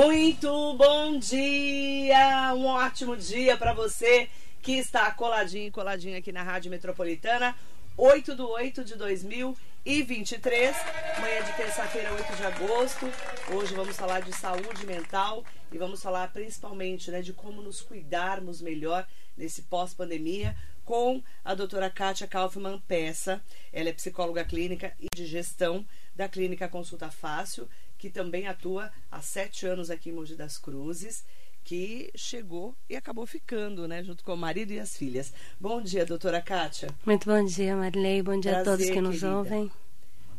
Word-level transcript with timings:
Muito 0.00 0.74
bom 0.74 1.18
dia, 1.18 2.54
um 2.54 2.66
ótimo 2.66 3.16
dia 3.16 3.56
para 3.56 3.72
você 3.72 4.28
que 4.62 4.78
está 4.78 5.10
coladinho, 5.10 5.72
coladinho 5.72 6.16
aqui 6.16 6.30
na 6.30 6.44
Rádio 6.44 6.70
Metropolitana, 6.70 7.52
8 7.96 8.36
do 8.36 8.48
8 8.48 8.84
de 8.84 8.94
2023, 8.94 10.76
manhã 11.20 11.42
de 11.42 11.52
terça-feira, 11.56 12.12
8 12.12 12.36
de 12.36 12.44
agosto. 12.44 13.06
Hoje 13.52 13.74
vamos 13.74 13.96
falar 13.96 14.20
de 14.20 14.32
saúde 14.32 14.86
mental 14.86 15.44
e 15.72 15.76
vamos 15.76 16.00
falar 16.00 16.32
principalmente 16.32 17.10
né, 17.10 17.20
de 17.20 17.32
como 17.32 17.60
nos 17.60 17.80
cuidarmos 17.80 18.62
melhor 18.62 19.04
nesse 19.36 19.62
pós-pandemia 19.62 20.54
com 20.84 21.20
a 21.44 21.56
doutora 21.56 21.90
Kátia 21.90 22.28
Kaufmann 22.28 22.80
Peça. 22.86 23.42
Ela 23.72 23.88
é 23.88 23.92
psicóloga 23.92 24.44
clínica 24.44 24.94
e 25.00 25.08
de 25.12 25.26
gestão 25.26 25.84
da 26.14 26.28
Clínica 26.28 26.68
Consulta 26.68 27.10
Fácil, 27.10 27.68
que 27.98 28.08
também 28.08 28.46
atua 28.46 28.90
há 29.10 29.20
sete 29.20 29.66
anos 29.66 29.90
aqui 29.90 30.10
em 30.10 30.12
Mogi 30.12 30.36
das 30.36 30.56
Cruzes, 30.56 31.24
que 31.64 32.10
chegou 32.16 32.74
e 32.88 32.96
acabou 32.96 33.26
ficando, 33.26 33.86
né, 33.86 34.02
junto 34.02 34.24
com 34.24 34.32
o 34.32 34.36
marido 34.36 34.72
e 34.72 34.78
as 34.80 34.96
filhas. 34.96 35.32
Bom 35.60 35.82
dia, 35.82 36.06
doutora 36.06 36.40
Kátia. 36.40 36.88
Muito 37.04 37.26
bom 37.28 37.44
dia, 37.44 37.76
Marilei. 37.76 38.22
Bom 38.22 38.38
dia 38.40 38.52
Prazer, 38.52 38.72
a 38.72 38.76
todos 38.76 38.90
que 38.90 39.00
nos 39.00 39.20
querida. 39.20 39.36
ouvem. 39.36 39.70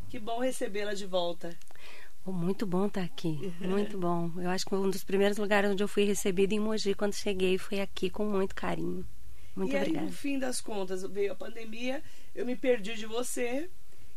Que 0.09 0.17
bom 0.17 0.39
recebê-la 0.39 0.93
de 0.93 1.05
volta. 1.05 1.55
Oh, 2.25 2.31
muito 2.31 2.65
bom 2.65 2.87
estar 2.87 3.03
aqui, 3.03 3.53
muito 3.59 3.97
bom. 3.99 4.31
Eu 4.37 4.49
acho 4.49 4.65
que 4.65 4.73
um 4.75 4.89
dos 4.89 5.03
primeiros 5.03 5.37
lugares 5.37 5.69
onde 5.69 5.83
eu 5.83 5.87
fui 5.87 6.03
recebida 6.03 6.53
em 6.53 6.59
Mogi 6.59 6.93
quando 6.95 7.13
cheguei 7.13 7.57
foi 7.57 7.79
aqui 7.79 8.09
com 8.09 8.25
muito 8.25 8.55
carinho. 8.55 9.05
Muito 9.55 9.73
e 9.73 9.77
obrigada. 9.77 10.05
aí, 10.05 10.05
no 10.05 10.11
fim 10.15 10.39
das 10.39 10.61
contas, 10.61 11.03
veio 11.03 11.31
a 11.31 11.35
pandemia, 11.35 12.01
eu 12.33 12.45
me 12.45 12.55
perdi 12.55 12.95
de 12.95 13.05
você, 13.05 13.69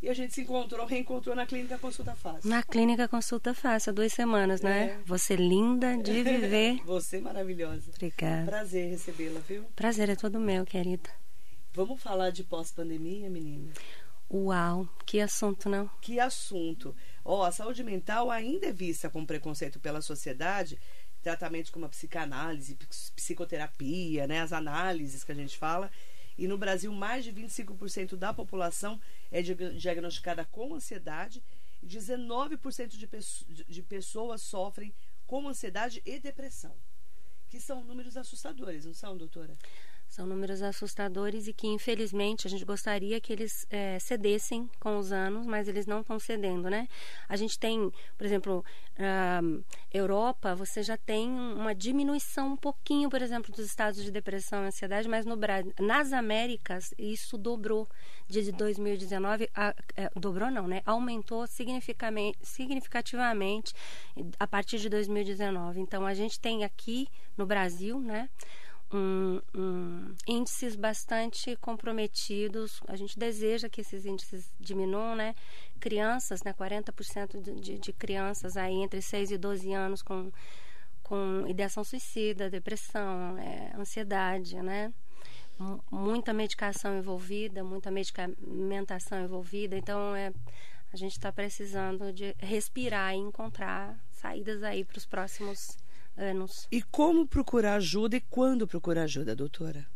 e 0.03 0.09
a 0.09 0.15
gente 0.15 0.35
se 0.35 0.41
encontrou, 0.41 0.85
reencontrou 0.85 1.37
na 1.37 1.47
Clínica 1.47 1.79
Consulta 1.79 2.15
Fácil. 2.17 2.51
Na 2.51 2.61
Clínica 2.63 3.07
Consulta 3.07 3.55
Fácil, 3.55 3.91
há 3.91 3.95
duas 3.95 4.13
semanas, 4.13 4.61
né? 4.61 4.85
É. 4.85 4.99
Você 5.07 5.37
linda 5.37 5.97
de 5.97 6.21
viver. 6.25 6.83
Você 6.85 7.21
maravilhosa. 7.21 7.93
Obrigada. 7.95 8.51
Prazer 8.51 8.91
recebê-la, 8.91 9.39
viu? 9.39 9.63
Prazer 9.77 10.11
é 10.11 10.17
todo 10.17 10.41
meu, 10.41 10.65
querida. 10.67 11.09
Vamos 11.73 12.03
falar 12.03 12.31
de 12.31 12.43
pós-pandemia, 12.43 13.31
menina? 13.31 13.73
Uau, 14.29 14.89
que 15.07 15.21
assunto, 15.21 15.69
não? 15.69 15.89
Que 16.01 16.19
assunto. 16.19 16.97
Ó, 17.25 17.41
oh, 17.41 17.43
a 17.45 17.53
saúde 17.53 17.85
mental 17.85 18.29
ainda 18.29 18.67
é 18.67 18.73
vista 18.73 19.09
com 19.09 19.25
preconceito 19.25 19.79
pela 19.79 20.03
sociedade, 20.03 20.81
tratamentos 21.23 21.71
como 21.71 21.87
a 21.87 21.89
psicanálise, 21.89 22.77
psicoterapia, 23.15 24.27
né, 24.27 24.41
as 24.41 24.53
análises 24.53 25.23
que 25.23 25.31
a 25.31 25.35
gente 25.35 25.57
fala. 25.57 25.91
E 26.37 26.49
no 26.49 26.59
Brasil, 26.59 26.93
mais 26.93 27.25
de 27.25 27.33
25% 27.33 28.17
da 28.17 28.33
população 28.33 29.01
é 29.31 29.43
diagnosticada 29.43 30.45
com 30.45 30.75
ansiedade 30.75 31.43
e 31.83 31.87
19% 31.87 32.89
de, 32.89 33.65
de 33.65 33.83
pessoas 33.83 34.43
sofrem 34.43 34.95
com 35.27 35.49
ansiedade 35.49 36.03
e 36.05 36.19
depressão. 36.19 36.75
Que 37.49 37.61
são 37.61 37.85
números 37.85 38.17
assustadores, 38.17 38.85
não 38.85 38.95
são, 38.95 39.17
doutora? 39.17 39.57
São 40.13 40.27
números 40.27 40.61
assustadores 40.61 41.49
e 41.49 41.55
que, 41.55 41.67
infelizmente, 41.67 42.47
a 42.47 42.51
gente 42.51 42.67
gostaria 42.67 43.19
que 43.19 43.33
eles 43.33 43.67
é, 43.71 43.99
cedessem 43.99 44.69
com 44.79 44.99
os 44.99 45.11
anos, 45.11 45.47
mas 45.47 45.69
eles 45.69 45.87
não 45.87 46.03
estão 46.03 46.19
cedendo, 46.19 46.69
né? 46.69 46.87
A 47.27 47.35
gente 47.35 47.59
tem, 47.59 47.91
por 48.19 48.27
exemplo, 48.27 48.63
Europa, 49.91 50.55
você 50.55 50.83
já 50.83 50.99
tem 50.99 51.31
uma 51.31 51.75
diminuição 51.75 52.49
um 52.49 52.57
pouquinho, 52.57 53.09
por 53.09 53.23
exemplo, 53.23 53.51
dos 53.51 53.65
estados 53.65 54.05
de 54.05 54.11
depressão 54.11 54.65
e 54.65 54.67
ansiedade, 54.67 55.09
mas 55.09 55.25
no 55.25 55.35
nas 55.81 56.13
Américas, 56.13 56.93
isso 56.99 57.39
dobrou 57.39 57.89
de 58.29 58.53
2019, 58.53 59.49
a, 59.55 59.75
é, 59.97 60.11
dobrou 60.15 60.51
não, 60.51 60.69
né? 60.69 60.83
Aumentou 60.85 61.47
significativamente 61.47 63.73
a 64.39 64.47
partir 64.47 64.79
de 64.79 64.91
2019. 64.91 65.81
Então, 65.81 66.05
a 66.05 66.13
gente 66.13 66.39
tem 66.39 66.65
aqui 66.65 67.09
no 67.35 67.47
Brasil, 67.47 67.99
né? 67.99 68.29
Um, 68.93 69.41
um, 69.55 70.15
índices 70.27 70.77
bastante 70.77 71.57
comprometidos. 71.57 72.81
A 72.87 72.97
gente 72.97 73.19
deseja 73.19 73.69
que 73.69 73.81
esses 73.81 74.05
índices 74.05 74.53
diminuam, 74.61 75.17
né? 75.17 75.35
Crianças, 75.81 76.43
né? 76.43 76.53
40% 76.53 77.41
de, 77.41 77.55
de, 77.61 77.79
de 77.79 77.93
crianças 77.93 78.57
aí 78.57 78.75
entre 78.75 79.01
6 79.01 79.31
e 79.33 79.39
12 79.39 79.73
anos 79.73 80.03
com, 80.03 80.31
com 81.03 81.45
ideação 81.49 81.83
suicida, 81.83 82.51
depressão, 82.51 83.39
é, 83.39 83.73
ansiedade, 83.77 84.57
né? 84.63 84.93
muita 85.91 86.33
medicação 86.33 86.99
envolvida, 86.99 87.63
muita 87.63 87.91
medicamentação 87.91 89.23
envolvida. 89.23 89.77
Então, 89.77 90.15
é, 90.17 90.33
a 90.93 90.97
gente 90.97 91.13
está 91.13 91.33
precisando 91.33 92.13
de 92.13 92.35
respirar 92.39 93.15
e 93.15 93.19
encontrar 93.19 93.99
saídas 94.11 94.63
aí 94.63 94.85
para 94.85 94.99
os 94.99 95.07
próximos 95.07 95.77
anos. 96.17 96.67
E 96.71 96.83
como 96.83 97.27
procurar 97.27 97.75
ajuda 97.75 98.17
e 98.17 98.21
quando 98.21 98.67
procurar 98.67 99.03
ajuda, 99.03 99.37
doutora? 99.37 99.87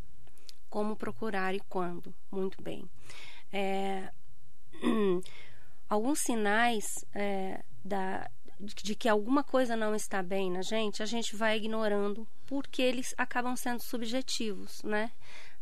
Como 0.69 0.95
procurar 0.95 1.55
e 1.55 1.59
quando? 1.69 2.13
Muito 2.31 2.61
bem. 2.61 2.89
É, 3.51 4.11
alguns 5.89 6.19
sinais 6.19 6.85
é, 7.13 7.63
da, 7.83 8.29
de 8.59 8.95
que 8.95 9.07
alguma 9.07 9.43
coisa 9.43 9.75
não 9.75 9.95
está 9.95 10.21
bem 10.21 10.51
na 10.51 10.61
gente, 10.61 11.01
a 11.01 11.05
gente 11.05 11.35
vai 11.35 11.57
ignorando 11.57 12.27
porque 12.45 12.81
eles 12.81 13.13
acabam 13.17 13.55
sendo 13.55 13.81
subjetivos, 13.81 14.81
né? 14.83 15.11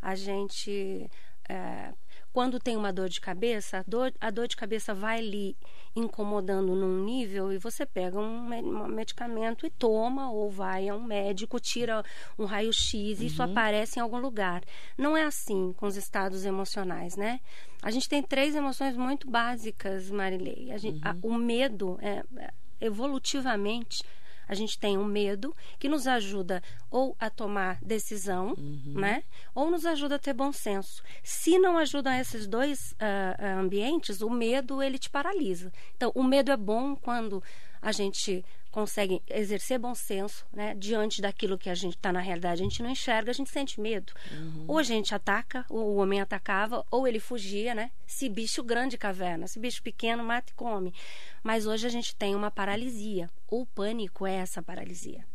A 0.02 0.16
gente 0.16 1.10
é, 1.50 1.94
quando 2.36 2.60
tem 2.60 2.76
uma 2.76 2.92
dor 2.92 3.08
de 3.08 3.22
cabeça, 3.22 3.78
a 3.78 3.84
dor, 3.88 4.14
a 4.20 4.30
dor 4.30 4.46
de 4.46 4.58
cabeça 4.58 4.94
vai 4.94 5.22
lhe 5.22 5.56
incomodando 5.96 6.76
num 6.76 7.02
nível 7.02 7.50
e 7.50 7.58
você 7.58 7.86
pega 7.86 8.20
um, 8.20 8.54
um 8.54 8.88
medicamento 8.90 9.66
e 9.66 9.70
toma, 9.70 10.30
ou 10.30 10.52
vai 10.52 10.90
a 10.90 10.96
um 10.96 11.02
médico, 11.02 11.62
tira 11.62 12.04
um 12.38 12.44
raio-x 12.44 12.94
e 12.94 13.22
uhum. 13.22 13.28
isso 13.28 13.42
aparece 13.42 14.00
em 14.00 14.02
algum 14.02 14.20
lugar. 14.20 14.62
Não 14.98 15.16
é 15.16 15.24
assim 15.24 15.72
com 15.78 15.88
os 15.88 15.96
estados 15.96 16.44
emocionais, 16.44 17.16
né? 17.16 17.40
A 17.82 17.90
gente 17.90 18.10
tem 18.10 18.22
três 18.22 18.54
emoções 18.54 18.98
muito 18.98 19.32
básicas, 19.32 20.12
Marilei. 20.12 20.78
Gente, 20.78 20.98
uhum. 20.98 21.02
a, 21.06 21.16
o 21.22 21.36
medo, 21.36 21.98
é, 22.02 22.22
é 22.36 22.52
evolutivamente, 22.82 24.04
a 24.48 24.54
gente 24.54 24.78
tem 24.78 24.98
um 24.98 25.06
medo 25.06 25.56
que 25.80 25.90
nos 25.90 26.08
ajuda 26.08 26.62
ou 26.90 27.16
a 27.20 27.30
tomar 27.30 27.80
decisão, 27.82 28.56
uhum. 28.58 28.94
né? 28.96 29.24
Ou 29.54 29.70
nos 29.70 29.86
ajuda 29.86 30.16
a 30.16 30.20
ter 30.20 30.34
bom 30.34 30.52
senso. 30.52 31.04
Se 31.24 31.58
não 31.58 31.78
ajudam 31.78 32.14
esses 32.14 32.48
dois 32.48 32.94
uh, 32.94 33.60
ambientes, 33.60 34.22
o 34.22 34.30
medo 34.30 34.82
ele 34.82 34.98
te 34.98 35.10
paralisa. 35.10 35.72
Então, 35.96 36.12
o 36.16 36.24
medo 36.24 36.52
é 36.52 36.58
bom 36.58 36.96
quando 36.96 37.44
a 37.82 37.92
gente 37.92 38.44
consegue 38.76 39.24
exercer 39.30 39.80
bom 39.80 39.96
senso, 39.96 40.46
né? 40.52 40.76
Diante 40.76 41.22
daquilo 41.22 41.58
que 41.58 41.70
a 41.70 41.74
gente 41.74 41.96
está 41.96 42.12
na 42.12 42.20
realidade, 42.20 42.62
a 42.62 42.66
gente 42.66 42.84
não 42.84 42.90
enxerga, 42.90 43.32
a 43.32 43.34
gente 43.34 43.50
sente 43.50 43.80
medo. 43.80 44.12
Uhum. 44.30 44.66
Ou 44.68 44.78
a 44.78 44.84
gente 44.84 45.16
ataca, 45.16 45.66
ou 45.70 45.94
o 45.94 45.96
homem 45.96 46.20
atacava, 46.20 46.86
ou 46.92 47.08
ele 47.08 47.18
fugia, 47.18 47.74
né? 47.74 47.90
Se 48.06 48.28
bicho 48.28 48.62
grande 48.62 48.98
caverna, 48.98 49.48
se 49.48 49.60
bicho 49.60 49.82
pequeno 49.82 50.26
mata 50.26 50.52
e 50.52 50.56
come. 50.56 50.94
Mas 51.42 51.66
hoje 51.66 51.88
a 51.88 51.90
gente 51.90 52.14
tem 52.18 52.36
uma 52.36 52.52
paralisia. 52.52 53.30
O 53.48 53.66
pânico 53.66 54.28
é 54.28 54.34
essa 54.34 54.62
paralisia. 54.62 55.26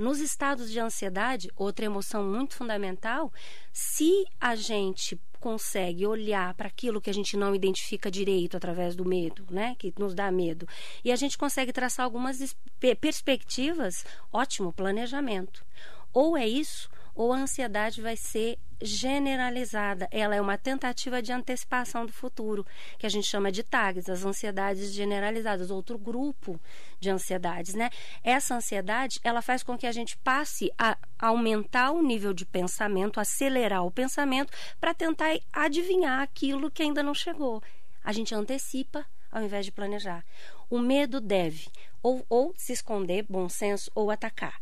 Nos 0.00 0.18
estados 0.18 0.70
de 0.70 0.80
ansiedade, 0.80 1.50
outra 1.54 1.84
emoção 1.84 2.24
muito 2.24 2.54
fundamental, 2.54 3.30
se 3.70 4.24
a 4.40 4.56
gente 4.56 5.20
consegue 5.38 6.06
olhar 6.06 6.54
para 6.54 6.68
aquilo 6.68 7.02
que 7.02 7.10
a 7.10 7.12
gente 7.12 7.36
não 7.36 7.54
identifica 7.54 8.10
direito 8.10 8.56
através 8.56 8.96
do 8.96 9.04
medo, 9.04 9.44
né, 9.50 9.76
que 9.78 9.92
nos 9.98 10.14
dá 10.14 10.32
medo, 10.32 10.66
e 11.04 11.12
a 11.12 11.16
gente 11.16 11.36
consegue 11.36 11.70
traçar 11.70 12.04
algumas 12.04 12.56
perspectivas, 12.98 14.02
ótimo, 14.32 14.72
planejamento. 14.72 15.62
Ou 16.14 16.34
é 16.34 16.48
isso, 16.48 16.88
ou 17.14 17.32
a 17.32 17.36
ansiedade 17.36 18.00
vai 18.00 18.16
ser 18.16 18.58
generalizada. 18.82 20.08
Ela 20.10 20.34
é 20.34 20.40
uma 20.40 20.56
tentativa 20.56 21.20
de 21.20 21.32
antecipação 21.32 22.06
do 22.06 22.12
futuro, 22.12 22.66
que 22.98 23.06
a 23.06 23.10
gente 23.10 23.26
chama 23.26 23.52
de 23.52 23.62
TAGs, 23.62 24.08
as 24.08 24.24
ansiedades 24.24 24.92
generalizadas, 24.92 25.70
outro 25.70 25.98
grupo 25.98 26.58
de 26.98 27.10
ansiedades, 27.10 27.74
né? 27.74 27.90
Essa 28.24 28.54
ansiedade, 28.54 29.20
ela 29.22 29.42
faz 29.42 29.62
com 29.62 29.76
que 29.76 29.86
a 29.86 29.92
gente 29.92 30.16
passe 30.18 30.72
a 30.78 30.96
aumentar 31.18 31.90
o 31.90 32.02
nível 32.02 32.32
de 32.32 32.46
pensamento, 32.46 33.20
acelerar 33.20 33.84
o 33.84 33.90
pensamento 33.90 34.52
para 34.80 34.94
tentar 34.94 35.38
adivinhar 35.52 36.20
aquilo 36.20 36.70
que 36.70 36.82
ainda 36.82 37.02
não 37.02 37.14
chegou. 37.14 37.62
A 38.02 38.12
gente 38.12 38.34
antecipa 38.34 39.04
ao 39.30 39.42
invés 39.42 39.64
de 39.64 39.72
planejar. 39.72 40.24
O 40.68 40.78
medo 40.78 41.20
deve 41.20 41.68
ou, 42.02 42.24
ou 42.28 42.54
se 42.56 42.72
esconder, 42.72 43.24
bom 43.28 43.48
senso, 43.48 43.90
ou 43.94 44.10
atacar. 44.10 44.60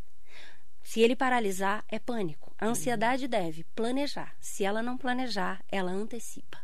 Se 0.88 1.02
ele 1.02 1.14
paralisar, 1.14 1.84
é 1.86 1.98
pânico. 1.98 2.50
A 2.58 2.66
ansiedade 2.66 3.28
deve 3.28 3.62
planejar. 3.76 4.34
Se 4.40 4.64
ela 4.64 4.82
não 4.82 4.96
planejar, 4.96 5.62
ela 5.70 5.90
antecipa. 5.90 6.58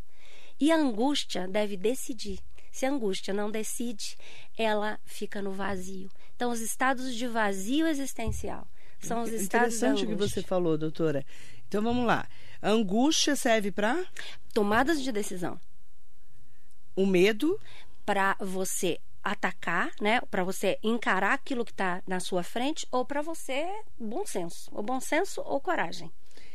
E 0.58 0.72
a 0.72 0.76
angústia 0.76 1.46
deve 1.46 1.76
decidir. 1.76 2.38
Se 2.72 2.86
a 2.86 2.90
angústia 2.90 3.34
não 3.34 3.50
decide, 3.50 4.16
ela 4.56 4.98
fica 5.04 5.42
no 5.42 5.52
vazio. 5.52 6.08
Então, 6.34 6.50
os 6.50 6.62
estados 6.62 7.14
de 7.14 7.26
vazio 7.26 7.86
existencial 7.86 8.66
são 8.98 9.24
os 9.24 9.30
estados 9.30 9.76
Interessante 9.76 10.06
o 10.06 10.08
que 10.08 10.14
você 10.14 10.40
falou, 10.40 10.78
doutora. 10.78 11.22
Então, 11.68 11.82
vamos 11.82 12.06
lá. 12.06 12.26
A 12.62 12.70
angústia 12.70 13.36
serve 13.36 13.70
para? 13.70 14.06
Tomadas 14.54 15.02
de 15.02 15.12
decisão. 15.12 15.60
O 16.96 17.04
medo? 17.04 17.60
Para 18.06 18.38
você 18.40 18.98
atacar, 19.24 19.90
né? 20.00 20.20
Para 20.30 20.44
você 20.44 20.78
encarar 20.82 21.32
aquilo 21.32 21.64
que 21.64 21.72
está 21.72 22.02
na 22.06 22.20
sua 22.20 22.42
frente, 22.42 22.86
ou 22.92 23.04
para 23.04 23.22
você 23.22 23.66
bom 23.98 24.26
senso, 24.26 24.70
ou 24.72 24.82
bom 24.82 25.00
senso 25.00 25.40
ou 25.40 25.60
coragem. 25.60 26.10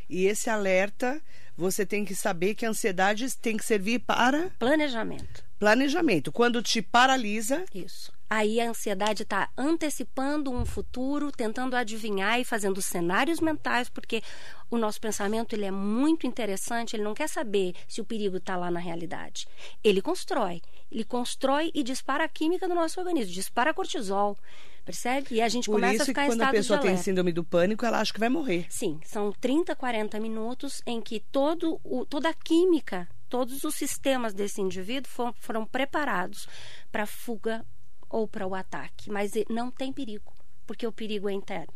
E 0.09 0.25
esse 0.25 0.49
alerta, 0.49 1.21
você 1.55 1.85
tem 1.85 2.03
que 2.05 2.15
saber 2.15 2.55
que 2.55 2.65
a 2.65 2.69
ansiedade 2.69 3.35
tem 3.37 3.57
que 3.57 3.65
servir 3.65 3.99
para 3.99 4.49
planejamento. 4.57 5.43
Planejamento. 5.59 6.31
Quando 6.31 6.63
te 6.63 6.81
paralisa. 6.81 7.65
Isso. 7.73 8.11
Aí 8.29 8.61
a 8.61 8.69
ansiedade 8.69 9.23
está 9.23 9.49
antecipando 9.57 10.51
um 10.51 10.63
futuro, 10.63 11.31
tentando 11.31 11.75
adivinhar 11.75 12.39
e 12.39 12.45
fazendo 12.45 12.79
cenários 12.81 13.39
mentais, 13.39 13.89
porque 13.89 14.21
o 14.69 14.77
nosso 14.77 15.01
pensamento 15.01 15.55
ele 15.55 15.65
é 15.65 15.71
muito 15.71 16.27
interessante, 16.27 16.95
ele 16.95 17.03
não 17.03 17.15
quer 17.15 17.27
saber 17.27 17.73
se 17.87 18.01
o 18.01 18.05
perigo 18.05 18.37
está 18.37 18.55
lá 18.55 18.69
na 18.69 18.79
realidade. 18.79 19.47
Ele 19.83 19.99
constrói. 19.99 20.61
Ele 20.91 21.03
constrói 21.03 21.71
e 21.73 21.81
dispara 21.81 22.25
a 22.25 22.27
química 22.27 22.67
do 22.67 22.75
nosso 22.75 22.99
organismo, 22.99 23.33
dispara 23.33 23.73
cortisol. 23.73 24.37
Percebe? 24.85 25.27
E 25.31 25.41
a 25.41 25.49
gente 25.49 25.65
Por 25.65 25.73
começa 25.73 26.03
a 26.03 26.05
ficar 26.05 26.21
que 26.21 26.27
quando 26.29 26.41
a 26.41 26.51
pessoa 26.51 26.79
tem 26.79 26.97
síndrome 26.97 27.31
do 27.31 27.43
pânico, 27.43 27.85
ela 27.85 27.99
acha 27.99 28.13
que 28.13 28.19
vai 28.19 28.29
morrer. 28.29 28.65
Sim, 28.69 28.99
são 29.05 29.31
30, 29.31 29.75
40 29.75 30.19
minutos 30.19 30.81
em 30.85 31.01
que 31.01 31.19
todo 31.31 31.79
o, 31.83 32.05
toda 32.05 32.29
a 32.29 32.33
química, 32.33 33.07
todos 33.27 33.63
os 33.63 33.75
sistemas 33.75 34.33
desse 34.33 34.61
indivíduo 34.61 35.09
foram, 35.09 35.33
foram 35.39 35.65
preparados 35.65 36.47
para 36.91 37.05
fuga 37.05 37.65
ou 38.09 38.27
para 38.27 38.47
o 38.47 38.55
ataque. 38.55 39.11
Mas 39.11 39.33
não 39.49 39.69
tem 39.69 39.93
perigo, 39.93 40.33
porque 40.65 40.87
o 40.87 40.91
perigo 40.91 41.29
é 41.29 41.33
interno. 41.33 41.73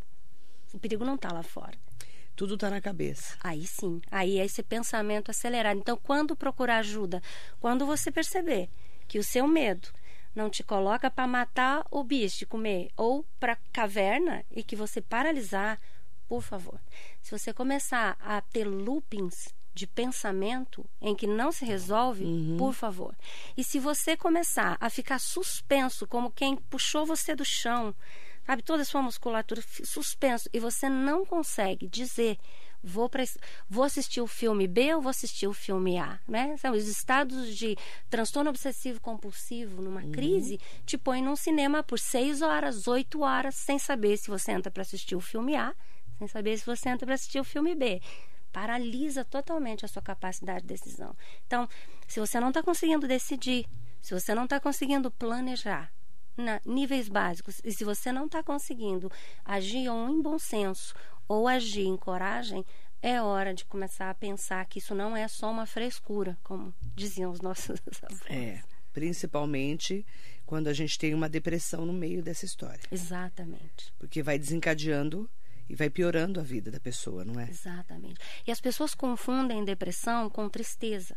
O 0.73 0.79
perigo 0.79 1.05
não 1.05 1.15
está 1.15 1.31
lá 1.31 1.43
fora. 1.43 1.77
Tudo 2.35 2.55
está 2.55 2.69
na 2.69 2.81
cabeça. 2.81 3.37
Aí 3.41 3.67
sim, 3.67 4.01
aí 4.09 4.39
é 4.39 4.45
esse 4.45 4.63
pensamento 4.63 5.29
acelerado. 5.29 5.79
Então, 5.79 5.95
quando 5.95 6.35
procurar 6.35 6.77
ajuda, 6.77 7.21
quando 7.59 7.85
você 7.85 8.11
perceber 8.11 8.69
que 9.07 9.19
o 9.19 9.23
seu 9.23 9.47
medo 9.47 9.87
não 10.35 10.49
te 10.49 10.63
coloca 10.63 11.11
para 11.11 11.27
matar 11.27 11.85
o 11.91 12.03
bicho, 12.03 12.47
comer, 12.47 12.89
ou 12.97 13.23
para 13.39 13.55
caverna 13.71 14.43
e 14.49 14.63
que 14.63 14.75
você 14.75 14.99
paralisar, 14.99 15.79
por 16.27 16.41
favor. 16.41 16.79
Se 17.21 17.37
você 17.37 17.53
começar 17.53 18.17
a 18.19 18.41
ter 18.41 18.65
loopings 18.65 19.53
de 19.73 19.87
pensamento 19.87 20.85
em 21.01 21.15
que 21.15 21.25
não 21.25 21.51
se 21.51 21.65
resolve, 21.65 22.25
por 22.57 22.73
favor. 22.73 23.15
E 23.57 23.63
se 23.63 23.79
você 23.79 24.15
começar 24.15 24.77
a 24.79 24.89
ficar 24.89 25.19
suspenso, 25.19 26.07
como 26.07 26.31
quem 26.31 26.55
puxou 26.55 27.05
você 27.05 27.35
do 27.35 27.43
chão, 27.43 27.95
sabe, 28.45 28.61
toda 28.61 28.83
a 28.83 28.85
sua 28.85 29.01
musculatura 29.01 29.61
suspenso, 29.83 30.49
e 30.53 30.59
você 30.59 30.89
não 30.89 31.25
consegue 31.25 31.87
dizer 31.87 32.37
vou 32.83 33.07
para 33.07 33.23
vou 33.69 33.85
assistir 33.85 34.19
o 34.19 34.27
filme 34.27 34.67
B 34.67 34.93
ou 34.93 35.01
vou 35.01 35.09
assistir 35.09 35.47
o 35.47 35.53
filme 35.53 35.97
A, 35.97 36.19
né? 36.27 36.57
São 36.57 36.73
os 36.73 36.85
estados 36.85 37.55
de 37.55 37.77
transtorno 38.09 38.49
obsessivo 38.49 38.99
compulsivo 38.99 39.81
numa 39.81 40.03
crise 40.11 40.59
te 40.85 40.97
põe 40.97 41.21
num 41.21 41.35
cinema 41.35 41.81
por 41.81 41.97
seis 41.97 42.41
horas, 42.41 42.85
oito 42.87 43.21
horas, 43.21 43.55
sem 43.55 43.79
saber 43.79 44.17
se 44.17 44.29
você 44.29 44.51
entra 44.51 44.69
para 44.69 44.81
assistir 44.81 45.15
o 45.15 45.21
filme 45.21 45.55
A, 45.55 45.73
sem 46.17 46.27
saber 46.27 46.57
se 46.57 46.65
você 46.65 46.89
entra 46.89 47.05
para 47.05 47.15
assistir 47.15 47.39
o 47.39 47.45
filme 47.45 47.73
B. 47.73 48.01
Paralisa 48.53 49.25
totalmente 49.25 49.83
a 49.83 49.87
sua 49.89 50.01
capacidade 50.01 50.61
de 50.61 50.67
decisão. 50.67 51.13
Então, 51.45 51.67
se 52.07 52.19
você 52.19 52.39
não 52.39 52.47
está 52.49 52.63
conseguindo 52.63 53.07
decidir, 53.07 53.65
se 54.01 54.13
você 54.13 54.33
não 54.33 54.45
está 54.45 54.59
conseguindo 54.59 55.11
planejar, 55.11 55.91
na, 56.37 56.61
níveis 56.65 57.09
básicos. 57.09 57.61
E 57.63 57.71
se 57.71 57.83
você 57.83 58.11
não 58.11 58.25
está 58.25 58.43
conseguindo 58.43 59.11
agir 59.45 59.89
ou 59.89 60.09
em 60.09 60.21
bom 60.21 60.39
senso 60.39 60.93
ou 61.27 61.47
agir 61.47 61.85
em 61.85 61.97
coragem, 61.97 62.65
é 63.01 63.21
hora 63.21 63.53
de 63.53 63.65
começar 63.65 64.09
a 64.09 64.15
pensar 64.15 64.65
que 64.65 64.79
isso 64.79 64.95
não 64.95 65.15
é 65.15 65.27
só 65.27 65.51
uma 65.51 65.65
frescura, 65.65 66.37
como 66.43 66.73
diziam 66.95 67.31
os 67.31 67.41
nossos 67.41 67.79
avós. 68.03 68.21
É. 68.29 68.61
Principalmente 68.91 70.05
quando 70.45 70.67
a 70.67 70.73
gente 70.73 70.99
tem 70.99 71.13
uma 71.13 71.27
depressão 71.27 71.85
no 71.85 71.93
meio 71.93 72.21
dessa 72.21 72.45
história. 72.45 72.81
Exatamente. 72.91 73.91
Porque 73.97 74.21
vai 74.21 74.37
desencadeando 74.37 75.29
e 75.73 75.75
vai 75.75 75.89
piorando 75.89 76.39
a 76.39 76.43
vida 76.43 76.69
da 76.71 76.79
pessoa, 76.79 77.25
não 77.25 77.39
é? 77.39 77.49
Exatamente. 77.49 78.19
E 78.47 78.51
as 78.51 78.61
pessoas 78.61 78.93
confundem 78.93 79.65
depressão 79.65 80.29
com 80.29 80.47
tristeza. 80.47 81.15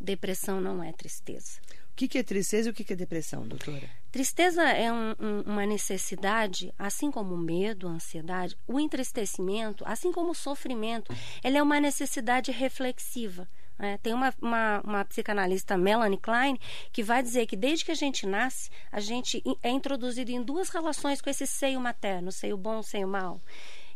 Depressão 0.00 0.60
não 0.60 0.82
é 0.82 0.92
tristeza. 0.92 1.60
O 1.92 1.94
que, 2.00 2.08
que 2.08 2.18
é 2.18 2.22
tristeza 2.22 2.68
e 2.68 2.72
o 2.72 2.74
que, 2.74 2.82
que 2.82 2.94
é 2.94 2.96
depressão, 2.96 3.46
doutora? 3.46 3.88
Tristeza 4.10 4.62
é 4.62 4.90
um- 4.90 5.14
um- 5.20 5.42
uma 5.46 5.66
necessidade, 5.66 6.72
assim 6.78 7.10
como 7.10 7.34
o 7.34 7.38
medo, 7.38 7.86
a 7.86 7.90
ansiedade, 7.92 8.56
o 8.66 8.80
entristecimento, 8.80 9.84
assim 9.86 10.10
como 10.10 10.30
o 10.30 10.34
sofrimento, 10.34 11.14
ela 11.42 11.58
é 11.58 11.62
uma 11.62 11.78
necessidade 11.78 12.50
reflexiva. 12.50 13.46
né? 13.78 13.98
Tem 14.02 14.12
uma, 14.12 14.30
uma, 14.42 14.82
uma 14.84 15.04
psicanalista, 15.06 15.74
Melanie 15.78 16.18
Klein, 16.18 16.58
que 16.92 17.02
vai 17.02 17.22
dizer 17.22 17.46
que 17.46 17.56
desde 17.56 17.82
que 17.82 17.90
a 17.90 17.94
gente 17.94 18.26
nasce, 18.26 18.68
a 18.92 19.00
gente 19.00 19.42
é 19.62 19.70
introduzido 19.70 20.30
em 20.30 20.42
duas 20.42 20.68
relações 20.68 21.22
com 21.22 21.30
esse 21.30 21.46
seio 21.46 21.80
materno, 21.80 22.30
seio 22.30 22.58
bom, 22.58 22.82
seio 22.82 23.08
mau. 23.08 23.40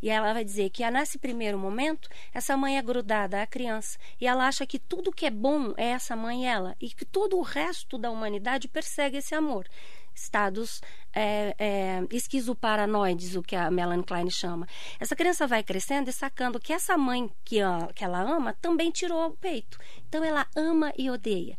E 0.05 0.11
ela 0.11 0.35
vai 0.35 0.45
dizer 0.45 0.69
que 0.69 0.89
nesse 0.91 1.17
primeiro 1.19 1.59
momento, 1.59 2.11
essa 2.35 2.55
mãe 2.59 2.77
é 2.77 2.83
grudada 2.83 3.41
à 3.41 3.47
criança 3.47 3.97
e 4.21 4.27
ela 4.27 4.47
acha 4.47 4.67
que 4.67 4.79
tudo 4.79 5.11
que 5.11 5.25
é 5.25 5.31
bom 5.31 5.73
é 5.79 5.87
essa 5.93 6.15
mãe 6.15 6.43
e 6.43 6.47
ela 6.47 6.77
e 6.79 6.91
que 6.91 7.07
todo 7.07 7.39
o 7.39 7.43
resto 7.43 7.97
da 7.97 8.11
humanidade 8.11 8.69
persegue 8.69 9.17
esse 9.17 9.35
amor. 9.35 9.67
Estados 10.15 10.83
é, 11.15 11.55
é, 11.59 12.03
esquizoparanoides, 12.11 13.35
o 13.35 13.43
que 13.43 13.57
a 13.57 13.71
Melanie 13.71 14.05
Klein 14.05 14.29
chama. 14.31 14.69
Essa 15.01 15.17
criança 15.17 15.47
vai 15.47 15.63
crescendo 15.63 16.11
e 16.11 16.13
sacando 16.13 16.61
que 16.61 16.73
essa 16.75 16.99
mãe 16.99 17.31
que, 17.43 17.63
a- 17.63 17.89
que 17.95 18.05
ela 18.05 18.21
ama 18.21 18.53
também 18.61 18.91
tirou 18.91 19.27
o 19.29 19.37
peito. 19.37 19.79
Então 20.15 20.25
ela 20.25 20.47
ama 20.55 20.93
e 20.97 21.11
odeia. 21.11 21.59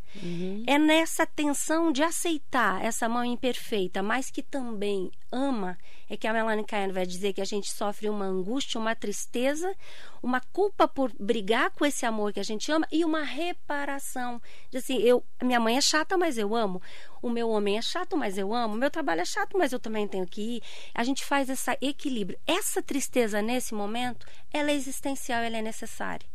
É 0.65 0.79
nessa 0.79 1.25
tensão 1.25 1.91
de 1.91 2.01
aceitar 2.01 2.81
essa 2.81 3.09
mãe 3.09 3.33
imperfeita, 3.33 4.01
mas 4.01 4.31
que 4.31 4.41
também 4.41 5.11
ama, 5.29 5.77
é 6.09 6.15
que 6.15 6.25
a 6.25 6.31
Melanie 6.31 6.63
Klein 6.63 6.93
vai 6.93 7.05
dizer 7.05 7.33
que 7.33 7.41
a 7.41 7.45
gente 7.45 7.69
sofre 7.69 8.09
uma 8.09 8.23
angústia, 8.23 8.79
uma 8.79 8.95
tristeza, 8.95 9.75
uma 10.23 10.39
culpa 10.53 10.87
por 10.87 11.11
brigar 11.19 11.69
com 11.71 11.85
esse 11.85 12.05
amor 12.05 12.31
que 12.31 12.39
a 12.39 12.43
gente 12.43 12.71
ama 12.71 12.87
e 12.89 13.03
uma 13.03 13.23
reparação. 13.23 14.41
De 14.71 14.77
assim, 14.77 14.99
eu, 15.01 15.21
minha 15.43 15.59
mãe 15.59 15.75
é 15.75 15.81
chata, 15.81 16.17
mas 16.17 16.37
eu 16.37 16.55
amo. 16.55 16.81
O 17.21 17.29
meu 17.29 17.49
homem 17.49 17.77
é 17.77 17.81
chato, 17.81 18.15
mas 18.15 18.37
eu 18.37 18.53
amo. 18.53 18.75
O 18.75 18.77
meu 18.77 18.89
trabalho 18.89 19.19
é 19.19 19.25
chato, 19.25 19.57
mas 19.57 19.73
eu 19.73 19.79
também 19.81 20.07
tenho 20.07 20.25
que 20.25 20.41
ir. 20.41 20.63
A 20.93 21.03
gente 21.03 21.25
faz 21.25 21.49
esse 21.49 21.77
equilíbrio. 21.81 22.39
Essa 22.47 22.81
tristeza 22.81 23.41
nesse 23.41 23.73
momento, 23.73 24.25
ela 24.53 24.71
é 24.71 24.75
existencial, 24.75 25.41
ela 25.41 25.57
é 25.57 25.61
necessária. 25.61 26.25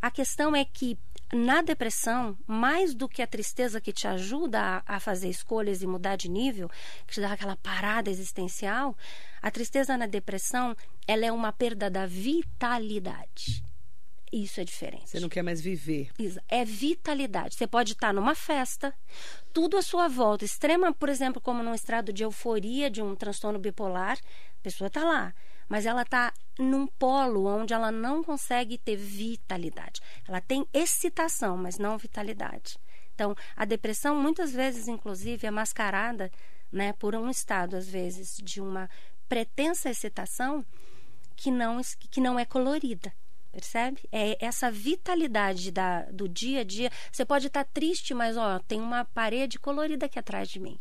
A 0.00 0.10
questão 0.12 0.54
é 0.54 0.64
que 0.64 0.96
na 1.32 1.62
depressão, 1.62 2.36
mais 2.46 2.94
do 2.94 3.08
que 3.08 3.22
a 3.22 3.26
tristeza 3.26 3.80
que 3.80 3.92
te 3.92 4.06
ajuda 4.06 4.82
a, 4.86 4.96
a 4.96 5.00
fazer 5.00 5.28
escolhas 5.28 5.82
e 5.82 5.86
mudar 5.86 6.16
de 6.16 6.28
nível, 6.28 6.70
que 7.06 7.14
te 7.14 7.20
dá 7.20 7.32
aquela 7.32 7.56
parada 7.56 8.10
existencial, 8.10 8.96
a 9.42 9.50
tristeza 9.50 9.96
na 9.96 10.06
depressão, 10.06 10.76
ela 11.06 11.26
é 11.26 11.32
uma 11.32 11.52
perda 11.52 11.90
da 11.90 12.06
vitalidade. 12.06 13.62
Isso 14.32 14.60
é 14.60 14.64
diferente. 14.64 15.08
Você 15.08 15.20
não 15.20 15.28
quer 15.28 15.42
mais 15.42 15.60
viver. 15.60 16.10
Isa, 16.18 16.42
É 16.48 16.64
vitalidade. 16.64 17.54
Você 17.54 17.66
pode 17.66 17.92
estar 17.92 18.12
numa 18.12 18.34
festa, 18.34 18.94
tudo 19.52 19.76
à 19.76 19.82
sua 19.82 20.06
volta, 20.06 20.44
extrema, 20.44 20.92
por 20.92 21.08
exemplo, 21.08 21.40
como 21.40 21.62
num 21.62 21.74
estrado 21.74 22.12
de 22.12 22.24
euforia 22.24 22.90
de 22.90 23.00
um 23.00 23.14
transtorno 23.14 23.58
bipolar, 23.58 24.18
a 24.18 24.62
pessoa 24.62 24.88
está 24.88 25.02
lá, 25.02 25.34
mas 25.68 25.86
ela 25.86 26.02
está 26.02 26.32
num 26.58 26.86
polo 26.86 27.46
onde 27.46 27.74
ela 27.74 27.92
não 27.92 28.22
consegue 28.22 28.78
ter 28.78 28.96
vitalidade. 28.96 30.00
Ela 30.26 30.40
tem 30.40 30.66
excitação, 30.72 31.56
mas 31.56 31.78
não 31.78 31.98
vitalidade. 31.98 32.78
Então, 33.14 33.34
a 33.56 33.64
depressão 33.64 34.14
muitas 34.14 34.52
vezes, 34.52 34.88
inclusive, 34.88 35.46
é 35.46 35.50
mascarada, 35.50 36.30
né, 36.70 36.92
por 36.94 37.14
um 37.14 37.28
estado 37.30 37.76
às 37.76 37.88
vezes 37.88 38.36
de 38.42 38.60
uma 38.60 38.88
pretensa 39.28 39.90
excitação 39.90 40.64
que 41.36 41.50
não 41.50 41.80
que 42.10 42.20
não 42.20 42.38
é 42.38 42.44
colorida. 42.44 43.12
Percebe? 43.50 44.00
É 44.12 44.44
essa 44.44 44.70
vitalidade 44.70 45.70
da, 45.72 46.02
do 46.12 46.28
dia 46.28 46.60
a 46.60 46.64
dia. 46.64 46.90
Você 47.10 47.24
pode 47.24 47.46
estar 47.46 47.64
triste, 47.64 48.14
mas 48.14 48.36
ó, 48.36 48.58
tem 48.60 48.80
uma 48.80 49.04
parede 49.04 49.58
colorida 49.58 50.06
aqui 50.06 50.18
atrás 50.18 50.48
de 50.48 50.60
mim. 50.60 50.78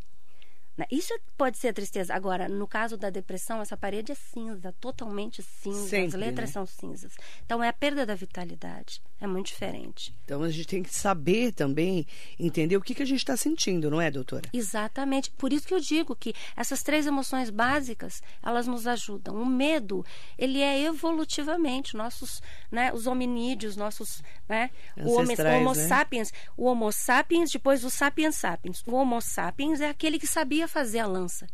Né? 0.77 0.85
Isso 0.91 1.13
pode 1.35 1.57
ser 1.57 1.73
tristeza. 1.73 2.13
Agora, 2.13 2.47
no 2.47 2.67
caso 2.67 2.95
da 2.95 3.09
depressão, 3.09 3.61
essa 3.61 3.75
parede 3.75 4.11
é 4.11 4.15
cinza, 4.15 4.73
totalmente 4.79 5.41
cinza. 5.41 5.89
Sempre, 5.89 6.07
As 6.07 6.13
letras 6.13 6.49
né? 6.49 6.53
são 6.53 6.65
cinzas. 6.65 7.13
Então, 7.45 7.63
é 7.63 7.67
a 7.67 7.73
perda 7.73 8.05
da 8.05 8.13
vitalidade. 8.13 9.01
É 9.19 9.25
muito 9.25 9.47
diferente. 9.47 10.13
Então 10.23 10.43
a 10.43 10.49
gente 10.49 10.67
tem 10.67 10.83
que 10.83 10.93
saber 10.93 11.51
também, 11.51 12.05
entender 12.39 12.77
o 12.77 12.81
que, 12.81 12.93
que 12.93 13.01
a 13.01 13.05
gente 13.05 13.19
está 13.19 13.35
sentindo, 13.35 13.89
não 13.89 13.99
é, 13.99 14.11
doutora? 14.11 14.47
Exatamente. 14.53 15.31
Por 15.31 15.51
isso 15.51 15.67
que 15.67 15.73
eu 15.73 15.79
digo 15.79 16.15
que 16.15 16.35
essas 16.55 16.83
três 16.83 17.07
emoções 17.07 17.49
básicas, 17.49 18.21
elas 18.43 18.67
nos 18.67 18.85
ajudam. 18.85 19.35
O 19.41 19.45
medo, 19.45 20.05
ele 20.37 20.61
é 20.61 20.83
evolutivamente, 20.83 21.97
nossos, 21.97 22.43
né, 22.71 22.93
os 22.93 23.07
hominídeos, 23.07 23.75
nossos, 23.75 24.21
né, 24.47 24.69
o 24.95 25.11
homo, 25.11 25.21
Ancestrais, 25.21 25.61
homo 25.61 25.73
né? 25.73 25.87
sapiens, 25.87 26.33
o 26.55 26.65
homo 26.65 26.91
sapiens, 26.91 27.49
depois 27.49 27.83
o 27.83 27.89
sapiens 27.89 28.35
sapiens. 28.35 28.83
O 28.85 28.93
homo 28.93 29.19
sapiens 29.19 29.81
é 29.81 29.89
aquele 29.89 30.19
que 30.19 30.27
sabia 30.27 30.67
fazer 30.67 30.99
a 30.99 31.07
lança. 31.07 31.47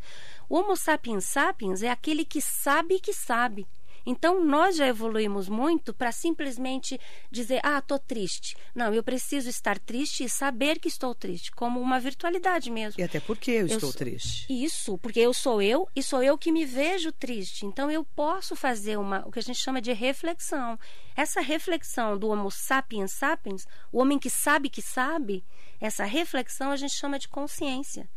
O 0.50 0.58
homo 0.58 0.76
sapiens 0.76 1.24
sapiens 1.24 1.82
é 1.82 1.90
aquele 1.90 2.26
que 2.26 2.42
sabe 2.42 3.00
que 3.00 3.14
sabe. 3.14 3.66
Então, 4.06 4.44
nós 4.44 4.76
já 4.76 4.88
evoluímos 4.88 5.48
muito 5.48 5.94
para 5.94 6.12
simplesmente 6.12 7.00
dizer, 7.32 7.60
ah, 7.64 7.80
estou 7.80 8.00
triste. 8.00 8.56
Não, 8.76 8.94
eu 8.94 9.04
preciso 9.04 9.50
estar 9.50 9.80
triste 9.80 10.24
e 10.24 10.30
saber 10.30 10.80
que 10.80 10.88
estou 10.88 11.16
triste, 11.16 11.52
como 11.52 11.80
uma 11.80 12.00
virtualidade 12.00 12.70
mesmo. 12.70 13.00
E 13.00 13.04
até 13.04 13.20
porque 13.20 13.52
eu, 13.52 13.56
eu 13.60 13.66
estou 13.66 13.92
sou... 13.92 13.94
triste. 13.94 14.46
Isso, 14.50 14.98
porque 14.98 15.20
eu 15.20 15.34
sou 15.34 15.62
eu 15.62 15.88
e 15.96 16.04
sou 16.04 16.22
eu 16.22 16.38
que 16.38 16.52
me 16.52 16.66
vejo 16.66 17.12
triste. 17.12 17.66
Então, 17.66 17.90
eu 17.90 18.04
posso 18.04 18.56
fazer 18.56 18.98
uma, 18.98 19.26
o 19.26 19.32
que 19.32 19.40
a 19.40 19.44
gente 19.44 19.60
chama 19.60 19.82
de 19.82 19.94
reflexão. 19.94 20.78
Essa 21.16 21.42
reflexão 21.42 22.18
do 22.18 22.30
Homo 22.30 22.50
sapiens 22.52 23.14
sapiens, 23.14 23.66
o 23.92 24.00
homem 24.00 24.20
que 24.20 24.30
sabe 24.30 24.70
que 24.70 24.82
sabe, 24.82 25.44
essa 25.80 26.06
reflexão 26.06 26.72
a 26.72 26.76
gente 26.76 26.94
chama 26.94 27.20
de 27.20 27.28
consciência. 27.28 28.10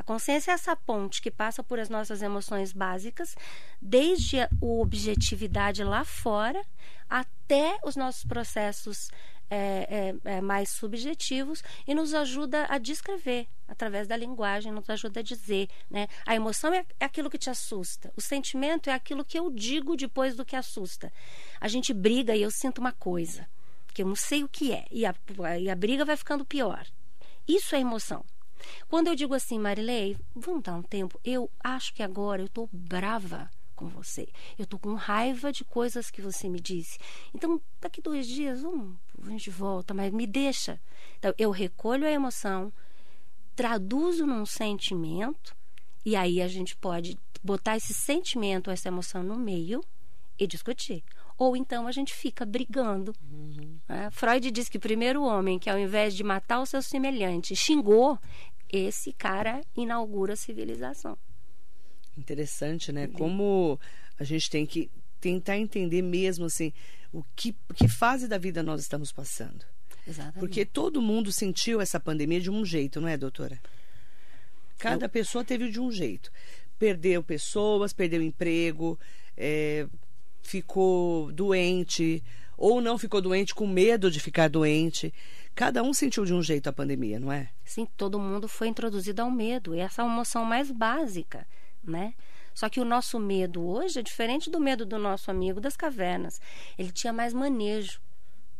A 0.00 0.02
consciência 0.02 0.52
é 0.52 0.54
essa 0.54 0.74
ponte 0.74 1.20
que 1.20 1.30
passa 1.30 1.62
por 1.62 1.78
as 1.78 1.90
nossas 1.90 2.22
emoções 2.22 2.72
básicas, 2.72 3.36
desde 3.82 4.40
a 4.40 4.48
objetividade 4.58 5.84
lá 5.84 6.06
fora 6.06 6.64
até 7.06 7.78
os 7.84 7.96
nossos 7.96 8.24
processos 8.24 9.10
é, 9.50 10.14
é, 10.24 10.36
é, 10.36 10.40
mais 10.40 10.70
subjetivos 10.70 11.62
e 11.86 11.94
nos 11.94 12.14
ajuda 12.14 12.64
a 12.70 12.78
descrever 12.78 13.46
através 13.68 14.08
da 14.08 14.16
linguagem, 14.16 14.72
nos 14.72 14.88
ajuda 14.88 15.20
a 15.20 15.22
dizer. 15.22 15.68
Né? 15.90 16.08
A 16.24 16.34
emoção 16.34 16.72
é, 16.72 16.86
é 16.98 17.04
aquilo 17.04 17.28
que 17.28 17.36
te 17.36 17.50
assusta, 17.50 18.10
o 18.16 18.22
sentimento 18.22 18.88
é 18.88 18.94
aquilo 18.94 19.22
que 19.22 19.38
eu 19.38 19.50
digo 19.50 19.94
depois 19.98 20.34
do 20.34 20.46
que 20.46 20.56
assusta. 20.56 21.12
A 21.60 21.68
gente 21.68 21.92
briga 21.92 22.34
e 22.34 22.40
eu 22.40 22.50
sinto 22.50 22.78
uma 22.78 22.92
coisa 22.92 23.46
que 23.92 24.00
eu 24.00 24.06
não 24.06 24.16
sei 24.16 24.42
o 24.42 24.48
que 24.48 24.72
é, 24.72 24.86
e 24.90 25.04
a, 25.04 25.14
e 25.60 25.68
a 25.68 25.76
briga 25.76 26.06
vai 26.06 26.16
ficando 26.16 26.42
pior. 26.42 26.86
Isso 27.46 27.74
é 27.76 27.80
emoção. 27.80 28.24
Quando 28.88 29.08
eu 29.08 29.14
digo 29.14 29.34
assim, 29.34 29.58
Marilei, 29.58 30.16
vamos 30.34 30.62
dar 30.62 30.74
um 30.74 30.82
tempo, 30.82 31.20
eu 31.24 31.50
acho 31.62 31.94
que 31.94 32.02
agora 32.02 32.42
eu 32.42 32.46
estou 32.46 32.68
brava 32.72 33.50
com 33.74 33.88
você. 33.88 34.28
Eu 34.58 34.64
estou 34.64 34.78
com 34.78 34.94
raiva 34.94 35.50
de 35.50 35.64
coisas 35.64 36.10
que 36.10 36.20
você 36.20 36.48
me 36.48 36.60
disse. 36.60 36.98
Então, 37.34 37.60
daqui 37.80 38.02
dois 38.02 38.26
dias, 38.26 38.62
um, 38.62 38.94
a 39.22 39.30
gente 39.30 39.48
volta, 39.48 39.94
mas 39.94 40.12
me 40.12 40.26
deixa. 40.26 40.78
Então, 41.18 41.32
eu 41.38 41.50
recolho 41.50 42.06
a 42.06 42.10
emoção, 42.10 42.70
traduzo 43.56 44.26
num 44.26 44.44
sentimento, 44.44 45.56
e 46.04 46.14
aí 46.14 46.42
a 46.42 46.48
gente 46.48 46.76
pode 46.76 47.18
botar 47.42 47.76
esse 47.76 47.94
sentimento, 47.94 48.70
essa 48.70 48.88
emoção 48.88 49.22
no 49.22 49.36
meio 49.36 49.82
e 50.38 50.46
discutir. 50.46 51.02
Ou 51.38 51.56
então 51.56 51.86
a 51.86 51.92
gente 51.92 52.12
fica 52.12 52.44
brigando. 52.44 53.14
Uhum. 53.32 53.78
Né? 53.88 54.10
Freud 54.10 54.50
diz 54.50 54.68
que 54.68 54.76
o 54.76 54.80
primeiro 54.80 55.22
homem 55.22 55.58
que, 55.58 55.70
ao 55.70 55.78
invés 55.78 56.14
de 56.14 56.22
matar 56.22 56.60
o 56.60 56.66
seu 56.66 56.82
semelhante, 56.82 57.56
xingou, 57.56 58.18
esse 58.72 59.12
cara 59.12 59.60
inaugura 59.76 60.34
a 60.34 60.36
civilização. 60.36 61.16
Interessante, 62.16 62.92
né? 62.92 63.08
Como 63.08 63.78
a 64.18 64.24
gente 64.24 64.50
tem 64.50 64.66
que 64.66 64.90
tentar 65.20 65.58
entender 65.58 66.02
mesmo 66.02 66.46
assim 66.46 66.72
o 67.12 67.22
que, 67.34 67.54
que 67.74 67.88
fase 67.88 68.28
da 68.28 68.38
vida 68.38 68.62
nós 68.62 68.80
estamos 68.80 69.12
passando. 69.12 69.64
Exatamente. 70.06 70.38
Porque 70.38 70.64
todo 70.64 71.02
mundo 71.02 71.32
sentiu 71.32 71.80
essa 71.80 72.00
pandemia 72.00 72.40
de 72.40 72.50
um 72.50 72.64
jeito, 72.64 73.00
não 73.00 73.08
é, 73.08 73.16
doutora? 73.16 73.60
Cada 74.78 75.06
Eu... 75.06 75.10
pessoa 75.10 75.44
teve 75.44 75.70
de 75.70 75.80
um 75.80 75.90
jeito. 75.90 76.30
Perdeu 76.78 77.22
pessoas, 77.22 77.92
perdeu 77.92 78.22
emprego, 78.22 78.98
é, 79.36 79.86
ficou 80.42 81.30
doente, 81.32 82.22
ou 82.56 82.80
não 82.80 82.96
ficou 82.96 83.20
doente 83.20 83.54
com 83.54 83.66
medo 83.66 84.10
de 84.10 84.20
ficar 84.20 84.48
doente. 84.48 85.12
Cada 85.54 85.82
um 85.82 85.92
sentiu 85.92 86.24
de 86.24 86.32
um 86.32 86.42
jeito 86.42 86.68
a 86.68 86.72
pandemia, 86.72 87.20
não 87.20 87.30
é? 87.30 87.50
Sim, 87.64 87.86
todo 87.96 88.18
mundo 88.18 88.48
foi 88.48 88.68
introduzido 88.68 89.22
ao 89.22 89.30
medo. 89.30 89.74
E 89.74 89.78
essa 89.78 90.02
é 90.02 90.04
uma 90.04 90.14
emoção 90.14 90.44
mais 90.44 90.70
básica, 90.70 91.46
né? 91.84 92.14
Só 92.54 92.68
que 92.68 92.80
o 92.80 92.84
nosso 92.84 93.18
medo 93.18 93.66
hoje 93.66 93.98
é 94.00 94.02
diferente 94.02 94.50
do 94.50 94.60
medo 94.60 94.84
do 94.84 94.98
nosso 94.98 95.30
amigo 95.30 95.60
das 95.60 95.76
cavernas. 95.76 96.40
Ele 96.78 96.90
tinha 96.90 97.12
mais 97.12 97.32
manejo. 97.32 98.00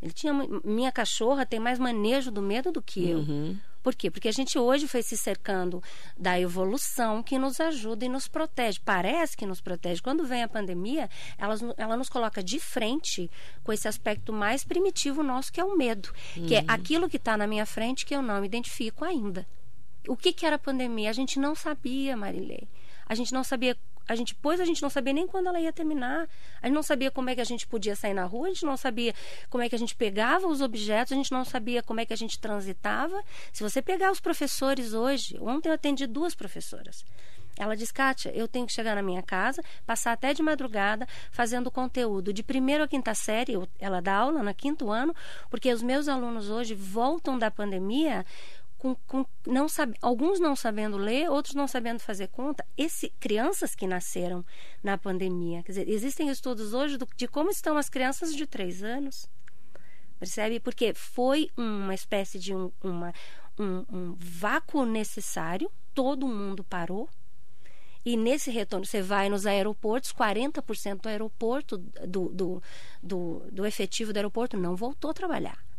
Ele 0.01 0.13
tinha 0.13 0.33
minha 0.65 0.91
cachorra 0.91 1.45
tem 1.45 1.61
mais 1.61 1.79
manejo 1.79 2.31
do 2.31 2.41
medo 2.41 2.73
do 2.73 2.81
que 2.81 3.09
eu. 3.09 3.19
Uhum. 3.19 3.59
Por 3.83 3.95
quê? 3.95 4.11
Porque 4.11 4.29
a 4.29 4.33
gente 4.33 4.59
hoje 4.59 4.87
foi 4.87 5.03
se 5.03 5.17
cercando 5.17 5.83
da 6.17 6.39
evolução 6.39 7.23
que 7.23 7.39
nos 7.39 7.61
ajuda 7.61 8.05
e 8.05 8.09
nos 8.09 8.29
protege. 8.29 8.79
Parece 8.85 9.37
que 9.37 9.47
nos 9.47 9.61
protege. 9.61 10.03
Quando 10.03 10.25
vem 10.25 10.43
a 10.43 10.49
pandemia, 10.49 11.09
ela, 11.39 11.55
ela 11.77 11.97
nos 11.97 12.09
coloca 12.09 12.43
de 12.43 12.59
frente 12.59 13.31
com 13.63 13.73
esse 13.73 13.89
aspecto 13.89 14.33
mais 14.33 14.65
primitivo 14.65 15.23
nosso, 15.23 15.53
que 15.53 15.61
é 15.61 15.65
o 15.65 15.77
medo. 15.77 16.13
Uhum. 16.37 16.47
Que 16.47 16.57
é 16.57 16.61
uhum. 16.61 16.67
aquilo 16.69 17.09
que 17.09 17.17
está 17.17 17.37
na 17.37 17.47
minha 17.47 17.67
frente 17.67 18.05
que 18.05 18.15
eu 18.15 18.23
não 18.23 18.41
me 18.41 18.47
identifico 18.47 19.05
ainda. 19.05 19.47
O 20.09 20.17
que, 20.17 20.33
que 20.33 20.47
era 20.47 20.57
a 20.57 20.59
pandemia? 20.59 21.11
A 21.11 21.13
gente 21.13 21.39
não 21.39 21.55
sabia, 21.55 22.17
Marilei. 22.17 22.67
A 23.11 23.15
gente 23.17 23.35
não 23.35 23.43
sabia 23.43 23.77
a 24.07 24.15
gente 24.15 24.37
pôs, 24.37 24.61
a 24.61 24.65
gente 24.65 24.81
não 24.83 24.89
sabia 24.91 25.13
nem 25.13 25.27
quando 25.27 25.49
ela 25.49 25.61
ia 25.61 25.73
terminar. 25.73 26.29
A 26.63 26.67
gente 26.67 26.75
não 26.75 26.83
sabia 26.83 27.11
como 27.11 27.29
é 27.29 27.35
que 27.35 27.41
a 27.41 27.45
gente 27.45 27.67
podia 27.67 27.97
sair 27.97 28.15
na 28.15 28.25
rua, 28.25 28.47
a 28.47 28.51
gente 28.51 28.65
não 28.65 28.77
sabia 28.77 29.13
como 29.49 29.65
é 29.65 29.69
que 29.69 29.75
a 29.75 29.79
gente 29.79 29.97
pegava 29.97 30.47
os 30.47 30.61
objetos, 30.61 31.13
a 31.13 31.17
gente 31.17 31.33
não 31.33 31.45
sabia 31.45 31.83
como 31.83 31.99
é 31.99 32.07
que 32.07 32.13
a 32.13 32.17
gente 32.17 32.39
transitava. 32.39 33.21
Se 33.53 33.65
você 33.65 33.83
pegar 33.83 34.13
os 34.13 34.21
professores 34.21 34.95
hoje, 34.95 35.37
ontem 35.41 35.69
eu 35.69 35.75
atendi 35.75 36.07
duas 36.07 36.37
professoras. 36.37 37.05
Ela 37.57 37.77
diz, 37.77 37.93
Kátia, 37.93 38.33
eu 38.35 38.49
tenho 38.49 38.67
que 38.67 38.73
chegar 38.73 38.95
na 38.95 39.03
minha 39.03 39.23
casa, 39.23 39.63
passar 39.87 40.13
até 40.13 40.33
de 40.33 40.43
madrugada 40.43 41.07
fazendo 41.31 41.71
conteúdo 41.71 42.33
de 42.33 42.43
primeiro 42.43 42.85
a 42.85 42.89
quinta 42.89 43.15
série. 43.15 43.53
ela 43.79 44.01
dá 44.01 44.15
aula 44.15 44.43
no 44.43 44.55
quinto 44.55 44.91
ano, 44.91 45.15
porque 45.51 45.73
os 45.73 45.83
meus 45.83 46.09
alunos 46.09 46.49
hoje 46.49 46.75
voltam 46.75 47.39
da 47.39 47.51
pandemia 47.51 48.25
com, 48.81 48.95
com 49.07 49.27
não 49.47 49.69
sabe, 49.69 49.95
alguns 50.01 50.41
não 50.41 50.57
sabendo 50.57 50.97
ler, 50.97 51.31
outros 51.31 51.55
não 51.55 51.69
sabendo 51.69 52.01
fazer 52.01 52.29
conta. 52.29 52.65
Esse, 52.79 53.11
crianças 53.21 53.75
que 53.75 53.87
nasceram 53.87 54.45
na 54.83 54.97
pandemia. 54.97 55.63
Quer 55.63 55.73
dizer, 55.73 55.89
existem 55.89 56.31
estudos 56.31 56.73
hoje 56.73 56.97
do, 56.97 57.07
de 57.15 57.29
como 57.29 57.51
estão 57.51 57.77
as 57.77 57.91
crianças 57.91 58.35
de 58.35 58.47
três 58.47 58.83
anos. 58.83 59.29
Percebe? 60.19 60.59
Porque 60.61 60.95
foi 60.95 61.51
uma 61.59 61.95
espécie 61.95 62.39
de 62.39 62.55
um, 62.55 62.73
uma, 62.83 63.13
um, 63.59 63.85
um 63.93 64.17
vácuo 64.19 64.87
necessário, 64.87 65.71
todo 65.95 66.27
mundo 66.27 66.65
parou. 66.65 67.07
E 68.03 68.17
nesse 68.17 68.51
retorno, 68.51 68.87
você 68.87 69.03
vai 69.03 69.29
nos 69.29 69.45
aeroportos, 69.45 70.11
40% 70.11 71.03
do 71.03 71.09
aeroporto, 71.11 71.77
do, 71.77 72.31
do, 72.31 72.63
do, 73.03 73.43
do 73.53 73.67
efetivo 73.67 74.11
do 74.11 74.17
aeroporto 74.17 74.57
não 74.57 74.75
voltou 74.75 75.11
a 75.11 75.15
trabalhar. 75.15 75.70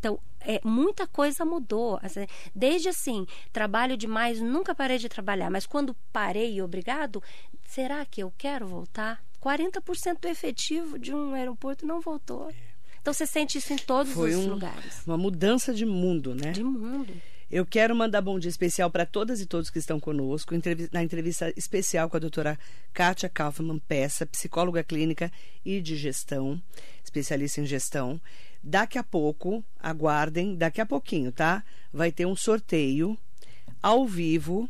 Então, 0.00 0.18
é, 0.40 0.60
muita 0.64 1.06
coisa 1.06 1.44
mudou. 1.44 2.00
Assim, 2.02 2.26
desde 2.54 2.88
assim, 2.88 3.26
trabalho 3.52 3.96
demais, 3.96 4.40
nunca 4.40 4.74
parei 4.74 4.98
de 4.98 5.08
trabalhar, 5.08 5.50
mas 5.50 5.66
quando 5.66 5.94
parei, 6.12 6.60
obrigado, 6.60 7.22
será 7.68 8.04
que 8.04 8.22
eu 8.22 8.32
quero 8.36 8.66
voltar? 8.66 9.22
40% 9.40 10.20
do 10.20 10.28
efetivo 10.28 10.98
de 10.98 11.14
um 11.14 11.34
aeroporto 11.34 11.86
não 11.86 12.00
voltou. 12.00 12.52
Então 13.00 13.14
você 13.14 13.26
sente 13.26 13.56
isso 13.58 13.72
em 13.72 13.78
todos 13.78 14.12
Foi 14.12 14.34
os 14.34 14.44
um, 14.44 14.50
lugares. 14.50 15.06
Uma 15.06 15.16
mudança 15.16 15.72
de 15.72 15.86
mundo, 15.86 16.34
né? 16.34 16.52
De 16.52 16.64
mundo. 16.64 17.12
Eu 17.50 17.66
quero 17.66 17.96
mandar 17.96 18.20
bom 18.20 18.38
dia 18.38 18.48
especial 18.48 18.90
para 18.90 19.04
todas 19.04 19.40
e 19.40 19.46
todos 19.46 19.70
que 19.70 19.78
estão 19.78 19.98
conosco, 19.98 20.54
na 20.92 21.02
entrevista 21.02 21.52
especial 21.56 22.08
com 22.08 22.16
a 22.16 22.20
doutora 22.20 22.56
Kátia 22.92 23.28
Kaufmann 23.28 23.80
Peça, 23.80 24.24
psicóloga 24.24 24.84
clínica 24.84 25.32
e 25.64 25.80
de 25.80 25.96
gestão, 25.96 26.62
especialista 27.02 27.60
em 27.60 27.66
gestão. 27.66 28.20
Daqui 28.62 28.98
a 28.98 29.02
pouco, 29.02 29.64
aguardem, 29.78 30.54
daqui 30.54 30.80
a 30.80 30.86
pouquinho, 30.86 31.32
tá? 31.32 31.64
Vai 31.92 32.12
ter 32.12 32.26
um 32.26 32.36
sorteio 32.36 33.16
ao 33.82 34.06
vivo. 34.06 34.68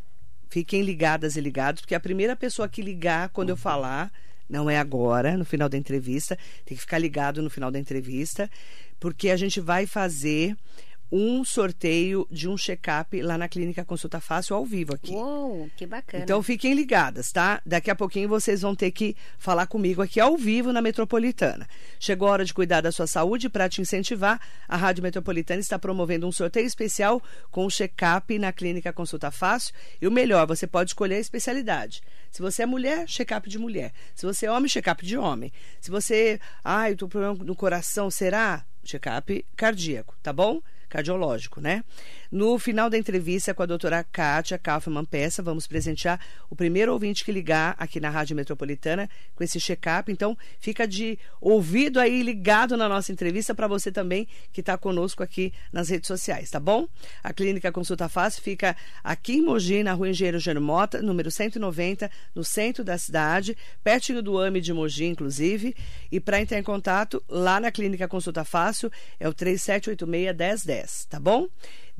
Fiquem 0.48 0.82
ligadas 0.82 1.36
e 1.36 1.40
ligados, 1.40 1.80
porque 1.80 1.94
a 1.94 2.00
primeira 2.00 2.34
pessoa 2.34 2.68
que 2.68 2.82
ligar 2.82 3.28
quando 3.30 3.50
eu 3.50 3.56
falar, 3.56 4.12
não 4.48 4.68
é 4.68 4.78
agora, 4.78 5.36
no 5.36 5.44
final 5.44 5.68
da 5.68 5.78
entrevista, 5.78 6.36
tem 6.64 6.76
que 6.76 6.82
ficar 6.82 6.98
ligado 6.98 7.40
no 7.40 7.50
final 7.50 7.70
da 7.70 7.78
entrevista, 7.78 8.50
porque 8.98 9.30
a 9.30 9.36
gente 9.36 9.60
vai 9.60 9.86
fazer 9.86 10.56
um 11.12 11.44
sorteio 11.44 12.26
de 12.30 12.48
um 12.48 12.56
check-up 12.56 13.20
lá 13.20 13.36
na 13.36 13.48
Clínica 13.48 13.84
Consulta 13.84 14.20
Fácil 14.20 14.54
ao 14.54 14.64
vivo 14.64 14.94
aqui. 14.94 15.12
Uou, 15.12 15.68
que 15.76 15.86
bacana. 15.86 16.22
Então 16.22 16.42
fiquem 16.42 16.72
ligadas, 16.72 17.32
tá? 17.32 17.60
Daqui 17.66 17.90
a 17.90 17.94
pouquinho 17.96 18.28
vocês 18.28 18.62
vão 18.62 18.74
ter 18.74 18.90
que 18.92 19.16
falar 19.38 19.66
comigo 19.66 20.02
aqui 20.02 20.20
ao 20.20 20.36
vivo 20.36 20.72
na 20.72 20.80
Metropolitana. 20.80 21.68
Chegou 21.98 22.28
a 22.28 22.32
hora 22.32 22.44
de 22.44 22.54
cuidar 22.54 22.80
da 22.80 22.92
sua 22.92 23.06
saúde 23.06 23.48
para 23.48 23.68
te 23.68 23.80
incentivar. 23.80 24.40
A 24.68 24.76
Rádio 24.76 25.02
Metropolitana 25.02 25.60
está 25.60 25.78
promovendo 25.78 26.26
um 26.26 26.32
sorteio 26.32 26.66
especial 26.66 27.20
com 27.50 27.66
o 27.66 27.70
check-up 27.70 28.38
na 28.38 28.52
Clínica 28.52 28.92
Consulta 28.92 29.30
Fácil. 29.30 29.74
E 30.00 30.06
o 30.06 30.12
melhor, 30.12 30.46
você 30.46 30.66
pode 30.66 30.90
escolher 30.90 31.16
a 31.16 31.20
especialidade. 31.20 32.02
Se 32.30 32.40
você 32.40 32.62
é 32.62 32.66
mulher, 32.66 33.06
check-up 33.08 33.48
de 33.48 33.58
mulher. 33.58 33.92
Se 34.14 34.24
você 34.24 34.46
é 34.46 34.52
homem, 34.52 34.68
check-up 34.68 35.04
de 35.04 35.16
homem. 35.16 35.52
Se 35.80 35.90
você, 35.90 36.38
ai, 36.62 36.92
eu 36.92 36.96
tô 36.96 37.06
com 37.06 37.10
problema 37.10 37.44
no 37.44 37.56
coração, 37.56 38.10
será? 38.10 38.64
Check-up 38.84 39.44
cardíaco, 39.56 40.16
tá 40.22 40.32
bom? 40.32 40.62
Cardiológico, 40.90 41.60
né? 41.60 41.82
No 42.30 42.60
final 42.60 42.88
da 42.88 42.96
entrevista 42.96 43.52
com 43.52 43.64
a 43.64 43.66
doutora 43.66 44.04
Kátia 44.04 44.56
Kaufmann 44.56 45.04
Peça, 45.04 45.42
vamos 45.42 45.66
presentear 45.66 46.20
o 46.48 46.54
primeiro 46.54 46.92
ouvinte 46.92 47.24
que 47.24 47.32
ligar 47.32 47.74
aqui 47.76 47.98
na 47.98 48.08
Rádio 48.08 48.36
Metropolitana 48.36 49.10
com 49.34 49.42
esse 49.42 49.58
check-up. 49.58 50.12
Então, 50.12 50.38
fica 50.60 50.86
de 50.86 51.18
ouvido 51.40 51.98
aí 51.98 52.22
ligado 52.22 52.76
na 52.76 52.88
nossa 52.88 53.10
entrevista 53.10 53.52
para 53.52 53.66
você 53.66 53.90
também 53.90 54.28
que 54.52 54.60
está 54.60 54.78
conosco 54.78 55.24
aqui 55.24 55.52
nas 55.72 55.88
redes 55.88 56.06
sociais, 56.06 56.48
tá 56.48 56.60
bom? 56.60 56.86
A 57.20 57.32
Clínica 57.32 57.72
Consulta 57.72 58.08
Fácil 58.08 58.42
fica 58.42 58.76
aqui 59.02 59.38
em 59.38 59.42
Mogi, 59.42 59.82
na 59.82 59.92
rua 59.92 60.10
Engenheiro 60.10 60.38
Germota, 60.38 61.02
número 61.02 61.32
190, 61.32 62.08
no 62.32 62.44
centro 62.44 62.84
da 62.84 62.96
cidade, 62.96 63.56
pertinho 63.82 64.22
do 64.22 64.38
AME 64.38 64.60
de 64.60 64.72
Mogi, 64.72 65.06
inclusive. 65.06 65.74
E 66.12 66.20
para 66.20 66.40
entrar 66.40 66.60
em 66.60 66.62
contato, 66.62 67.20
lá 67.28 67.58
na 67.58 67.72
Clínica 67.72 68.06
Consulta 68.06 68.44
Fácil, 68.44 68.88
é 69.18 69.28
o 69.28 69.34
3786-1010, 69.34 71.08
tá 71.08 71.18
bom? 71.18 71.48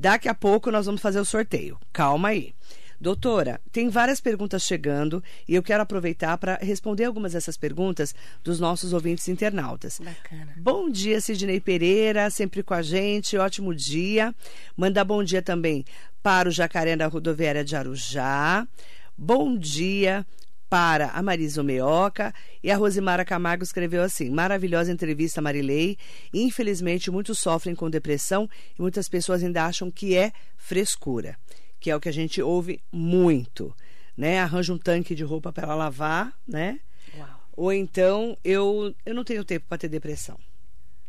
Daqui 0.01 0.27
a 0.27 0.33
pouco 0.33 0.71
nós 0.71 0.87
vamos 0.87 0.99
fazer 0.99 1.19
o 1.19 1.25
sorteio. 1.25 1.79
Calma 1.93 2.29
aí. 2.29 2.55
Doutora, 2.99 3.61
tem 3.71 3.87
várias 3.87 4.19
perguntas 4.19 4.63
chegando 4.63 5.23
e 5.47 5.53
eu 5.53 5.61
quero 5.61 5.83
aproveitar 5.83 6.35
para 6.39 6.55
responder 6.55 7.05
algumas 7.05 7.33
dessas 7.33 7.55
perguntas 7.55 8.15
dos 8.43 8.59
nossos 8.59 8.93
ouvintes 8.93 9.27
internautas. 9.27 9.99
Bacana. 9.99 10.53
Bom 10.57 10.89
dia, 10.89 11.21
Sidney 11.21 11.59
Pereira, 11.59 12.31
sempre 12.31 12.63
com 12.63 12.73
a 12.73 12.81
gente, 12.81 13.37
ótimo 13.37 13.75
dia. 13.75 14.33
Manda 14.75 15.05
bom 15.05 15.23
dia 15.23 15.43
também 15.43 15.85
para 16.23 16.49
o 16.49 16.51
Jacaré 16.51 16.95
da 16.95 17.05
Rodoviária 17.05 17.63
de 17.63 17.75
Arujá. 17.75 18.67
Bom 19.15 19.55
dia 19.55 20.25
para 20.71 21.09
a 21.09 21.21
Marisa 21.21 21.61
Meoca 21.61 22.33
e 22.63 22.71
a 22.71 22.77
Rosimara 22.77 23.25
Camargo 23.25 23.61
escreveu 23.61 24.01
assim: 24.01 24.29
maravilhosa 24.29 24.89
entrevista, 24.89 25.41
Marilei. 25.41 25.97
Infelizmente, 26.33 27.11
muitos 27.11 27.39
sofrem 27.39 27.75
com 27.75 27.89
depressão 27.89 28.49
e 28.79 28.81
muitas 28.81 29.09
pessoas 29.09 29.43
ainda 29.43 29.65
acham 29.65 29.91
que 29.91 30.15
é 30.15 30.31
frescura, 30.55 31.37
que 31.77 31.91
é 31.91 31.95
o 31.95 31.99
que 31.99 32.07
a 32.07 32.13
gente 32.13 32.41
ouve 32.41 32.81
muito, 32.89 33.75
né? 34.15 34.39
Arranja 34.39 34.71
um 34.71 34.77
tanque 34.77 35.13
de 35.13 35.25
roupa 35.25 35.51
para 35.51 35.75
lavar, 35.75 36.33
né? 36.47 36.79
Uau. 37.17 37.49
Ou 37.51 37.73
então 37.73 38.37
eu 38.41 38.95
eu 39.05 39.13
não 39.13 39.25
tenho 39.25 39.43
tempo 39.43 39.65
para 39.67 39.77
ter 39.77 39.89
depressão, 39.89 40.39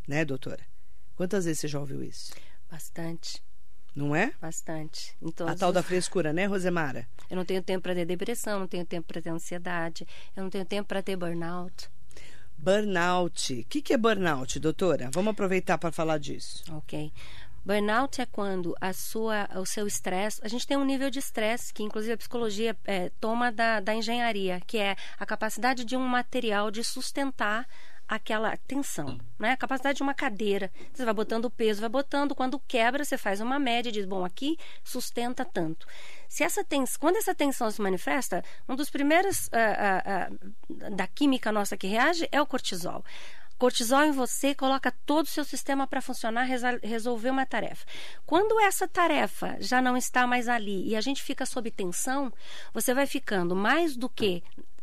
né, 0.09 0.25
doutora? 0.25 0.66
Quantas 1.14 1.45
vezes 1.45 1.61
você 1.61 1.69
já 1.69 1.78
ouviu 1.78 2.02
isso? 2.02 2.35
Bastante. 2.69 3.40
Não 3.95 4.17
é? 4.17 4.33
Bastante. 4.41 5.15
A 5.47 5.55
tal 5.55 5.73
da 5.73 5.83
frescura, 5.85 6.33
né, 6.33 6.47
Rosemara? 6.47 7.07
Eu 7.29 7.37
não 7.37 7.45
tenho 7.45 7.63
tempo 7.63 7.83
para 7.83 7.95
ter 7.95 8.07
depressão, 8.07 8.61
não 8.61 8.67
tenho 8.67 8.85
tempo 8.85 9.07
para 9.07 9.21
ter 9.21 9.31
ansiedade, 9.31 10.07
eu 10.37 10.43
não 10.43 10.51
tenho 10.51 10.65
tempo 10.65 10.89
para 10.89 11.03
ter 11.03 11.17
burnout. 11.17 11.91
Burnout. 12.57 13.53
O 13.53 13.65
que, 13.65 13.83
que 13.83 13.93
é 13.93 13.97
burnout, 13.97 14.59
doutora? 14.61 15.11
Vamos 15.13 15.33
aproveitar 15.33 15.79
para 15.79 15.91
falar 15.91 16.19
disso. 16.19 16.63
Ok. 16.73 17.13
Burnout 17.65 18.21
é 18.21 18.27
quando 18.27 18.75
a 18.81 18.93
sua, 18.93 19.49
o 19.57 19.65
seu 19.65 19.87
estresse. 19.87 20.41
A 20.43 20.49
gente 20.49 20.67
tem 20.67 20.77
um 20.77 20.85
nível 20.85 21.11
de 21.11 21.21
estresse 21.21 21.73
que, 21.73 21.83
inclusive, 21.83 22.13
a 22.13 22.17
psicologia 22.17 22.77
é, 22.85 23.11
toma 23.21 23.53
da, 23.53 23.79
da 23.79 23.95
engenharia, 23.95 24.61
que 24.67 24.79
é 24.79 24.97
a 25.19 25.25
capacidade 25.27 25.85
de 25.85 25.97
um 25.97 26.07
material 26.07 26.71
de 26.71 26.83
sustentar 26.83 27.67
aquela 28.09 28.57
tensão, 28.57 29.19
né? 29.39 29.53
A 29.53 29.57
capacidade 29.57 29.97
de 29.97 30.03
uma 30.03 30.15
cadeira. 30.15 30.71
Você 30.93 31.05
vai 31.05 31.15
botando 31.15 31.47
o 31.47 31.51
peso, 31.51 31.81
vai 31.81 31.89
botando, 31.89 32.35
quando 32.35 32.61
quebra, 32.61 33.05
você 33.05 33.17
faz 33.17 33.41
uma 33.41 33.59
média 33.59 33.89
e 33.89 33.93
diz, 33.93 34.05
bom, 34.05 34.25
aqui 34.25 34.59
sustenta 34.85 35.45
tanto. 35.45 35.87
Se 36.29 36.45
essa 36.45 36.65
tens, 36.65 36.97
quando 36.97 37.17
essa 37.17 37.35
tensão 37.35 37.71
se 37.71 37.81
manifesta, 37.81 38.45
um 38.69 38.77
dos 38.77 38.91
primeiros 38.91 39.49
uh, 39.49 40.31
uh, 40.31 40.87
uh, 40.87 40.97
da 40.97 41.07
química 41.07 41.51
nossa 41.53 41.77
que 41.77 41.87
reage 41.87 42.29
é 42.31 42.41
o 42.41 42.47
cortisol 42.47 43.05
cortisol 43.63 44.03
em 44.03 44.11
você 44.11 44.57
coloca 44.57 44.93
todo 45.07 45.27
o 45.27 45.29
seu 45.29 45.45
sistema 45.45 45.87
para 45.87 46.03
funcionar, 46.03 46.49
resolver 46.83 47.31
uma 47.31 47.47
tarefa. 47.47 47.87
Quando 48.27 48.59
essa 48.59 48.89
tarefa 48.89 49.57
já 49.61 49.81
não 49.81 49.97
está 49.97 50.27
mais 50.27 50.49
ali 50.49 50.89
e 50.89 50.97
a 50.97 51.01
gente 51.01 51.23
fica 51.23 51.47
sob 51.47 51.71
tensão, 51.71 52.33
você 52.75 52.93
vai 52.93 53.07
ficando 53.07 53.55
mais 53.55 53.97
do 53.97 54.09
que 54.09 54.43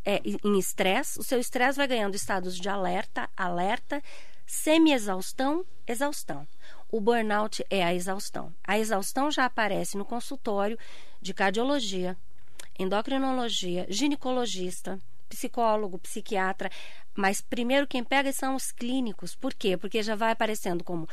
é, 0.09 0.21
em 0.43 0.57
estresse, 0.57 1.19
o 1.19 1.23
seu 1.23 1.39
estresse 1.39 1.77
vai 1.77 1.87
ganhando 1.87 2.15
estados 2.15 2.57
de 2.57 2.67
alerta, 2.67 3.29
alerta, 3.37 4.01
semi-exaustão, 4.43 5.63
exaustão. 5.85 6.47
O 6.91 6.99
burnout 6.99 7.63
é 7.69 7.83
a 7.83 7.93
exaustão. 7.93 8.51
A 8.63 8.79
exaustão 8.79 9.29
já 9.29 9.45
aparece 9.45 9.95
no 9.95 10.03
consultório 10.03 10.79
de 11.21 11.31
cardiologia, 11.31 12.17
endocrinologia, 12.79 13.85
ginecologista, 13.87 14.99
psicólogo, 15.29 15.99
psiquiatra, 15.99 16.71
mas 17.13 17.39
primeiro 17.39 17.85
quem 17.85 18.03
pega 18.03 18.33
são 18.33 18.55
os 18.55 18.71
clínicos. 18.71 19.35
Por 19.35 19.53
quê? 19.53 19.77
Porque 19.77 20.01
já 20.01 20.15
vai 20.15 20.31
aparecendo 20.31 20.83
como 20.83 21.07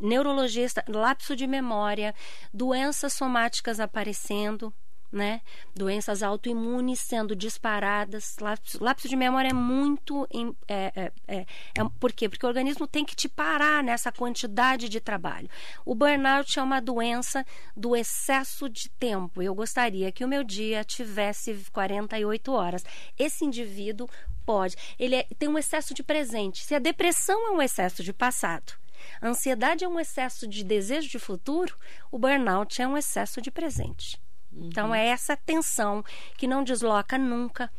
neurologista, 0.00 0.82
lapso 0.88 1.36
de 1.36 1.46
memória, 1.46 2.12
doenças 2.52 3.12
somáticas 3.12 3.78
aparecendo, 3.78 4.74
né? 5.10 5.40
Doenças 5.74 6.22
autoimunes 6.22 7.00
sendo 7.00 7.34
disparadas. 7.34 8.36
Lápis, 8.40 8.74
lápis 8.74 9.08
de 9.08 9.16
memória 9.16 9.50
é 9.50 9.52
muito. 9.52 10.26
É, 10.68 10.92
é, 10.94 11.12
é, 11.26 11.46
é, 11.74 11.84
por 11.98 12.12
quê? 12.12 12.28
Porque 12.28 12.44
o 12.44 12.48
organismo 12.48 12.86
tem 12.86 13.04
que 13.04 13.16
te 13.16 13.28
parar 13.28 13.82
nessa 13.82 14.12
quantidade 14.12 14.88
de 14.88 15.00
trabalho. 15.00 15.48
O 15.84 15.94
burnout 15.94 16.58
é 16.58 16.62
uma 16.62 16.80
doença 16.80 17.44
do 17.76 17.94
excesso 17.94 18.68
de 18.68 18.88
tempo. 18.90 19.42
Eu 19.42 19.54
gostaria 19.54 20.12
que 20.12 20.24
o 20.24 20.28
meu 20.28 20.42
dia 20.42 20.84
tivesse 20.84 21.54
48 21.72 22.52
horas. 22.52 22.84
Esse 23.18 23.44
indivíduo 23.44 24.08
pode. 24.44 24.76
Ele 24.98 25.16
é, 25.16 25.26
tem 25.38 25.48
um 25.48 25.58
excesso 25.58 25.94
de 25.94 26.02
presente. 26.02 26.64
Se 26.64 26.74
a 26.74 26.78
depressão 26.78 27.48
é 27.48 27.50
um 27.50 27.62
excesso 27.62 28.02
de 28.02 28.12
passado. 28.12 28.72
A 29.20 29.28
ansiedade 29.28 29.84
é 29.84 29.88
um 29.88 30.00
excesso 30.00 30.46
de 30.46 30.64
desejo 30.64 31.08
de 31.08 31.18
futuro, 31.18 31.76
o 32.10 32.18
burnout 32.18 32.80
é 32.80 32.88
um 32.88 32.96
excesso 32.96 33.40
de 33.40 33.50
presente. 33.50 34.18
Então, 34.56 34.94
é 34.94 35.06
essa 35.06 35.36
tensão 35.36 36.04
que 36.36 36.46
não 36.46 36.64
desloca 36.64 37.18
nunca, 37.18 37.70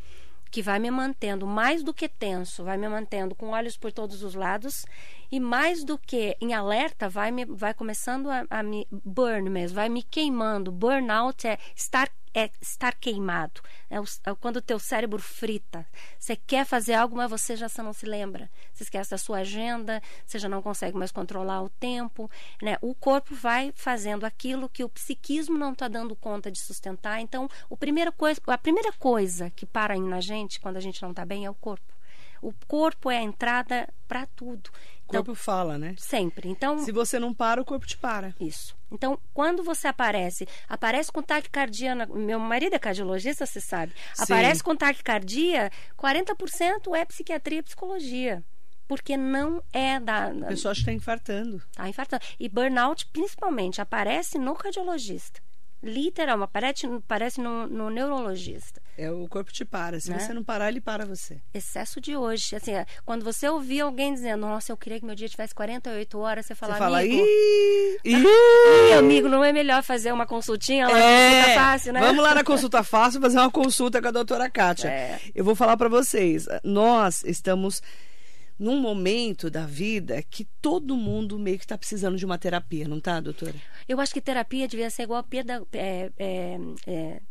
que 0.50 0.62
vai 0.62 0.78
me 0.78 0.90
mantendo 0.90 1.46
mais 1.46 1.82
do 1.82 1.92
que 1.92 2.08
tenso, 2.08 2.64
vai 2.64 2.76
me 2.76 2.88
mantendo 2.88 3.34
com 3.34 3.48
olhos 3.48 3.76
por 3.76 3.92
todos 3.92 4.22
os 4.22 4.34
lados 4.34 4.86
e 5.30 5.38
mais 5.40 5.84
do 5.84 5.98
que 5.98 6.36
em 6.40 6.54
alerta, 6.54 7.08
vai, 7.08 7.30
me, 7.30 7.44
vai 7.44 7.74
começando 7.74 8.30
a, 8.30 8.44
a 8.48 8.62
me 8.62 8.86
burn 8.90 9.48
mesmo, 9.50 9.76
vai 9.76 9.88
me 9.88 10.02
queimando. 10.02 10.72
Burnout 10.72 11.46
é 11.46 11.58
estar 11.74 12.10
é 12.34 12.50
estar 12.60 12.94
queimado. 12.94 13.60
É, 13.90 13.96
é 13.96 14.34
quando 14.40 14.58
o 14.58 14.62
teu 14.62 14.78
cérebro 14.78 15.20
frita. 15.20 15.86
Você 16.18 16.36
quer 16.36 16.64
fazer 16.64 16.94
algo, 16.94 17.16
mas 17.16 17.30
você 17.30 17.56
já 17.56 17.66
não 17.78 17.92
se 17.92 18.06
lembra. 18.06 18.50
Você 18.72 18.84
esquece 18.84 19.10
da 19.10 19.18
sua 19.18 19.38
agenda, 19.38 20.02
você 20.24 20.38
já 20.38 20.48
não 20.48 20.62
consegue 20.62 20.96
mais 20.96 21.10
controlar 21.10 21.62
o 21.62 21.68
tempo. 21.68 22.30
Né? 22.62 22.76
O 22.80 22.94
corpo 22.94 23.34
vai 23.34 23.72
fazendo 23.74 24.24
aquilo 24.24 24.68
que 24.68 24.84
o 24.84 24.88
psiquismo 24.88 25.58
não 25.58 25.72
está 25.72 25.88
dando 25.88 26.14
conta 26.14 26.50
de 26.50 26.60
sustentar. 26.60 27.20
Então, 27.20 27.48
o 27.68 27.76
primeira 27.76 28.12
coisa, 28.12 28.40
a 28.46 28.58
primeira 28.58 28.92
coisa 28.92 29.50
que 29.50 29.66
para 29.66 29.98
na 29.98 30.20
gente, 30.20 30.60
quando 30.60 30.76
a 30.76 30.80
gente 30.80 31.02
não 31.02 31.10
está 31.10 31.24
bem, 31.24 31.44
é 31.44 31.50
o 31.50 31.54
corpo. 31.54 31.98
O 32.40 32.52
corpo 32.68 33.10
é 33.10 33.18
a 33.18 33.22
entrada 33.22 33.88
para 34.06 34.24
tudo. 34.26 34.70
O 35.08 35.12
corpo 35.12 35.30
então, 35.30 35.34
fala, 35.34 35.78
né? 35.78 35.94
Sempre. 35.96 36.48
Então, 36.50 36.78
se 36.84 36.92
você 36.92 37.18
não 37.18 37.32
para, 37.32 37.60
o 37.60 37.64
corpo 37.64 37.86
te 37.86 37.96
para. 37.96 38.34
Isso. 38.38 38.76
Então, 38.92 39.18
quando 39.32 39.62
você 39.62 39.88
aparece, 39.88 40.46
aparece 40.68 41.10
com 41.10 41.22
taquicardia, 41.22 41.94
na, 41.94 42.06
meu 42.06 42.38
marido 42.38 42.74
é 42.74 42.78
cardiologista, 42.78 43.46
você 43.46 43.60
sabe. 43.60 43.94
Sim. 44.14 44.22
Aparece 44.22 44.62
com 44.62 44.76
taquicardia, 44.76 45.70
40% 45.98 46.94
é 46.94 47.04
psiquiatria 47.06 47.58
e 47.58 47.62
psicologia 47.62 48.44
porque 48.86 49.18
não 49.18 49.62
é 49.70 50.00
da. 50.00 50.28
A 50.28 50.46
pessoa 50.46 50.72
está 50.72 50.90
infartando. 50.90 51.62
Está 51.70 51.88
infartando. 51.88 52.24
E 52.40 52.48
burnout, 52.48 53.06
principalmente, 53.12 53.82
aparece 53.82 54.38
no 54.38 54.54
cardiologista. 54.54 55.42
Literal, 55.80 56.42
aparece, 56.42 56.86
aparece 56.86 57.40
no, 57.40 57.66
no 57.66 57.88
neurologista. 57.88 58.82
É, 58.96 59.12
o 59.12 59.28
corpo 59.28 59.52
te 59.52 59.64
para. 59.64 60.00
Se 60.00 60.10
né? 60.10 60.18
você 60.18 60.32
não 60.32 60.42
parar, 60.42 60.68
ele 60.68 60.80
para 60.80 61.06
você. 61.06 61.40
Excesso 61.54 62.00
de 62.00 62.16
hoje. 62.16 62.56
Assim, 62.56 62.72
é, 62.72 62.84
quando 63.06 63.24
você 63.24 63.48
ouvir 63.48 63.82
alguém 63.82 64.12
dizendo, 64.12 64.40
nossa, 64.40 64.72
eu 64.72 64.76
queria 64.76 64.98
que 64.98 65.06
meu 65.06 65.14
dia 65.14 65.28
tivesse 65.28 65.54
48 65.54 66.18
horas, 66.18 66.46
você 66.46 66.54
fala, 66.56 66.72
você 66.72 66.78
fala 66.80 66.98
amigo. 66.98 67.24
Ih, 67.24 67.98
ih, 68.04 68.92
amigo, 68.98 69.28
não 69.28 69.44
é 69.44 69.52
melhor 69.52 69.84
fazer 69.84 70.10
uma 70.10 70.26
consultinha 70.26 70.88
lá 70.88 70.98
é, 70.98 71.30
na 71.30 71.36
consulta 71.36 71.60
fácil, 71.60 71.92
né? 71.92 72.00
Vamos 72.00 72.24
lá 72.24 72.34
na 72.34 72.42
consulta 72.42 72.82
fácil 72.82 73.20
fazer 73.20 73.38
uma 73.38 73.50
consulta 73.50 74.02
com 74.02 74.08
a 74.08 74.12
doutora 74.12 74.50
Kátia. 74.50 74.88
É. 74.88 75.20
Eu 75.32 75.44
vou 75.44 75.54
falar 75.54 75.76
para 75.76 75.88
vocês. 75.88 76.46
Nós 76.64 77.22
estamos 77.22 77.80
num 78.58 78.80
momento 78.80 79.48
da 79.48 79.64
vida 79.66 80.22
que 80.22 80.44
todo 80.60 80.96
mundo 80.96 81.38
meio 81.38 81.58
que 81.58 81.64
está 81.64 81.78
precisando 81.78 82.16
de 82.16 82.26
uma 82.26 82.38
terapia, 82.38 82.88
não 82.88 83.00
tá, 83.00 83.20
doutora? 83.20 83.54
Eu 83.88 84.00
acho 84.00 84.12
que 84.12 84.20
terapia 84.20 84.66
devia 84.66 84.90
ser 84.90 85.04
igual 85.04 85.20
a 85.20 85.22
peda 85.22 85.64
é, 85.72 86.10
é, 86.18 86.58
é 86.86 87.22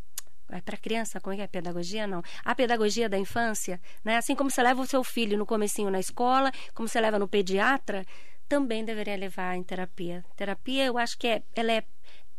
é 0.50 0.62
para 0.62 0.78
criança, 0.78 1.20
como 1.20 1.34
é 1.34 1.38
que 1.38 1.42
é? 1.44 1.48
Pedagogia, 1.48 2.08
não. 2.08 2.24
A 2.46 2.56
pedagogia 2.56 3.10
da 3.10 3.18
infância, 3.18 3.82
né? 4.04 4.16
Assim 4.16 4.34
como 4.34 4.50
você 4.50 4.64
leva 4.64 4.82
o 4.82 4.88
seu 4.88 5.04
filho 5.04 5.38
no 5.38 5.46
comecinho 5.46 5.90
na 5.92 6.00
escola, 6.00 6.52
como 6.74 6.88
você 6.88 7.02
leva 7.02 7.20
no 7.20 7.28
pediatra, 7.28 8.06
também 8.48 8.86
deveria 8.86 9.18
levar 9.18 9.58
em 9.58 9.64
terapia. 9.64 10.24
Terapia, 10.38 10.86
eu 10.86 10.98
acho 10.98 11.18
que 11.18 11.28
é, 11.28 11.44
ela 11.54 11.74
é, 11.74 11.84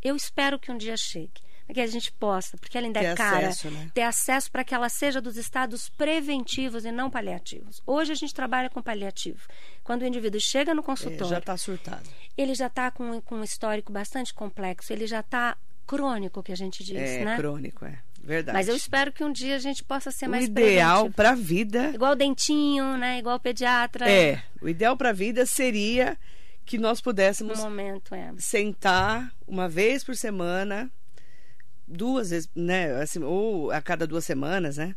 eu 0.02 0.16
espero 0.16 0.58
que 0.58 0.72
um 0.72 0.78
dia 0.78 0.96
chegue. 0.96 1.42
Que 1.74 1.80
a 1.80 1.86
gente 1.86 2.10
possa, 2.12 2.56
porque 2.56 2.76
ela 2.78 2.86
ainda 2.86 3.00
Ter 3.00 3.06
é 3.06 3.14
cara, 3.14 3.48
acesso, 3.48 3.70
né? 3.70 3.90
ter 3.94 4.02
acesso 4.02 4.50
para 4.50 4.64
que 4.64 4.74
ela 4.74 4.88
seja 4.88 5.20
dos 5.20 5.36
estados 5.36 5.88
preventivos 5.90 6.84
e 6.84 6.90
não 6.92 7.10
paliativos. 7.10 7.82
Hoje 7.86 8.12
a 8.12 8.14
gente 8.14 8.34
trabalha 8.34 8.70
com 8.70 8.80
paliativo. 8.82 9.40
Quando 9.84 10.02
o 10.02 10.06
indivíduo 10.06 10.40
chega 10.40 10.74
no 10.74 10.80
É, 10.82 10.84
consultório, 10.84 11.28
já 11.28 11.38
está 11.38 11.56
surtado. 11.56 12.08
ele 12.36 12.54
já 12.54 12.66
está 12.68 12.90
com, 12.90 13.20
com 13.20 13.36
um 13.36 13.44
histórico 13.44 13.92
bastante 13.92 14.32
complexo, 14.34 14.92
ele 14.92 15.06
já 15.06 15.20
está 15.20 15.56
crônico, 15.86 16.42
que 16.42 16.52
a 16.52 16.56
gente 16.56 16.84
diz, 16.84 16.96
é 16.96 17.24
né? 17.24 17.36
crônico, 17.36 17.84
é. 17.84 17.98
Verdade. 18.22 18.56
Mas 18.58 18.68
eu 18.68 18.76
espero 18.76 19.10
que 19.12 19.24
um 19.24 19.32
dia 19.32 19.56
a 19.56 19.58
gente 19.58 19.82
possa 19.82 20.10
ser 20.10 20.26
o 20.26 20.30
mais 20.30 20.44
ideal 20.46 21.10
para 21.10 21.30
a 21.30 21.34
vida 21.34 21.92
Igual 21.94 22.12
o 22.12 22.16
dentinho, 22.16 22.98
né? 22.98 23.18
Igual 23.20 23.36
o 23.36 23.40
pediatra. 23.40 24.10
é, 24.10 24.42
o 24.60 24.68
ideal 24.68 24.96
para 24.98 25.10
a 25.10 25.12
vida 25.12 25.46
seria 25.46 26.18
que 26.66 26.76
nós 26.76 26.98
No 26.98 27.04
pudéssemos 27.04 27.58
momento, 27.60 28.14
é. 28.14 28.34
sentar 28.36 29.32
uma 29.46 29.66
vez 29.68 30.04
por 30.04 30.14
semana, 30.14 30.90
duas 31.88 32.30
vezes, 32.30 32.48
né, 32.54 32.92
assim, 33.00 33.22
ou 33.22 33.70
a 33.70 33.80
cada 33.80 34.06
duas 34.06 34.24
semanas, 34.24 34.76
né? 34.76 34.94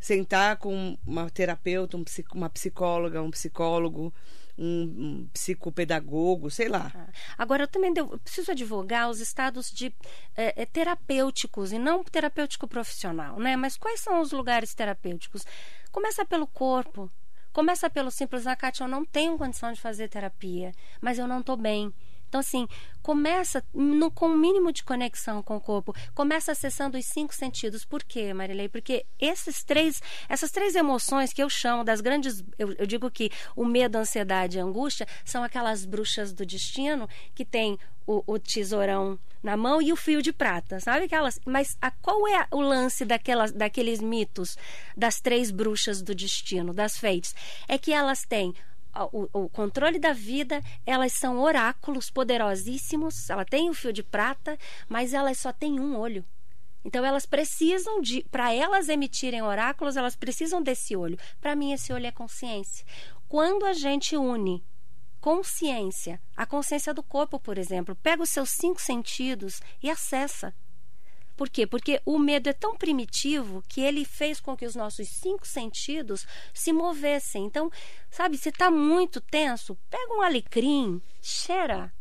Sentar 0.00 0.56
com 0.58 0.96
uma 1.06 1.28
terapeuta, 1.28 1.96
um 1.96 2.04
uma 2.34 2.48
psicóloga, 2.48 3.20
um 3.20 3.30
psicólogo, 3.32 4.14
um, 4.56 4.82
um 4.82 5.28
psicopedagogo, 5.32 6.50
sei 6.50 6.68
lá. 6.68 6.92
Ah, 6.94 7.06
Agora, 7.36 7.64
eu 7.64 7.68
também 7.68 7.92
devo- 7.92 8.14
eu 8.14 8.18
preciso 8.18 8.50
advogar 8.52 9.10
os 9.10 9.18
estados 9.20 9.70
de 9.70 9.86
eh, 10.36 10.54
eh, 10.56 10.66
terapêuticos 10.66 11.72
e 11.72 11.78
não 11.78 12.04
terapêutico 12.04 12.68
profissional, 12.68 13.38
né? 13.40 13.56
Mas 13.56 13.76
quais 13.76 14.00
são 14.00 14.20
os 14.20 14.30
lugares 14.30 14.74
terapêuticos? 14.74 15.44
Começa 15.90 16.24
pelo 16.24 16.46
corpo. 16.46 17.10
Começa 17.52 17.90
pelo 17.90 18.10
simples, 18.10 18.46
ah, 18.46 18.54
Kátia, 18.54 18.84
eu 18.84 18.88
não 18.88 19.04
tenho 19.04 19.36
condição 19.36 19.72
de 19.72 19.80
fazer 19.80 20.08
terapia, 20.08 20.70
mas 21.00 21.18
eu 21.18 21.26
não 21.26 21.40
estou 21.40 21.56
bem. 21.56 21.92
Então, 22.28 22.40
assim, 22.40 22.68
começa 23.02 23.64
no- 23.72 24.10
com 24.10 24.26
o 24.26 24.38
mínimo 24.38 24.70
de 24.72 24.84
conexão 24.84 25.42
com 25.42 25.56
o 25.56 25.60
corpo. 25.60 25.94
Começa 26.14 26.52
acessando 26.52 26.98
os 26.98 27.06
cinco 27.06 27.34
sentidos. 27.34 27.84
Por 27.84 28.04
quê, 28.04 28.32
Marilei? 28.34 28.68
Porque 28.68 29.06
esses 29.18 29.64
três, 29.64 30.02
essas 30.28 30.50
três 30.50 30.74
emoções 30.74 31.32
que 31.32 31.42
eu 31.42 31.48
chamo 31.48 31.84
das 31.84 32.00
grandes. 32.00 32.44
Eu, 32.58 32.72
eu 32.74 32.86
digo 32.86 33.10
que 33.10 33.30
o 33.56 33.64
medo, 33.64 33.96
a 33.96 34.00
ansiedade 34.02 34.56
e 34.56 34.60
a 34.60 34.64
angústia 34.64 35.06
são 35.24 35.42
aquelas 35.42 35.84
bruxas 35.84 36.32
do 36.32 36.44
destino 36.44 37.08
que 37.34 37.44
tem 37.44 37.78
o, 38.06 38.22
o 38.26 38.38
tesourão 38.38 39.18
na 39.42 39.56
mão 39.56 39.80
e 39.80 39.92
o 39.92 39.96
fio 39.96 40.20
de 40.20 40.32
prata, 40.32 40.80
sabe 40.80 41.04
aquelas? 41.04 41.38
Mas 41.46 41.76
a, 41.80 41.90
qual 41.90 42.26
é 42.26 42.46
o 42.50 42.60
lance 42.60 43.04
daquelas, 43.04 43.52
daqueles 43.52 44.00
mitos 44.00 44.56
das 44.96 45.20
três 45.20 45.50
bruxas 45.50 46.02
do 46.02 46.14
destino, 46.14 46.74
das 46.74 46.98
feites? 46.98 47.34
É 47.68 47.78
que 47.78 47.92
elas 47.92 48.24
têm 48.24 48.52
o, 48.94 49.28
o 49.32 49.48
controle 49.48 49.98
da 49.98 50.12
vida, 50.12 50.62
elas 50.84 51.12
são 51.12 51.40
oráculos 51.40 52.10
poderosíssimos, 52.10 53.28
ela 53.30 53.44
tem 53.44 53.70
o 53.70 53.74
fio 53.74 53.92
de 53.92 54.02
prata, 54.02 54.58
mas 54.88 55.14
elas 55.14 55.38
só 55.38 55.52
têm 55.52 55.78
um 55.78 55.96
olho. 55.96 56.24
Então 56.84 57.04
elas 57.04 57.26
precisam 57.26 58.00
de, 58.00 58.24
para 58.30 58.52
elas 58.52 58.88
emitirem 58.88 59.42
oráculos, 59.42 59.96
elas 59.96 60.16
precisam 60.16 60.62
desse 60.62 60.96
olho. 60.96 61.18
Para 61.40 61.54
mim 61.54 61.72
esse 61.72 61.92
olho 61.92 62.06
é 62.06 62.12
consciência. 62.12 62.86
Quando 63.28 63.66
a 63.66 63.72
gente 63.72 64.16
une 64.16 64.64
consciência, 65.20 66.20
a 66.36 66.46
consciência 66.46 66.94
do 66.94 67.02
corpo, 67.02 67.38
por 67.38 67.58
exemplo, 67.58 67.94
pega 67.96 68.22
os 68.22 68.30
seus 68.30 68.50
cinco 68.50 68.80
sentidos 68.80 69.60
e 69.82 69.90
acessa. 69.90 70.54
Por 71.38 71.48
quê? 71.48 71.66
Porque 71.66 72.02
o 72.04 72.18
medo 72.18 72.48
é 72.48 72.52
tão 72.52 72.76
primitivo 72.76 73.62
que 73.68 73.80
ele 73.80 74.04
fez 74.04 74.40
com 74.40 74.56
que 74.56 74.66
os 74.66 74.74
nossos 74.74 75.08
cinco 75.08 75.46
sentidos 75.46 76.26
se 76.52 76.72
movessem. 76.72 77.44
Então, 77.46 77.70
sabe, 78.10 78.36
se 78.36 78.48
está 78.48 78.70
muito 78.70 79.20
tenso, 79.20 79.78
pega 79.88 80.12
um 80.14 80.20
alecrim, 80.22 81.00
cheira, 81.22 81.92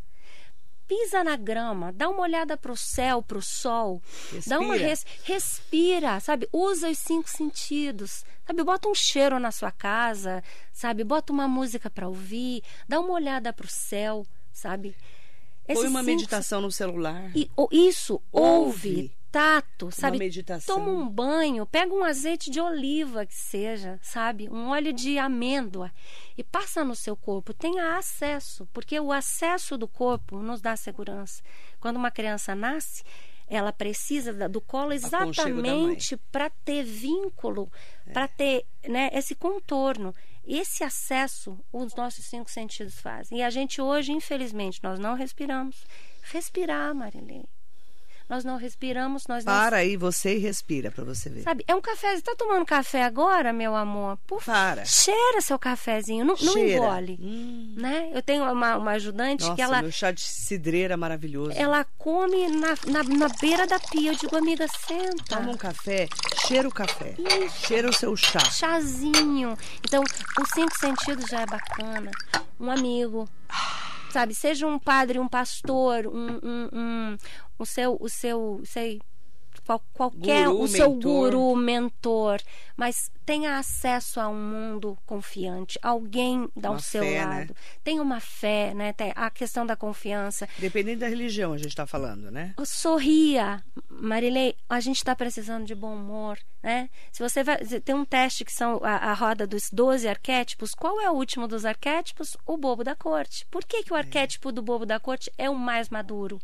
pisa 0.88 1.24
na 1.24 1.36
grama, 1.36 1.92
dá 1.94 2.10
uma 2.10 2.22
olhada 2.22 2.58
para 2.58 2.72
o 2.72 2.76
céu, 2.78 3.22
para 3.22 3.38
o 3.38 3.42
sol, 3.42 4.02
dá 4.48 4.58
uma 4.60 4.74
Respira. 4.76 4.90
res- 4.90 5.06
respira, 5.24 6.20
sabe? 6.20 6.48
Usa 6.52 6.90
os 6.90 6.98
cinco 6.98 7.30
sentidos, 7.30 8.24
sabe? 8.46 8.64
Bota 8.64 8.88
um 8.90 8.96
cheiro 8.96 9.38
na 9.40 9.52
sua 9.52 9.72
casa, 9.72 10.42
sabe? 10.74 11.04
Bota 11.04 11.32
uma 11.32 11.48
música 11.48 11.90
para 11.90 12.08
ouvir, 12.08 12.64
dá 12.88 13.00
uma 13.00 13.14
olhada 13.14 13.52
para 13.54 13.66
o 13.66 13.70
céu, 13.70 14.26
sabe? 14.52 14.96
Põe 15.66 15.76
Esses 15.76 15.90
uma 15.90 16.00
cinco 16.00 16.12
meditação 16.12 16.62
no 16.62 16.72
celular. 16.72 17.30
e 17.36 17.52
o- 17.58 17.68
isso, 17.70 18.22
ouve, 18.32 18.90
Ouve. 18.90 19.12
Tato, 19.38 19.92
sabe? 19.92 20.18
meditação. 20.18 20.76
Toma 20.76 20.92
um 20.92 21.08
banho, 21.08 21.64
pega 21.68 21.94
um 21.94 22.04
azeite 22.04 22.50
de 22.50 22.60
oliva 22.60 23.24
que 23.24 23.36
seja, 23.36 24.00
sabe? 24.02 24.50
Um 24.50 24.70
óleo 24.70 24.92
de 24.92 25.20
amêndoa 25.20 25.92
e 26.36 26.44
passa 26.44 26.84
no 26.84 26.96
seu 26.96 27.16
corpo. 27.16 27.54
Tenha 27.54 27.98
acesso, 27.98 28.68
porque 28.74 29.00
o 29.00 29.12
acesso 29.12 29.78
do 29.78 29.88
corpo 29.88 30.40
nos 30.42 30.60
dá 30.60 30.76
segurança. 30.76 31.44
Quando 31.80 31.98
uma 31.98 32.10
criança 32.10 32.56
nasce, 32.56 33.04
ela 33.48 33.72
precisa 33.72 34.50
do 34.50 34.60
colo 34.60 34.92
exatamente 34.92 36.18
para 36.32 36.50
ter 36.50 36.84
vínculo, 36.84 37.72
para 38.12 38.28
ter 38.28 38.66
né, 38.88 39.12
esse 39.14 39.36
contorno. 39.36 40.16
Esse 40.44 40.84
acesso 40.84 41.60
os 41.72 41.94
nossos 41.94 42.26
cinco 42.26 42.50
sentidos 42.50 43.00
fazem. 43.00 43.38
E 43.38 43.44
a 43.44 43.50
gente 43.50 43.82
hoje, 43.82 44.14
infelizmente, 44.14 44.80
nós 44.82 44.98
não 44.98 45.14
respiramos. 45.14 45.86
Respirar, 46.24 46.96
Marilene. 46.96 47.48
Nós 48.30 48.44
não 48.44 48.58
respiramos, 48.58 49.26
nós 49.28 49.46
não 49.46 49.54
Para 49.54 49.78
aí 49.78 49.96
você 49.96 50.36
e 50.36 50.40
respira 50.40 50.92
para 50.92 51.04
você 51.04 51.30
ver. 51.30 51.44
Sabe, 51.44 51.64
é 51.68 51.74
um 51.74 51.82
café. 51.82 52.16
Você 52.16 52.22
tá 52.22 52.36
tomando 52.36 52.66
café 52.66 53.04
agora, 53.04 53.54
meu 53.54 53.74
amor? 53.74 54.18
Por 54.28 54.42
favor, 54.42 54.60
Para. 54.60 54.86
cheira 54.86 55.40
seu 55.40 55.58
cafezinho, 55.58 56.26
não, 56.26 56.36
não 56.42 56.58
engole. 56.58 57.18
Hum. 57.22 57.74
Né? 57.78 58.12
Eu 58.14 58.22
tenho 58.22 58.44
uma, 58.52 58.76
uma 58.76 58.92
ajudante 58.92 59.44
Nossa, 59.44 59.56
que 59.56 59.62
ela, 59.62 59.82
meu 59.82 59.92
chá 59.92 60.12
de 60.12 60.22
cidreira 60.22 60.98
maravilhoso. 60.98 61.52
ela 61.56 61.86
come 61.98 62.48
na, 62.50 62.76
na, 62.88 63.04
na 63.04 63.30
beira 63.40 63.66
da 63.66 63.80
pia. 63.80 64.12
Eu 64.12 64.16
digo, 64.16 64.36
amiga, 64.36 64.68
senta. 64.86 65.38
Toma 65.38 65.52
um 65.52 65.58
café, 65.58 66.10
cheira 66.46 66.68
o 66.68 66.72
café. 66.72 67.16
Cheira 67.66 67.90
o 67.90 67.94
seu 67.94 68.16
chá. 68.18 68.40
chazinho. 68.40 69.58
Então, 69.86 70.04
os 70.04 70.50
cinco 70.54 70.78
sentidos 70.78 71.30
já 71.30 71.42
é 71.42 71.46
bacana. 71.46 72.12
Um 72.60 72.70
amigo, 72.72 73.30
sabe? 74.12 74.34
Seja 74.36 74.66
um 74.68 74.80
padre, 74.80 75.20
um 75.20 75.28
pastor, 75.28 76.08
um, 76.08 76.40
um, 76.44 76.70
um- 76.74 77.18
o 77.60 77.66
seu, 77.66 77.98
o 78.00 78.08
seu, 78.10 78.62
sei, 78.66 79.00
qual- 79.66 79.84
qualquer, 79.94 80.46
Guru, 80.48 80.62
o 80.62 80.68
seu 80.68 80.90
mentor. 80.92 81.12
guru, 81.32 81.56
mentor, 81.56 82.40
mas 82.78 83.12
tenha 83.26 83.58
acesso 83.58 84.20
a 84.20 84.30
um 84.30 84.40
mundo 84.40 84.98
confiante, 85.06 85.78
alguém 85.82 86.48
ao 86.64 86.74
Uma 86.74 86.80
seu 86.80 87.04
fé, 87.04 87.26
né? 87.26 87.40
lado. 87.40 87.56
Tenha 87.84 88.02
uma 88.02 88.20
fé, 88.20 88.74
né? 88.74 88.94
Tem 88.94 89.12
a 89.16 89.30
questão 89.30 89.66
da 89.66 89.76
confiança. 89.76 90.48
Dependendo 90.60 91.02
da 91.02 91.08
religião, 91.10 91.52
a 91.54 91.58
gente 91.58 91.70
está 91.70 91.86
falando, 91.86 92.32
né? 92.32 92.54
Sorria, 92.64 93.62
Marilei. 94.00 94.56
A 94.70 94.80
gente 94.80 94.98
está 94.98 95.16
precisando 95.16 95.66
de 95.66 95.74
bom 95.76 95.96
humor, 95.96 96.38
né? 96.62 96.90
Se 97.12 97.22
você 97.22 97.44
vai 97.44 97.58
tem 97.58 97.96
um 97.96 98.06
teste 98.06 98.46
que 98.46 98.52
são 98.52 98.80
a, 98.84 98.96
a 99.12 99.14
roda 99.14 99.46
dos 99.48 99.70
12 99.72 100.08
arquétipos. 100.08 100.74
Qual 100.76 101.02
é 101.02 101.10
o 101.10 101.14
último 101.14 101.48
dos 101.48 101.66
arquétipos? 101.66 102.38
O 102.46 102.58
bobo 102.58 102.84
da 102.84 102.96
corte. 102.96 103.46
Por 103.50 103.64
que, 103.66 103.84
que 103.84 103.94
o 103.94 103.96
arquétipo 103.96 104.52
do 104.52 104.62
bobo 104.62 104.86
da 104.86 105.00
corte 105.00 105.32
é 105.38 105.50
o 105.50 105.56
mais 105.56 105.90
maduro? 105.90 106.40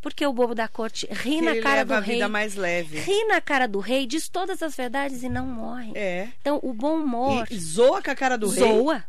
Porque 0.00 0.26
o 0.26 0.32
bobo 0.32 0.54
da 0.54 0.66
corte 0.66 1.06
ri 1.10 1.36
Que 1.36 1.42
na 1.42 1.50
ele 1.52 1.60
cara 1.62 1.76
leva 1.76 1.94
do 1.94 1.98
a 1.98 2.00
rei, 2.00 2.14
vida 2.16 2.28
mais 2.28 2.56
leve. 2.56 2.98
ri 2.98 3.24
na 3.26 3.40
cara 3.40 3.68
do 3.68 3.78
rei, 3.78 4.04
diz 4.04 4.28
todas 4.28 4.60
as 4.62 4.74
verdades 4.74 5.22
e 5.22 5.28
não 5.28 5.46
morre. 5.46 5.92
É. 5.94 6.28
Então, 6.40 6.58
o 6.62 6.72
bom 6.72 6.96
humor 6.96 7.46
E 7.50 7.56
zoa 7.58 8.02
com 8.02 8.10
a 8.10 8.14
cara 8.14 8.36
do 8.36 8.48
rei. 8.48 8.58
zoa 8.64 9.04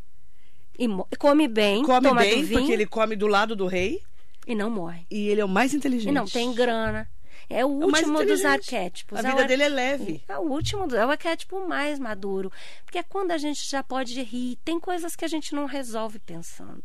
e 0.78 0.88
come 1.18 1.48
bem, 1.48 1.84
Come 1.84 2.08
toma 2.10 2.22
bem, 2.22 2.42
do 2.42 2.48
vinho 2.48 2.60
porque 2.60 2.74
ele 2.74 2.86
come 2.86 3.16
do 3.16 3.28
lado 3.28 3.56
do 3.56 3.66
rei. 3.68 4.02
e 4.46 4.54
não 4.56 4.70
morre. 4.70 5.06
E 5.10 5.30
ele 5.30 5.42
é 5.42 5.46
o 5.46 5.50
mais 5.50 5.74
inteligente. 5.74 6.10
E 6.10 6.14
não 6.14 6.26
tem 6.26 6.54
grana. 6.54 7.08
É 7.50 7.66
o 7.66 7.82
É 7.82 7.86
o 7.86 7.90
mais 7.92 8.06
último 8.08 8.20
dos 8.26 8.40
inteligente. 8.40 8.76
arquétipos. 8.76 9.18
A 9.20 9.22
É 9.30 9.34
o 9.34 9.36
vida 9.36 9.48
dele 9.48 9.64
é 9.64 9.70
leve. 9.70 10.24
É 10.28 10.38
o 10.38 10.42
último, 10.42 10.88
do- 10.88 10.96
é 10.96 11.06
o 11.06 11.10
arquétipo 11.10 11.68
mais 11.68 12.00
maduro. 12.00 12.52
Porque 12.86 12.98
é 12.98 13.04
quando 13.04 13.32
a 13.32 13.38
gente 13.38 13.70
já 13.70 13.84
pode 13.84 14.22
rir. 14.22 14.58
Tem 14.64 14.80
coisas 14.80 15.16
que 15.16 15.26
a 15.26 15.28
gente 15.28 15.54
não 15.54 15.66
resolve 15.66 16.20
pensando. 16.20 16.84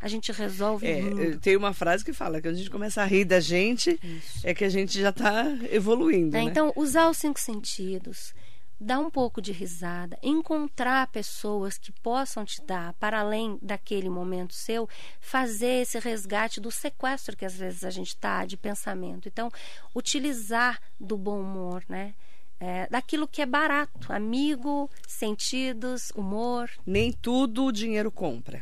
A 0.00 0.06
gente 0.06 0.30
resolve 0.30 0.86
É, 0.86 1.00
rindo. 1.00 1.40
tem 1.40 1.56
uma 1.56 1.72
frase 1.74 2.04
que 2.04 2.12
fala 2.12 2.36
que 2.36 2.42
quando 2.46 2.54
a 2.54 2.58
gente 2.58 2.70
começa 2.70 3.02
a 3.02 3.04
rir 3.04 3.24
da 3.24 3.40
gente, 3.40 3.98
é 4.44 4.54
que 4.54 4.64
a 4.64 4.68
gente 4.68 5.00
já 5.00 5.08
está 5.08 5.44
evoluindo, 5.72 6.30
né? 6.30 6.44
né? 6.44 6.50
Então, 6.50 6.72
usar 6.76 7.08
os 7.10 7.16
cinco 7.18 7.40
sentidos, 7.40 8.32
dar 8.80 8.98
um 9.00 9.10
pouco 9.10 9.42
de 9.42 9.52
risada, 9.52 10.18
encontrar 10.22 11.06
pessoas 11.08 11.76
que 11.76 11.90
possam 11.90 12.44
te 12.44 12.62
dar, 12.62 12.92
para 12.94 13.20
além 13.20 13.58
daquele 13.60 14.08
momento 14.08 14.54
seu, 14.54 14.88
fazer 15.20 15.82
esse 15.82 15.98
resgate 15.98 16.60
do 16.60 16.70
sequestro 16.70 17.36
que 17.36 17.44
às 17.44 17.56
vezes 17.56 17.84
a 17.84 17.90
gente 17.90 18.08
está 18.08 18.44
de 18.44 18.56
pensamento. 18.56 19.28
Então, 19.28 19.50
utilizar 19.94 20.80
do 20.98 21.16
bom 21.16 21.40
humor, 21.40 21.84
né? 21.88 22.14
É, 22.60 22.88
daquilo 22.88 23.28
que 23.28 23.40
é 23.40 23.46
barato, 23.46 24.12
amigo, 24.12 24.90
sentidos, 25.06 26.10
humor. 26.10 26.68
Nem 26.84 27.12
tudo 27.12 27.66
o 27.66 27.72
dinheiro 27.72 28.10
compra. 28.10 28.60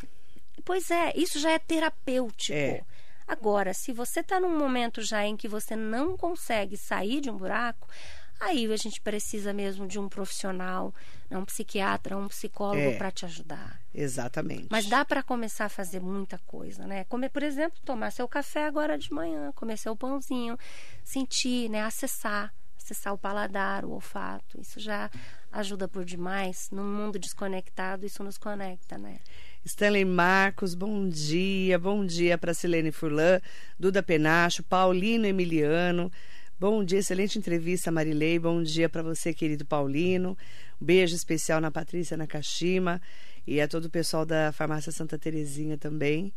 Pois 0.65 0.91
é, 0.91 1.13
isso 1.15 1.39
já 1.39 1.53
é 1.53 1.59
terapêutico. 1.59 2.53
É. 2.53 2.83
Agora, 3.27 3.75
se 3.75 3.93
você 3.93 4.21
está 4.21 4.39
num 4.39 4.57
momento 4.57 5.03
já 5.03 5.25
em 5.25 5.37
que 5.37 5.49
você 5.49 5.75
não 5.75 6.17
consegue 6.17 6.77
sair 6.77 7.21
de 7.21 7.31
um 7.31 7.37
buraco, 7.37 7.89
aí 8.41 8.71
a 8.73 8.77
gente 8.77 9.01
precisa 9.01 9.53
mesmo 9.53 9.87
de 9.87 9.99
um 9.99 10.09
profissional, 10.09 10.95
né, 11.31 11.39
um 11.39 11.45
psiquiatra, 11.45 12.17
um 12.17 12.29
psicólogo 12.29 12.81
É. 12.81 12.97
para 12.97 13.11
te 13.11 13.25
ajudar. 13.25 13.81
Exatamente. 13.95 14.69
Mas 14.71 14.87
dá 14.87 15.05
para 15.05 15.23
começar 15.23 15.67
a 15.67 15.69
fazer 15.69 16.01
muita 16.01 16.39
coisa, 16.47 16.87
né? 16.87 17.05
Comer, 17.05 17.31
por 17.31 17.43
exemplo, 17.43 17.79
tomar 17.85 18.11
seu 18.13 18.29
café 18.29 18.67
agora 18.67 18.99
de 18.99 19.13
manhã, 19.13 19.53
comer 19.55 19.77
seu 19.79 19.97
pãozinho, 19.97 20.59
sentir, 21.03 21.69
né? 21.71 21.83
Acessar, 21.83 22.53
acessar 22.77 23.13
o 23.15 23.19
paladar, 23.19 23.85
o 23.85 23.91
olfato. 23.93 24.61
Isso 24.61 24.79
já 24.79 25.11
ajuda 25.51 25.89
por 25.89 26.05
demais. 26.05 26.69
Num 26.71 26.85
mundo 26.85 27.19
desconectado, 27.19 28.05
isso 28.05 28.23
nos 28.23 28.37
conecta, 28.39 28.99
né? 28.99 29.19
Stanley 29.65 30.05
Marcos, 30.05 30.75
bom 30.75 31.09
dia. 31.09 31.79
Bom 31.79 32.05
dia 32.07 32.39
para 32.39 32.55
Silene 32.55 32.93
Furlan, 32.93 33.41
Duda 33.79 34.03
Penacho, 34.03 34.63
Paulino 34.63 35.27
Emiliano. 35.27 36.13
Bom 36.59 36.83
dia, 36.83 37.01
excelente 37.01 37.39
entrevista, 37.39 37.93
Marilei. 37.93 38.39
Bom 38.39 38.63
dia 38.63 38.89
para 38.89 39.03
você, 39.03 39.35
querido 39.35 39.67
Paulino. 39.67 40.39
Um 40.81 40.87
beijo 40.87 41.15
especial 41.15 41.61
na 41.61 41.71
Patrícia 41.71 42.17
Nakashima 42.17 42.99
e 43.47 43.61
a 43.61 43.69
todo 43.69 43.85
o 43.85 43.91
pessoal 43.91 44.25
da 44.25 44.51
Farmácia 44.53 44.91
Santa 44.91 45.19
Terezinha 45.19 45.77
também, 45.77 46.33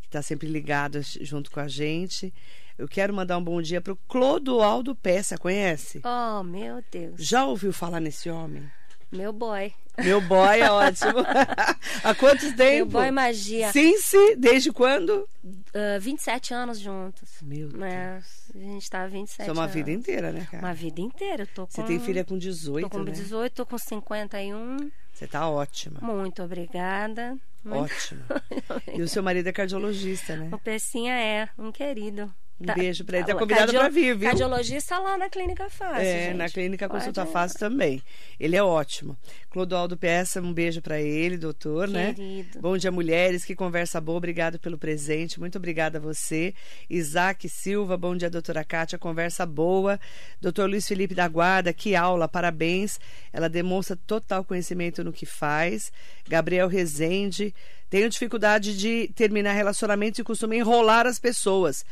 que 0.00 0.06
está 0.06 0.22
sempre 0.22 0.46
ligado 0.46 1.00
junto 1.20 1.50
com 1.50 1.58
a 1.58 1.66
gente. 1.66 2.32
Eu 2.78 2.86
quero 2.86 3.12
mandar 3.12 3.36
um 3.36 3.42
bom 3.42 3.60
dia 3.60 3.80
para 3.80 3.92
o 3.92 3.98
Clodoaldo 4.08 4.94
Peça, 4.94 5.36
conhece? 5.36 6.00
Oh, 6.04 6.44
meu 6.44 6.80
Deus. 6.88 7.14
Já 7.18 7.44
ouviu 7.44 7.72
falar 7.72 7.98
nesse 7.98 8.30
homem? 8.30 8.70
Meu 9.14 9.32
boy. 9.32 9.72
Meu 10.02 10.20
boy 10.20 10.58
é 10.60 10.70
ótimo. 10.70 11.20
Há 12.02 12.14
quantos 12.16 12.48
Meu 12.48 12.56
tempo? 12.56 12.92
boy 12.92 13.10
magia. 13.12 13.70
Sim, 13.72 13.96
sim. 13.98 14.36
Desde 14.36 14.72
quando? 14.72 15.28
Ah, 15.72 15.98
27 16.00 16.52
anos 16.52 16.80
juntos. 16.80 17.30
Meu 17.40 17.68
Deus. 17.68 17.82
É, 17.84 18.20
a 18.54 18.58
gente 18.58 18.90
tá 18.90 19.02
há 19.04 19.06
27 19.06 19.42
Isso 19.42 19.50
é 19.50 19.52
uma 19.52 19.62
anos. 19.62 19.74
vida 19.74 19.90
inteira, 19.92 20.32
né, 20.32 20.46
cara? 20.50 20.64
Uma 20.64 20.74
vida 20.74 21.00
inteira. 21.00 21.44
Eu 21.44 21.46
tô 21.46 21.66
com, 21.66 21.72
Você 21.72 21.82
tem 21.84 22.00
filha 22.00 22.24
com 22.24 22.34
Tô 22.34 22.40
18, 22.40 22.88
com 22.90 22.98
né? 23.04 23.12
18, 23.12 23.52
tô 23.54 23.64
com 23.66 23.78
51. 23.78 24.90
Você 25.12 25.26
tá 25.28 25.48
ótima. 25.48 26.00
Muito 26.02 26.42
obrigada. 26.42 27.36
Ótima. 27.64 28.24
E 28.92 29.00
o 29.02 29.08
seu 29.08 29.22
marido 29.22 29.48
é 29.48 29.52
cardiologista, 29.52 30.36
né? 30.36 30.48
O 30.52 30.58
Pecinha 30.58 31.14
é 31.14 31.48
um 31.58 31.70
querido. 31.72 32.32
Um 32.60 32.72
beijo 32.72 33.04
pra 33.04 33.18
ele. 33.18 33.26
Tá 33.26 33.34
convidado 33.34 33.72
pra 33.72 33.88
vir, 33.88 34.16
viu? 34.16 34.28
Cardiologista 34.28 34.98
lá 34.98 35.18
na 35.18 35.28
Clínica 35.28 35.68
Fácil. 35.68 36.00
É, 36.00 36.26
gente. 36.26 36.36
na 36.36 36.48
clínica 36.48 36.88
Pode 36.88 37.00
Consulta. 37.00 37.26
Fácil 37.26 37.58
também. 37.58 38.00
Ele 38.38 38.54
é 38.54 38.62
ótimo. 38.62 39.16
Clodoaldo 39.50 39.96
Peça, 39.96 40.40
um 40.40 40.52
beijo 40.52 40.80
pra 40.80 41.00
ele, 41.00 41.36
doutor, 41.36 41.88
né? 41.88 42.14
Querido. 42.14 42.60
Bom 42.60 42.76
dia, 42.76 42.92
mulheres. 42.92 43.44
Que 43.44 43.56
conversa 43.56 44.00
boa. 44.00 44.18
Obrigado 44.18 44.58
pelo 44.58 44.78
presente. 44.78 45.40
Muito 45.40 45.58
obrigada 45.58 45.98
a 45.98 46.00
você. 46.00 46.54
Isaac 46.88 47.48
Silva, 47.48 47.96
bom 47.96 48.16
dia, 48.16 48.30
doutora 48.30 48.64
Kátia. 48.64 48.98
Conversa 48.98 49.44
boa. 49.44 49.98
Doutor 50.40 50.68
Luiz 50.70 50.86
Felipe 50.86 51.14
da 51.14 51.26
Guarda, 51.26 51.72
que 51.72 51.96
aula. 51.96 52.28
Parabéns. 52.28 53.00
Ela 53.32 53.48
demonstra 53.48 53.98
total 54.06 54.44
conhecimento 54.44 55.02
no 55.02 55.12
que 55.12 55.26
faz. 55.26 55.92
Gabriel 56.28 56.68
Rezende. 56.68 57.52
Tenho 57.90 58.08
dificuldade 58.08 58.76
de 58.76 59.08
terminar 59.14 59.52
relacionamentos 59.52 60.18
e 60.18 60.24
costumo 60.24 60.54
enrolar 60.54 61.06
as 61.06 61.18
pessoas. 61.18 61.84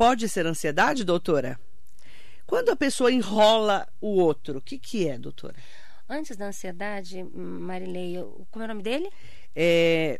Pode 0.00 0.30
ser 0.30 0.46
ansiedade, 0.46 1.04
doutora? 1.04 1.60
Quando 2.46 2.70
a 2.70 2.76
pessoa 2.76 3.12
enrola 3.12 3.86
o 4.00 4.18
outro, 4.18 4.56
o 4.56 4.62
que, 4.62 4.78
que 4.78 5.06
é, 5.06 5.18
doutora? 5.18 5.56
Antes 6.08 6.38
da 6.38 6.46
ansiedade, 6.46 7.22
Marilei, 7.22 8.16
como 8.50 8.62
é 8.62 8.64
o 8.64 8.68
nome 8.68 8.82
dele? 8.82 9.10
É 9.54 10.18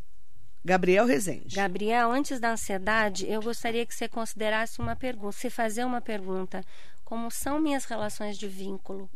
Gabriel 0.63 1.07
Rezende. 1.07 1.57
Gabriel, 1.57 2.13
antes 2.13 2.39
da 2.39 2.53
ansiedade, 2.53 3.27
eu 3.27 3.41
gostaria 3.41 3.87
que 3.87 3.95
você 3.95 4.07
considerasse 4.07 4.79
uma 4.81 4.95
pergunta, 4.95 5.33
se 5.33 5.49
fazer 5.49 5.87
uma 5.87 6.03
pergunta. 6.03 6.63
Como 7.03 7.31
são 7.31 7.59
minhas 7.59 7.87
relações 7.87 8.37
de 8.37 8.49
vínculo? 8.49 9.09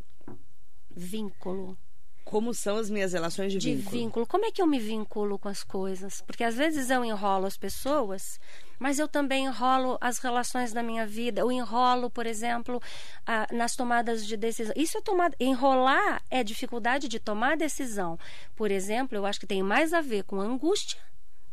Vínculo. 0.90 1.76
Como 2.24 2.54
são 2.54 2.78
as 2.78 2.88
minhas 2.88 3.12
relações 3.12 3.52
de, 3.52 3.58
de 3.58 3.74
vínculo? 3.74 3.90
vínculo. 3.90 4.26
Como 4.26 4.46
é 4.46 4.50
que 4.50 4.62
eu 4.62 4.66
me 4.66 4.80
vinculo 4.80 5.38
com 5.38 5.48
as 5.48 5.62
coisas? 5.62 6.22
Porque 6.22 6.42
às 6.42 6.56
vezes 6.56 6.88
eu 6.88 7.04
enrolo 7.04 7.44
as 7.44 7.58
pessoas, 7.58 8.40
mas 8.78 8.98
eu 8.98 9.08
também 9.08 9.46
enrolo 9.46 9.98
as 10.00 10.18
relações 10.18 10.72
da 10.72 10.82
minha 10.82 11.06
vida. 11.06 11.40
Eu 11.40 11.50
enrolo, 11.50 12.10
por 12.10 12.26
exemplo, 12.26 12.80
ah, 13.26 13.46
nas 13.52 13.74
tomadas 13.74 14.26
de 14.26 14.36
decisão. 14.36 14.74
Isso 14.76 14.98
é 14.98 15.00
tomada. 15.00 15.36
Enrolar 15.38 16.22
é 16.30 16.42
dificuldade 16.42 17.08
de 17.08 17.18
tomar 17.18 17.56
decisão. 17.56 18.18
Por 18.54 18.70
exemplo, 18.70 19.16
eu 19.16 19.26
acho 19.26 19.40
que 19.40 19.46
tem 19.46 19.62
mais 19.62 19.92
a 19.92 20.00
ver 20.00 20.24
com 20.24 20.40
angústia, 20.40 21.00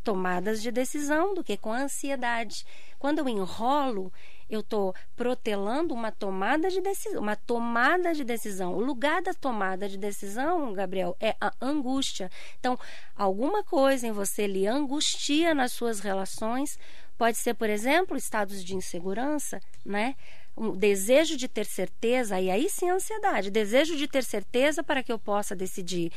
tomadas 0.02 0.60
de 0.60 0.70
decisão, 0.70 1.34
do 1.34 1.44
que 1.44 1.56
com 1.56 1.72
ansiedade. 1.72 2.64
Quando 2.98 3.18
eu 3.18 3.28
enrolo, 3.28 4.12
eu 4.52 4.60
estou 4.60 4.94
protelando 5.16 5.94
uma 5.94 6.12
tomada 6.12 6.68
de 6.68 6.80
decisão, 6.80 7.22
uma 7.22 7.34
tomada 7.34 8.12
de 8.12 8.22
decisão. 8.22 8.74
O 8.74 8.80
lugar 8.80 9.22
da 9.22 9.32
tomada 9.32 9.88
de 9.88 9.96
decisão, 9.96 10.72
Gabriel, 10.74 11.16
é 11.18 11.34
a 11.40 11.52
angústia. 11.60 12.30
Então, 12.60 12.78
alguma 13.16 13.64
coisa 13.64 14.06
em 14.06 14.12
você 14.12 14.46
lhe 14.46 14.66
angustia 14.66 15.54
nas 15.54 15.72
suas 15.72 16.00
relações. 16.00 16.78
Pode 17.22 17.38
ser, 17.38 17.54
por 17.54 17.70
exemplo, 17.70 18.16
estados 18.16 18.64
de 18.64 18.74
insegurança, 18.74 19.60
né? 19.86 20.16
Um 20.56 20.72
desejo 20.72 21.36
de 21.36 21.46
ter 21.46 21.64
certeza, 21.64 22.40
e 22.40 22.50
aí 22.50 22.68
sim 22.68 22.90
a 22.90 22.94
ansiedade, 22.94 23.48
desejo 23.48 23.94
de 23.96 24.08
ter 24.08 24.24
certeza 24.24 24.82
para 24.82 25.04
que 25.04 25.12
eu 25.12 25.20
possa 25.20 25.54
decidir. 25.54 26.10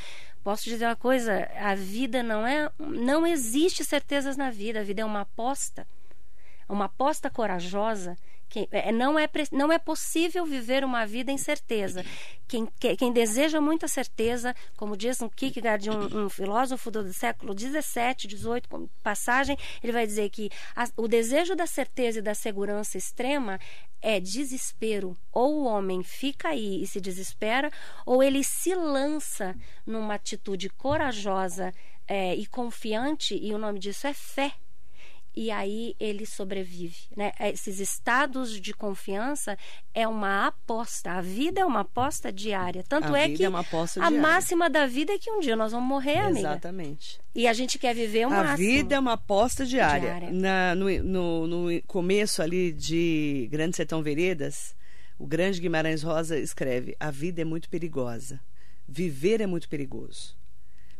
Posso 0.43 0.63
dizer 0.63 0.87
uma 0.87 0.95
coisa, 0.95 1.47
a 1.59 1.75
vida 1.75 2.23
não 2.23 2.47
é, 2.47 2.71
não 2.79 3.23
existe 3.27 3.85
certezas 3.85 4.35
na 4.35 4.49
vida, 4.49 4.79
a 4.79 4.83
vida 4.83 5.03
é 5.03 5.05
uma 5.05 5.21
aposta 5.21 5.85
uma 6.67 6.85
aposta 6.85 7.29
corajosa 7.29 8.17
que 8.49 8.67
é, 8.71 8.91
não, 8.91 9.17
é, 9.17 9.27
não 9.51 9.71
é 9.71 9.77
possível 9.79 10.45
viver 10.45 10.83
uma 10.83 11.05
vida 11.05 11.31
em 11.31 11.37
certeza. 11.37 12.05
Quem, 12.47 12.67
que- 12.79 12.95
quem 12.95 13.11
deseja 13.11 13.59
muita 13.59 13.87
certeza, 13.87 14.55
como 14.77 14.95
diz 14.95 15.21
um 15.21 15.27
Kierkegaard, 15.29 15.89
um, 15.89 16.25
um 16.25 16.29
filósofo 16.29 16.89
do 16.91 17.11
século 17.11 17.53
17, 17.55 18.27
18, 18.27 18.69
com 18.69 18.87
passagem, 19.03 19.57
ele 19.83 19.91
vai 19.91 20.05
dizer 20.05 20.29
que 20.29 20.49
a- 20.75 20.87
o 20.95 21.07
desejo 21.07 21.55
da 21.55 21.65
certeza 21.67 22.19
e 22.19 22.21
da 22.21 22.35
segurança 22.35 22.97
extrema 22.97 23.59
é 24.01 24.19
desespero. 24.19 25.17
Ou 25.31 25.61
o 25.61 25.65
homem 25.65 26.03
fica 26.03 26.49
aí 26.49 26.83
e 26.83 26.87
se 26.87 27.01
desespera, 27.01 27.71
ou 28.05 28.21
ele 28.21 28.43
se 28.43 28.73
lança 28.75 29.55
numa 29.85 30.13
atitude 30.13 30.69
corajosa 30.69 31.73
é, 32.07 32.35
e 32.35 32.45
confiante, 32.45 33.35
e 33.35 33.51
o 33.53 33.57
nome 33.57 33.79
disso 33.79 34.05
é 34.05 34.13
fé 34.13 34.53
e 35.35 35.51
aí 35.51 35.95
ele 35.99 36.25
sobrevive. 36.25 36.95
Né? 37.15 37.31
Esses 37.39 37.79
estados 37.79 38.59
de 38.59 38.73
confiança 38.73 39.57
é 39.93 40.07
uma 40.07 40.47
aposta. 40.47 41.11
A 41.11 41.21
vida 41.21 41.61
é 41.61 41.65
uma 41.65 41.81
aposta 41.81 42.31
diária. 42.31 42.83
Tanto 42.87 43.13
A 43.13 43.19
é 43.19 43.29
que 43.29 43.43
é 43.43 43.49
uma 43.49 43.65
a 44.01 44.11
máxima 44.11 44.69
da 44.69 44.85
vida 44.87 45.13
é 45.13 45.17
que 45.19 45.29
um 45.31 45.39
dia 45.39 45.55
nós 45.55 45.71
vamos 45.71 45.87
morrer, 45.87 46.19
amiga. 46.19 46.39
Exatamente. 46.39 47.19
E 47.33 47.47
a 47.47 47.53
gente 47.53 47.77
quer 47.77 47.93
viver 47.93 48.25
o 48.25 48.33
a 48.33 48.43
máximo. 48.43 48.57
vida 48.57 48.95
é 48.95 48.99
uma 48.99 49.13
aposta 49.13 49.65
diária. 49.65 50.01
Diária. 50.01 50.31
Na- 50.31 50.73
no, 50.75 50.87
no- 51.03 51.47
no 51.47 51.81
começo 51.83 52.41
ali 52.41 52.71
de 52.71 53.47
Grande 53.51 53.75
Sertão 53.75 54.01
Veredas, 54.01 54.75
o 55.19 55.25
grande 55.27 55.59
Guimarães 55.59 56.01
Rosa 56.03 56.37
escreve: 56.39 56.95
A 56.99 57.11
vida 57.11 57.41
é 57.41 57.45
muito 57.45 57.69
perigosa. 57.69 58.39
Viver 58.87 59.41
é 59.41 59.47
muito 59.47 59.67
perigoso. 59.67 60.35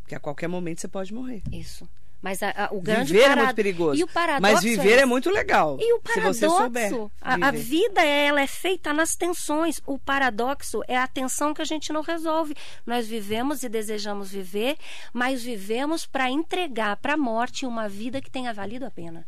Porque 0.02 0.16
a 0.16 0.20
qualquer 0.20 0.48
momento 0.48 0.82
você 0.82 0.88
pode 0.88 1.14
morrer. 1.14 1.42
Isso. 1.52 1.88
Mas 2.26 2.42
a- 2.42 2.50
a- 2.58 2.70
o 2.72 2.82
grande 2.82 3.14
viver 3.14 3.24
é 3.26 3.28
parado- 3.28 3.46
muito 3.46 3.56
perigoso. 3.56 4.00
E 4.00 4.04
o 4.04 4.08
paradoxo 4.08 4.42
mas 4.54 4.64
viver 4.64 4.94
é, 4.94 4.96
esse. 4.96 5.06
muito 5.06 5.30
legal. 5.30 5.78
E 5.80 5.94
o 5.94 6.02
se 6.12 6.20
você 6.22 6.50
souber. 6.50 6.90
paradoxo, 6.90 7.12
a, 7.22 7.48
a 7.50 7.52
vida 7.52 8.04
ela 8.04 8.42
é 8.42 8.48
feita 8.48 8.92
nas 8.92 9.16
tensões. 9.16 9.80
O 9.86 10.00
paradoxo 10.00 10.82
é 10.88 10.98
a 10.98 11.06
tensão 11.08 11.54
que 11.54 11.62
a 11.62 11.66
gente 11.66 11.94
não 11.94 12.02
resolve. 12.02 12.56
Nós 12.84 13.06
vivemos 13.08 13.62
e 13.62 13.70
desejamos 13.70 14.32
viver, 14.32 14.76
mas 15.14 15.44
vivemos 15.44 16.08
para 16.08 16.28
entregar 16.32 16.98
para 16.98 17.14
a 17.14 17.18
morte 17.18 17.64
uma 17.64 17.88
vida 17.88 18.20
que 18.20 18.32
tenha 18.32 18.52
valido 18.52 18.86
a 18.88 18.90
pena. 18.90 19.28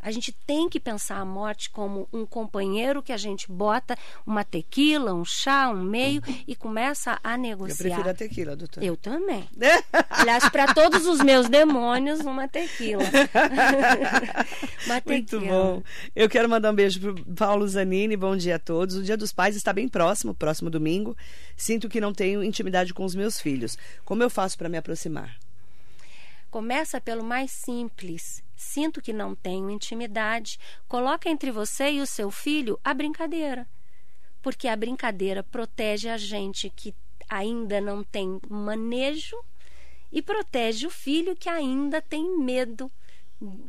A 0.00 0.10
gente 0.12 0.32
tem 0.46 0.68
que 0.68 0.78
pensar 0.78 1.16
a 1.18 1.24
morte 1.24 1.70
como 1.70 2.08
um 2.12 2.24
companheiro 2.24 3.02
que 3.02 3.12
a 3.12 3.16
gente 3.16 3.50
bota 3.50 3.96
uma 4.26 4.44
tequila, 4.44 5.12
um 5.12 5.24
chá, 5.24 5.68
um 5.70 5.82
meio 5.82 6.22
e 6.46 6.54
começa 6.54 7.18
a 7.22 7.32
Eu 7.34 7.38
negociar. 7.38 7.76
prefiro 7.76 8.10
a 8.10 8.14
tequila, 8.14 8.56
doutor. 8.56 8.82
Eu 8.82 8.96
também. 8.96 9.48
Aliás, 10.10 10.48
para 10.50 10.72
todos 10.72 11.04
os 11.06 11.20
meus 11.20 11.48
demônios, 11.48 12.20
uma 12.20 12.46
tequila. 12.46 13.02
uma 14.86 15.02
Muito 15.06 15.38
tequila. 15.38 15.46
bom. 15.52 15.82
Eu 16.14 16.28
quero 16.28 16.48
mandar 16.48 16.70
um 16.70 16.74
beijo 16.74 17.00
pro 17.00 17.24
Paulo 17.34 17.66
Zanini. 17.66 18.16
Bom 18.16 18.36
dia 18.36 18.56
a 18.56 18.58
todos. 18.58 18.96
O 18.96 19.02
Dia 19.02 19.16
dos 19.16 19.32
Pais 19.32 19.56
está 19.56 19.72
bem 19.72 19.88
próximo, 19.88 20.34
próximo 20.34 20.70
domingo. 20.70 21.16
Sinto 21.56 21.88
que 21.88 22.00
não 22.00 22.12
tenho 22.12 22.42
intimidade 22.42 22.94
com 22.94 23.04
os 23.04 23.14
meus 23.14 23.40
filhos. 23.40 23.76
Como 24.04 24.22
eu 24.22 24.30
faço 24.30 24.56
para 24.56 24.68
me 24.68 24.78
aproximar? 24.78 25.36
Começa 26.50 27.00
pelo 27.00 27.22
mais 27.22 27.50
simples. 27.50 28.42
Sinto 28.56 29.02
que 29.02 29.12
não 29.12 29.34
tenho 29.34 29.70
intimidade. 29.70 30.58
Coloca 30.88 31.28
entre 31.28 31.50
você 31.50 31.92
e 31.92 32.00
o 32.00 32.06
seu 32.06 32.30
filho 32.30 32.78
a 32.82 32.94
brincadeira. 32.94 33.68
Porque 34.42 34.68
a 34.68 34.76
brincadeira 34.76 35.42
protege 35.42 36.08
a 36.08 36.16
gente 36.16 36.70
que 36.70 36.94
ainda 37.28 37.80
não 37.80 38.02
tem 38.02 38.40
manejo 38.48 39.36
e 40.10 40.22
protege 40.22 40.86
o 40.86 40.90
filho 40.90 41.36
que 41.36 41.48
ainda 41.48 42.00
tem 42.00 42.38
medo 42.38 42.90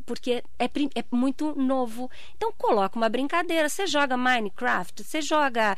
porque 0.05 0.43
é, 0.57 0.65
é, 0.65 1.05
muito 1.11 1.55
novo. 1.55 2.09
Então 2.35 2.51
coloca 2.51 2.97
uma 2.97 3.09
brincadeira. 3.09 3.69
Você 3.69 3.85
joga 3.85 4.17
Minecraft, 4.17 5.03
você 5.03 5.21
joga 5.21 5.75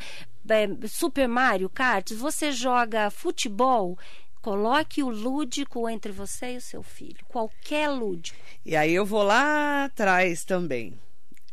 é, 0.48 0.88
Super 0.88 1.28
Mario 1.28 1.68
Kart, 1.68 2.12
você 2.12 2.52
joga 2.52 3.10
futebol. 3.10 3.98
Coloque 4.42 5.04
o 5.04 5.08
lúdico 5.08 5.88
entre 5.88 6.10
você 6.10 6.54
e 6.54 6.56
o 6.56 6.60
seu 6.60 6.82
filho. 6.82 7.24
Qualquer 7.28 7.88
lúdico. 7.88 8.36
E 8.66 8.74
aí 8.74 8.92
eu 8.92 9.06
vou 9.06 9.22
lá 9.22 9.84
atrás 9.84 10.44
também. 10.44 10.98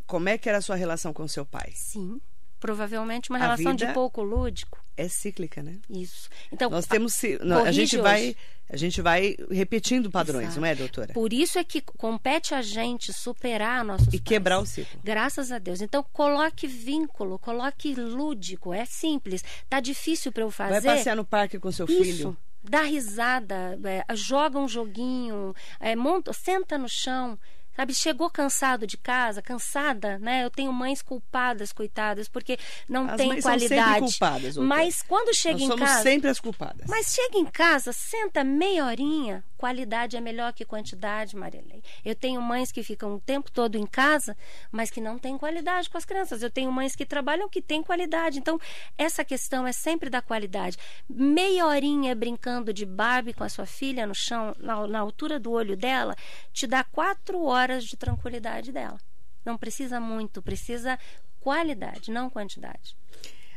Como 0.08 0.28
é 0.28 0.40
que 0.40 0.50
era 0.50 0.58
a 0.58 0.62
sua 0.62 0.76
relação 0.76 1.14
com 1.14 1.28
seu 1.28 1.46
pai? 1.46 1.72
Sim. 1.76 2.20
Provavelmente 2.60 3.30
uma 3.30 3.38
a 3.38 3.42
relação 3.42 3.76
de 3.76 3.86
pouco 3.94 4.24
lúdico. 4.24 4.84
É 4.98 5.08
cíclica, 5.08 5.62
né? 5.62 5.78
Isso. 5.88 6.30
Então, 6.52 6.70
nós 6.72 6.88
temos 6.88 7.14
a, 7.24 7.62
a 7.68 7.72
gente 7.72 7.96
vai 7.96 8.36
a 8.68 8.76
gente 8.76 9.02
vai 9.02 9.38
repetindo 9.52 10.10
padrões, 10.10 10.46
Exato. 10.46 10.60
não 10.60 10.68
é, 10.68 10.76
doutora? 10.76 11.14
Por 11.14 11.32
isso 11.32 11.60
é 11.60 11.64
que 11.64 11.82
compete 11.82 12.56
a 12.56 12.62
gente 12.64 13.14
superar 13.14 13.86
nossos 13.86 14.08
e 14.08 14.18
pais. 14.18 14.22
quebrar 14.24 14.60
o 14.60 14.66
ciclo. 14.66 15.00
Graças 15.04 15.52
a 15.52 15.60
Deus. 15.60 15.80
Então 15.80 16.04
coloque 16.12 16.66
vínculo, 16.66 17.38
coloque 17.38 17.94
lúdico, 17.94 18.74
é 18.74 18.84
simples. 18.84 19.44
Tá 19.70 19.80
difícil 19.80 20.32
para 20.32 20.44
eu 20.44 20.50
fazer. 20.50 20.82
Vai 20.82 20.98
passear 20.98 21.16
no 21.16 21.24
parque 21.24 21.60
com 21.60 21.72
seu 21.72 21.86
isso. 21.86 22.04
filho 22.04 22.38
dá 22.64 22.82
risada, 22.82 23.80
é, 23.84 24.16
joga 24.16 24.60
um 24.60 24.68
joguinho, 24.68 25.54
é, 25.80 25.96
monta, 25.96 26.34
senta 26.34 26.78
no 26.78 26.90
chão, 26.90 27.38
Sabe, 27.80 27.96
chegou 27.96 28.30
cansado 28.30 28.86
de 28.86 28.98
casa, 28.98 29.42
cansada, 29.42 30.20
né? 30.20 30.44
Eu 30.44 30.50
tenho 30.50 30.74
mães 30.74 31.02
culpadas, 31.02 31.72
coitadas, 31.72 32.28
porque 32.28 32.60
não 32.90 33.10
as 33.10 33.16
tem 33.16 33.42
qualidade. 33.42 34.00
Culpadas, 34.02 34.58
mas 34.58 35.02
quando 35.02 35.34
chega 35.34 35.60
Nós 35.60 35.64
em 35.64 35.68
somos 35.68 35.88
casa, 35.88 36.04
sempre 36.04 36.30
as 36.30 36.42
culpadas. 36.42 36.86
Mas 36.90 37.14
chega 37.14 37.38
em 37.38 37.46
casa, 37.46 37.94
senta 37.94 38.44
meia 38.44 38.84
horinha, 38.84 39.46
qualidade 39.56 40.18
é 40.18 40.20
melhor 40.20 40.52
que 40.52 40.66
quantidade, 40.66 41.38
Marilei. 41.38 41.82
Eu 42.04 42.16
tenho 42.16 42.42
mães 42.42 42.70
que 42.70 42.84
ficam 42.84 43.16
o 43.16 43.20
tempo 43.22 43.50
todo 43.50 43.78
em 43.78 43.86
casa, 43.86 44.36
mas 44.70 44.90
que 44.90 45.00
não 45.00 45.18
têm 45.18 45.38
qualidade 45.38 45.90
com 45.90 45.98
as 45.98 46.04
crianças. 46.04 46.44
Eu 46.44 46.50
tenho 46.50 46.70
mães 46.74 46.98
que 46.98 47.06
trabalham 47.06 47.48
que 47.48 47.62
têm 47.62 47.82
qualidade. 47.82 48.40
Então, 48.40 48.60
essa 48.98 49.24
questão 49.24 49.66
é 49.66 49.72
sempre 49.72 50.10
da 50.10 50.22
qualidade. 50.22 50.78
Meia 51.10 51.66
horinha 51.66 52.14
brincando 52.14 52.74
de 52.74 52.86
Barbie 52.86 53.34
com 53.34 53.46
a 53.46 53.50
sua 53.50 53.66
filha 53.66 54.06
no 54.06 54.14
chão, 54.14 54.54
na, 54.60 54.86
na 54.86 55.00
altura 55.00 55.40
do 55.40 55.52
olho 55.52 55.78
dela, 55.78 56.14
te 56.52 56.68
dá 56.68 56.84
quatro 56.84 57.42
horas 57.44 57.69
horas 57.70 57.86
de 57.86 57.96
tranquilidade 57.96 58.72
dela. 58.72 59.00
Não 59.46 59.58
precisa 59.58 60.00
muito, 60.00 60.42
precisa 60.42 60.98
qualidade, 61.40 62.12
não 62.12 62.30
quantidade. 62.30 62.98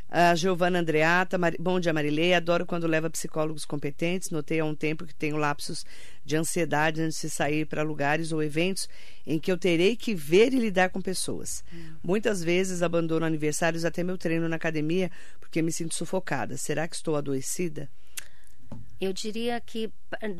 A 0.07 0.35
Giovana 0.35 0.79
Andreata, 0.79 1.39
bom 1.59 1.79
dia 1.79 1.91
Marilei, 1.91 2.35
adoro 2.35 2.67
quando 2.67 2.85
leva 2.85 3.09
psicólogos 3.09 3.65
competentes. 3.65 4.29
Notei 4.29 4.59
há 4.59 4.65
um 4.65 4.75
tempo 4.75 5.07
que 5.07 5.15
tenho 5.15 5.37
lapsos 5.37 5.83
de 6.23 6.35
ansiedade 6.35 7.01
antes 7.01 7.19
de 7.19 7.31
sair 7.31 7.65
para 7.65 7.81
lugares 7.81 8.31
ou 8.31 8.43
eventos 8.43 8.87
em 9.25 9.39
que 9.39 9.51
eu 9.51 9.57
terei 9.57 9.95
que 9.95 10.13
ver 10.13 10.53
e 10.53 10.59
lidar 10.59 10.91
com 10.91 11.01
pessoas. 11.01 11.63
Hum. 11.73 11.95
Muitas 12.03 12.43
vezes 12.43 12.83
abandono 12.83 13.25
aniversários 13.25 13.83
até 13.83 14.03
meu 14.03 14.17
treino 14.17 14.47
na 14.47 14.57
academia 14.57 15.09
porque 15.39 15.63
me 15.63 15.71
sinto 15.71 15.95
sufocada. 15.95 16.57
Será 16.57 16.87
que 16.87 16.95
estou 16.95 17.15
adoecida? 17.15 17.89
Eu 19.03 19.11
diria 19.11 19.59
que 19.59 19.91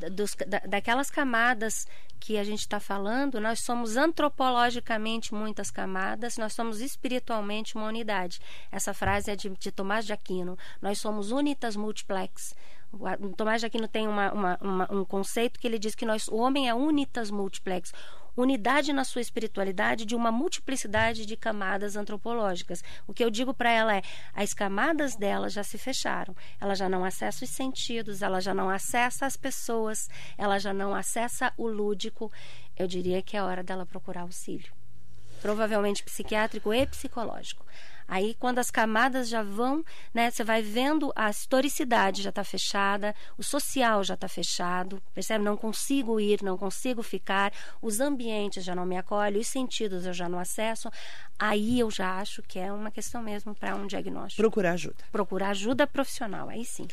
dos, 0.09 0.37
daquelas 0.69 1.11
camadas 1.11 1.85
que 2.17 2.37
a 2.37 2.45
gente 2.45 2.61
está 2.61 2.79
falando, 2.79 3.41
nós 3.41 3.59
somos 3.59 3.97
antropologicamente 3.97 5.33
muitas 5.33 5.69
camadas, 5.69 6.37
nós 6.37 6.53
somos 6.53 6.79
espiritualmente 6.79 7.75
uma 7.75 7.87
unidade. 7.87 8.39
Essa 8.71 8.93
frase 8.93 9.29
é 9.29 9.35
de, 9.35 9.49
de 9.49 9.69
Tomás 9.69 10.05
de 10.05 10.13
Aquino. 10.13 10.57
Nós 10.81 10.97
somos 10.97 11.29
unitas 11.29 11.75
multiplex. 11.75 12.55
O 12.93 13.35
Tomás 13.35 13.59
de 13.59 13.67
Aquino 13.67 13.87
tem 13.89 14.07
uma, 14.07 14.31
uma, 14.31 14.57
uma, 14.61 14.93
um 14.93 15.03
conceito 15.03 15.59
que 15.59 15.67
ele 15.67 15.77
diz 15.77 15.93
que 15.93 16.05
nós, 16.05 16.29
o 16.29 16.37
homem 16.37 16.69
é 16.69 16.73
unitas 16.73 17.29
multiplex 17.29 17.91
unidade 18.35 18.91
na 18.93 19.03
sua 19.03 19.21
espiritualidade 19.21 20.05
de 20.05 20.15
uma 20.15 20.31
multiplicidade 20.31 21.25
de 21.25 21.37
camadas 21.37 21.95
antropológicas. 21.95 22.83
O 23.07 23.13
que 23.13 23.23
eu 23.23 23.29
digo 23.29 23.53
para 23.53 23.71
ela 23.71 23.95
é: 23.95 24.01
as 24.33 24.53
camadas 24.53 25.15
dela 25.15 25.49
já 25.49 25.63
se 25.63 25.77
fecharam. 25.77 26.35
Ela 26.59 26.75
já 26.75 26.89
não 26.89 27.05
acessa 27.05 27.43
os 27.43 27.49
sentidos, 27.49 28.21
ela 28.21 28.39
já 28.39 28.53
não 28.53 28.69
acessa 28.69 29.25
as 29.25 29.37
pessoas, 29.37 30.09
ela 30.37 30.59
já 30.59 30.73
não 30.73 30.95
acessa 30.95 31.53
o 31.57 31.67
lúdico. 31.67 32.31
Eu 32.75 32.87
diria 32.87 33.21
que 33.21 33.37
é 33.37 33.43
hora 33.43 33.63
dela 33.63 33.85
procurar 33.85 34.21
auxílio. 34.21 34.73
Provavelmente 35.41 36.03
psiquiátrico 36.03 36.73
e 36.73 36.85
psicológico. 36.85 37.65
Aí, 38.13 38.35
quando 38.39 38.59
as 38.59 38.69
camadas 38.69 39.27
já 39.27 39.41
vão, 39.41 39.83
né, 40.13 40.29
você 40.29 40.43
vai 40.43 40.61
vendo 40.61 41.11
a 41.15 41.31
historicidade 41.31 42.21
já 42.21 42.29
está 42.29 42.43
fechada, 42.43 43.15
o 43.39 43.41
social 43.41 44.03
já 44.03 44.13
está 44.13 44.27
fechado, 44.27 45.01
percebe? 45.15 45.43
Não 45.43 45.57
consigo 45.57 46.19
ir, 46.19 46.43
não 46.43 46.55
consigo 46.55 47.01
ficar, 47.01 47.51
os 47.81 47.99
ambientes 47.99 48.63
já 48.63 48.75
não 48.75 48.85
me 48.85 48.97
acolhem, 48.97 49.41
os 49.41 49.47
sentidos 49.47 50.05
eu 50.05 50.13
já 50.13 50.29
não 50.29 50.37
acesso. 50.37 50.91
Aí 51.39 51.79
eu 51.79 51.89
já 51.89 52.19
acho 52.19 52.43
que 52.43 52.59
é 52.59 52.71
uma 52.71 52.91
questão 52.91 53.23
mesmo 53.23 53.55
para 53.55 53.75
um 53.75 53.87
diagnóstico. 53.87 54.43
Procurar 54.43 54.73
ajuda. 54.73 55.03
Procurar 55.11 55.49
ajuda 55.49 55.87
profissional, 55.87 56.49
aí 56.49 56.63
sim. 56.63 56.85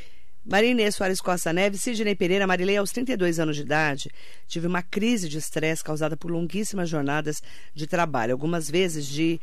Maria 0.43 0.71
Inês 0.71 0.95
Soares 0.95 1.21
Costa 1.21 1.53
Neves, 1.53 1.83
Sidney 1.83 2.15
Pereira, 2.15 2.47
Marilei, 2.47 2.79
aos 2.79 2.93
32 2.93 3.39
anos 3.39 3.57
de 3.57 3.63
idade, 3.63 4.11
tive 4.49 4.67
uma 4.67 4.83
crise 4.83 5.29
de 5.29 5.37
estresse 5.37 5.85
causada 5.85 6.17
por 6.17 6.31
longuíssimas 6.31 6.89
jornadas 6.89 7.43
de 7.75 7.87
trabalho, 7.87 8.33
algumas 8.33 8.71
vezes 8.71 9.07
de 9.07 9.39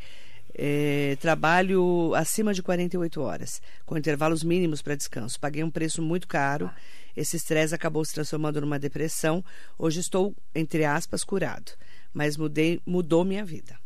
é, 0.58 1.16
trabalho 1.22 2.16
acima 2.16 2.54
de 2.54 2.64
48 2.64 3.22
horas, 3.22 3.62
com 3.86 3.96
intervalos 3.96 4.44
mínimos 4.44 4.82
para 4.82 4.96
descanso. 4.96 5.40
Paguei 5.40 5.64
um 5.64 5.70
preço 5.70 6.02
muito 6.02 6.28
caro. 6.28 6.72
Esse 7.16 7.38
estresse 7.38 7.76
acabou 7.76 8.04
se 8.04 8.14
transformando 8.14 8.60
numa 8.60 8.80
depressão. 8.80 9.46
Hoje 9.78 10.00
estou, 10.00 10.36
entre 10.56 10.84
aspas, 10.84 11.24
curado. 11.24 11.72
Mas 12.12 12.36
mudei, 12.36 12.82
mudou 12.86 13.24
minha 13.24 13.46
vida. 13.46 13.80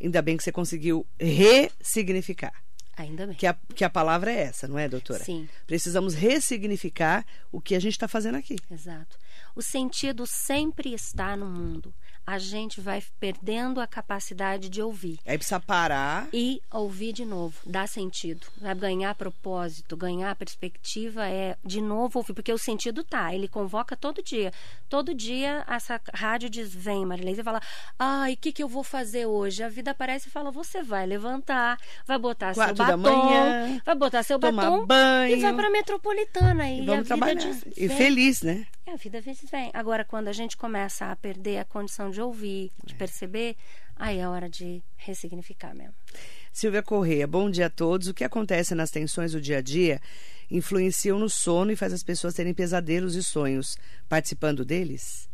Ainda 0.00 0.20
bem 0.20 0.36
que 0.36 0.42
você 0.42 0.52
conseguiu 0.52 1.06
ressignificar. 1.18 2.52
Ainda 2.96 3.28
bem. 3.28 3.36
Que 3.36 3.46
a, 3.46 3.56
que 3.74 3.84
a 3.84 3.90
palavra 3.90 4.32
é 4.32 4.40
essa, 4.40 4.66
não 4.66 4.76
é, 4.76 4.88
doutora? 4.88 5.22
Sim. 5.22 5.48
Precisamos 5.66 6.14
ressignificar 6.14 7.24
o 7.52 7.60
que 7.60 7.76
a 7.76 7.80
gente 7.80 7.92
está 7.92 8.08
fazendo 8.08 8.36
aqui. 8.36 8.56
Exato. 8.68 9.16
O 9.54 9.62
sentido 9.62 10.26
sempre 10.26 10.92
está 10.92 11.36
no 11.36 11.46
mundo 11.46 11.94
a 12.28 12.38
gente 12.38 12.78
vai 12.78 13.02
perdendo 13.18 13.80
a 13.80 13.86
capacidade 13.86 14.68
de 14.68 14.82
ouvir. 14.82 15.18
Aí 15.26 15.38
precisa 15.38 15.58
parar. 15.58 16.28
E 16.30 16.60
ouvir 16.70 17.14
de 17.14 17.24
novo, 17.24 17.56
dá 17.64 17.86
sentido. 17.86 18.46
Vai 18.60 18.74
ganhar 18.74 19.14
propósito, 19.14 19.96
ganhar 19.96 20.36
perspectiva 20.36 21.26
é 21.26 21.56
de 21.64 21.80
novo 21.80 22.18
ouvir, 22.18 22.34
porque 22.34 22.52
o 22.52 22.58
sentido 22.58 23.02
tá, 23.02 23.34
ele 23.34 23.48
convoca 23.48 23.96
todo 23.96 24.22
dia. 24.22 24.52
Todo 24.90 25.14
dia 25.14 25.64
essa 25.66 25.98
rádio 26.12 26.50
diz: 26.50 26.74
vem, 26.74 27.06
Marilene, 27.06 27.40
e 27.40 27.42
fala: 27.42 27.62
ai, 27.98 28.34
o 28.34 28.36
que, 28.36 28.52
que 28.52 28.62
eu 28.62 28.68
vou 28.68 28.84
fazer 28.84 29.24
hoje? 29.24 29.62
A 29.62 29.70
vida 29.70 29.92
aparece 29.92 30.28
e 30.28 30.30
fala: 30.30 30.50
você 30.50 30.82
vai 30.82 31.06
levantar, 31.06 31.78
vai 32.06 32.18
botar 32.18 32.52
Quatro 32.52 32.76
seu 32.76 32.86
batom, 32.86 32.98
manhã, 32.98 33.80
vai 33.86 33.94
botar 33.94 34.22
seu 34.22 34.38
batom 34.38 34.84
banho, 34.84 35.34
e 35.34 35.40
vai 35.40 35.54
para 35.54 35.70
metropolitana. 35.70 36.68
E, 36.68 36.82
e 36.82 36.84
vamos 36.84 37.08
trabalhar. 37.08 37.36
diz: 37.36 37.64
e 37.74 37.88
feliz, 37.88 38.42
né? 38.42 38.66
É, 38.88 38.92
a 38.92 38.96
vida 38.96 39.20
vezes 39.20 39.50
vem. 39.50 39.70
Agora, 39.74 40.02
quando 40.02 40.28
a 40.28 40.32
gente 40.32 40.56
começa 40.56 41.10
a 41.10 41.16
perder 41.16 41.58
a 41.58 41.64
condição 41.64 42.10
de 42.10 42.17
ouvir, 42.20 42.70
de 42.84 42.94
é. 42.94 42.96
perceber, 42.96 43.56
aí 43.96 44.18
é 44.18 44.28
hora 44.28 44.48
de 44.48 44.82
ressignificar 44.96 45.74
mesmo. 45.74 45.94
Silvia 46.52 46.82
Correia, 46.82 47.26
bom 47.26 47.50
dia 47.50 47.66
a 47.66 47.70
todos. 47.70 48.08
O 48.08 48.14
que 48.14 48.24
acontece 48.24 48.74
nas 48.74 48.90
tensões 48.90 49.32
do 49.32 49.40
dia 49.40 49.58
a 49.58 49.60
dia 49.60 50.00
influenciam 50.50 51.18
no 51.18 51.28
sono 51.28 51.70
e 51.70 51.76
faz 51.76 51.92
as 51.92 52.02
pessoas 52.02 52.34
terem 52.34 52.54
pesadelos 52.54 53.14
e 53.14 53.22
sonhos. 53.22 53.76
Participando 54.08 54.64
deles? 54.64 55.28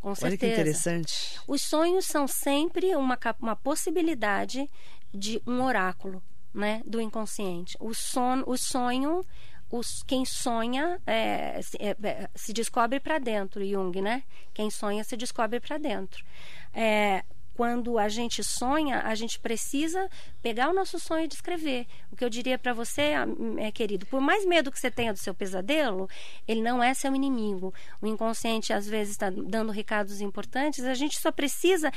Com 0.00 0.14
certeza. 0.14 0.26
Olha 0.26 0.38
que 0.38 0.60
interessante. 0.60 1.40
Os 1.46 1.62
sonhos 1.62 2.06
são 2.06 2.26
sempre 2.26 2.94
uma, 2.96 3.18
uma 3.40 3.56
possibilidade 3.56 4.68
de 5.12 5.42
um 5.46 5.62
oráculo, 5.62 6.22
né, 6.52 6.82
do 6.86 7.00
inconsciente. 7.00 7.76
O 7.80 7.94
sono, 7.94 8.44
o 8.46 8.56
sonho 8.56 9.24
os, 9.70 10.02
quem 10.02 10.24
sonha 10.24 11.00
é, 11.06 11.60
se, 11.62 11.76
é, 11.78 11.96
é 12.02 12.30
se, 12.34 12.52
descobre 12.52 12.98
para 13.00 13.18
dentro, 13.18 13.64
Jung, 13.64 14.00
né? 14.00 14.22
Quem 14.54 14.70
sonha 14.70 15.04
se 15.04 15.16
descobre 15.16 15.60
para 15.60 15.78
dentro. 15.78 16.24
É, 16.72 17.24
quando 17.58 17.98
a 17.98 18.08
gente 18.08 18.42
sonha, 18.44 19.00
a 19.00 19.16
gente 19.16 19.38
precisa 19.40 20.08
pegar 20.40 20.70
o 20.70 20.72
nosso 20.72 20.98
sonho 21.00 21.24
e 21.24 21.28
descrever. 21.28 21.88
O 22.08 22.14
que 22.14 22.24
eu 22.24 22.30
diria 22.30 22.56
para 22.56 22.72
você, 22.72 23.14
é, 23.58 23.72
querido, 23.72 24.06
por 24.06 24.20
mais 24.20 24.46
medo 24.46 24.70
que 24.70 24.78
você 24.78 24.92
tenha 24.92 25.12
do 25.12 25.18
seu 25.18 25.34
pesadelo, 25.34 26.08
ele 26.46 26.62
não 26.62 26.80
é 26.80 26.94
seu 26.94 27.12
inimigo. 27.16 27.74
O 28.00 28.06
inconsciente 28.06 28.72
às 28.72 28.86
vezes 28.86 29.14
está 29.14 29.28
dando 29.28 29.72
recados 29.72 30.20
importantes. 30.20 30.84
A 30.84 30.94
gente 30.94 31.18
só 31.18 31.32
precisa 31.32 31.90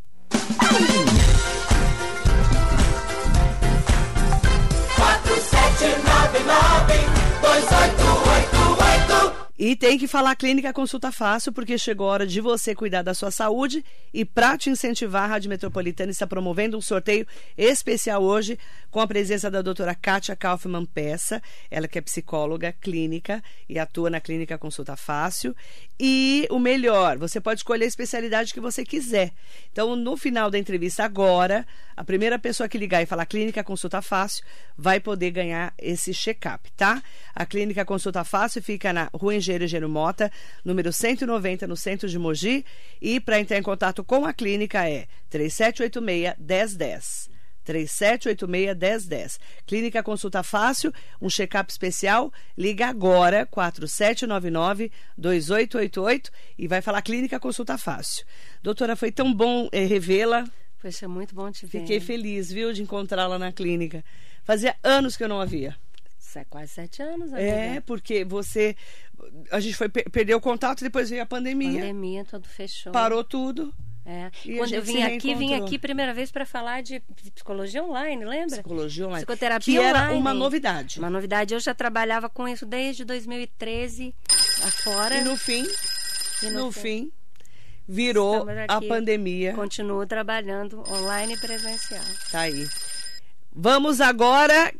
E 9.64 9.76
tem 9.76 9.96
que 9.96 10.08
falar 10.08 10.36
Clínica 10.36 10.74
Consulta 10.74 11.12
Fácil, 11.12 11.54
porque 11.54 11.78
chegou 11.78 12.10
a 12.10 12.14
hora 12.14 12.26
de 12.26 12.42
você 12.42 12.74
cuidar 12.74 13.04
da 13.04 13.14
sua 13.14 13.30
saúde. 13.30 13.86
E 14.12 14.26
para 14.26 14.58
te 14.58 14.72
incentivar, 14.72 15.26
a 15.26 15.28
Rádio 15.28 15.52
Metropolitana 15.52 16.10
está 16.10 16.26
promovendo 16.26 16.76
um 16.76 16.82
sorteio 16.82 17.28
especial 17.56 18.24
hoje 18.24 18.58
com 18.90 19.00
a 19.00 19.06
presença 19.06 19.52
da 19.52 19.62
doutora 19.62 19.94
Kátia 19.94 20.36
Kaufmann 20.36 20.88
Peça, 20.88 21.40
ela 21.70 21.88
que 21.88 22.00
é 22.00 22.02
psicóloga 22.02 22.74
clínica 22.74 23.40
e 23.70 23.78
atua 23.78 24.10
na 24.10 24.20
Clínica 24.20 24.58
Consulta 24.58 24.96
Fácil. 24.96 25.56
E 26.04 26.48
o 26.50 26.58
melhor, 26.58 27.20
você 27.20 27.40
pode 27.40 27.60
escolher 27.60 27.86
a 27.86 27.88
especialidade 27.88 28.56
que 28.56 28.60
você 28.60 28.84
quiser. 28.84 29.32
Então, 29.72 29.96
no 29.96 30.18
final 30.18 30.50
da 30.50 30.58
entrevista 30.58 31.04
agora, 31.04 31.64
a 31.96 32.04
primeira 32.04 32.40
pessoa 32.40 32.68
que 32.68 32.76
ligar 32.76 33.04
e 33.04 33.06
falar 33.06 33.28
Clínica 33.28 33.64
Consulta 33.64 34.02
Fácil 34.02 34.44
vai 34.76 35.00
poder 35.00 35.30
ganhar 35.30 35.72
esse 35.78 36.12
check-up, 36.12 36.72
tá? 36.72 37.04
A 37.36 37.46
Clínica 37.46 37.86
Consulta 37.86 38.24
Fácil 38.24 38.64
fica 38.64 38.92
na 38.92 39.12
Rua 39.14 39.36
Engenheiro 39.36 39.68
Gênero 39.68 39.88
Mota, 39.88 40.32
número 40.66 40.92
190, 40.92 41.68
no 41.68 41.78
centro 41.78 42.10
de 42.10 42.18
Mogi. 42.18 42.66
E 43.00 43.20
para 43.20 43.40
entrar 43.40 43.60
em 43.60 43.64
contato 43.64 44.04
com 44.04 44.26
a 44.26 44.34
clínica 44.34 44.90
é 44.90 45.06
3786-1010. 45.32 47.31
3786-1010. 47.66 49.40
Clínica 49.66 50.04
Consulta 50.04 50.44
Fácil, 50.44 50.94
um 51.22 51.30
check-up 51.30 51.72
especial. 51.72 52.34
Liga 52.58 52.88
agora, 52.88 53.48
4799-2888 53.48 56.30
e 56.58 56.68
vai 56.68 56.82
falar 56.82 57.02
Clínica 57.02 57.40
Consulta 57.40 57.78
Fácil. 57.78 58.26
Doutora, 58.62 58.96
foi 58.96 59.12
tão 59.12 59.34
bom 59.34 59.70
eh, 59.72 59.86
revê-la. 59.86 60.46
Poxa, 60.82 61.08
muito 61.08 61.34
bom 61.36 61.52
te 61.52 61.66
ver. 61.66 61.82
Fiquei 61.82 62.00
feliz, 62.00 62.52
viu, 62.52 62.74
de 62.74 62.82
encontrá-la 62.82 63.38
na 63.38 63.52
clínica. 63.52 64.04
Fazia 64.44 64.76
anos 64.84 65.16
que 65.16 65.24
eu 65.24 65.30
não 65.30 65.40
a 65.40 65.46
via. 65.46 65.78
É 66.36 66.46
quase 66.46 66.72
sete 66.72 67.02
anos. 67.02 67.34
É, 67.34 67.82
porque 67.82 68.24
você. 68.24 68.76
A 69.52 69.60
gente 69.60 69.76
foi 69.76 69.90
perder 69.90 70.34
o 70.34 70.42
contato, 70.42 70.82
depois 70.82 71.10
veio 71.10 71.22
a 71.22 71.26
pandemia. 71.26 71.82
Pandemia, 71.82 72.24
tudo 72.24 72.48
fechou. 72.48 72.94
Parou 72.94 73.24
tudo. 73.24 73.74
É. 74.06 74.32
Quando 74.58 74.74
eu 74.74 74.82
vim 74.82 75.02
aqui, 75.04 75.36
vim 75.36 75.54
aqui 75.54 75.78
primeira 75.78 76.14
vez 76.14 76.32
para 76.32 76.46
falar 76.46 76.82
de 76.82 77.00
psicologia 77.34 77.84
online, 77.84 78.26
lembra? 78.26 78.58
Psicologia 78.58 79.06
online. 79.06 79.26
Psicoterapia 79.26 79.74
que 79.74 79.80
online. 79.80 80.08
era 80.08 80.14
uma 80.18 80.34
novidade. 80.34 81.00
Uma 81.00 81.10
novidade. 81.10 81.54
Eu 81.54 81.60
já 81.60 81.74
trabalhava 81.74 82.28
com 82.28 82.48
isso 82.48 82.66
desde 82.66 83.06
2013 83.06 84.16
afora. 84.64 85.16
E 85.18 85.24
no 85.24 85.38
fim, 85.38 85.66
e 86.42 86.50
no, 86.50 86.66
no 86.66 86.72
fim, 86.72 86.82
fim, 86.82 87.12
virou 87.88 88.48
a 88.68 88.82
pandemia. 88.82 89.54
Continuo 89.54 90.06
trabalhando 90.08 90.84
online 90.90 91.36
e 91.36 91.38
presencial. 91.38 92.04
Tá 92.32 92.42
aí. 92.42 92.68
Vamos 93.54 94.02
agora 94.02 94.74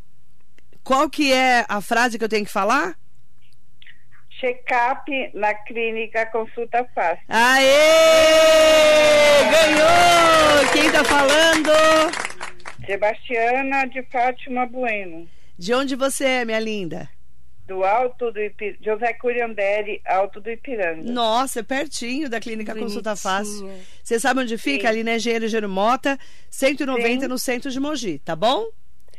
qual 0.84 1.10
que 1.10 1.32
é 1.32 1.66
a 1.70 1.80
frase 1.80 2.18
que 2.18 2.24
eu 2.24 2.30
tenho 2.30 2.46
que 2.46 2.52
falar? 2.52 2.98
Check-up 4.42 5.06
na 5.36 5.54
clínica 5.54 6.26
Consulta 6.26 6.84
Fácil. 6.96 7.24
Aê! 7.30 7.68
Ganhou! 9.52 10.72
Quem 10.74 10.92
tá 10.92 11.04
falando? 11.04 11.70
Sebastiana 12.84 13.86
de 13.86 14.02
Fátima 14.12 14.66
Bueno. 14.66 15.30
De 15.60 15.76
onde 15.76 15.96
você 15.96 16.26
é, 16.26 16.46
minha 16.46 16.60
linda? 16.60 17.08
Do 17.68 17.84
Alto 17.84 18.32
do 18.32 18.42
Ipiranga. 18.42 18.80
José 18.84 19.14
Curianderi, 19.14 20.02
Alto 20.08 20.42
do 20.42 20.50
Ipiranga. 20.50 21.04
Nossa, 21.04 21.60
é 21.60 21.64
pertinho 21.64 22.28
da 22.28 22.40
Clínica 22.40 22.74
Bonitinha. 22.74 22.88
Consulta 22.88 23.16
Fácil. 23.16 23.70
Você 24.04 24.20
sabe 24.20 24.42
onde 24.42 24.58
fica? 24.58 24.88
Sim. 24.88 24.88
Ali 24.88 25.04
na 25.04 25.18
Engenheiro 25.18 25.48
Jeromota, 25.48 26.18
190 26.50 27.22
Sim. 27.22 27.28
no 27.28 27.38
centro 27.38 27.70
de 27.70 27.80
Mogi, 27.80 28.18
tá 28.18 28.36
bom? 28.36 28.66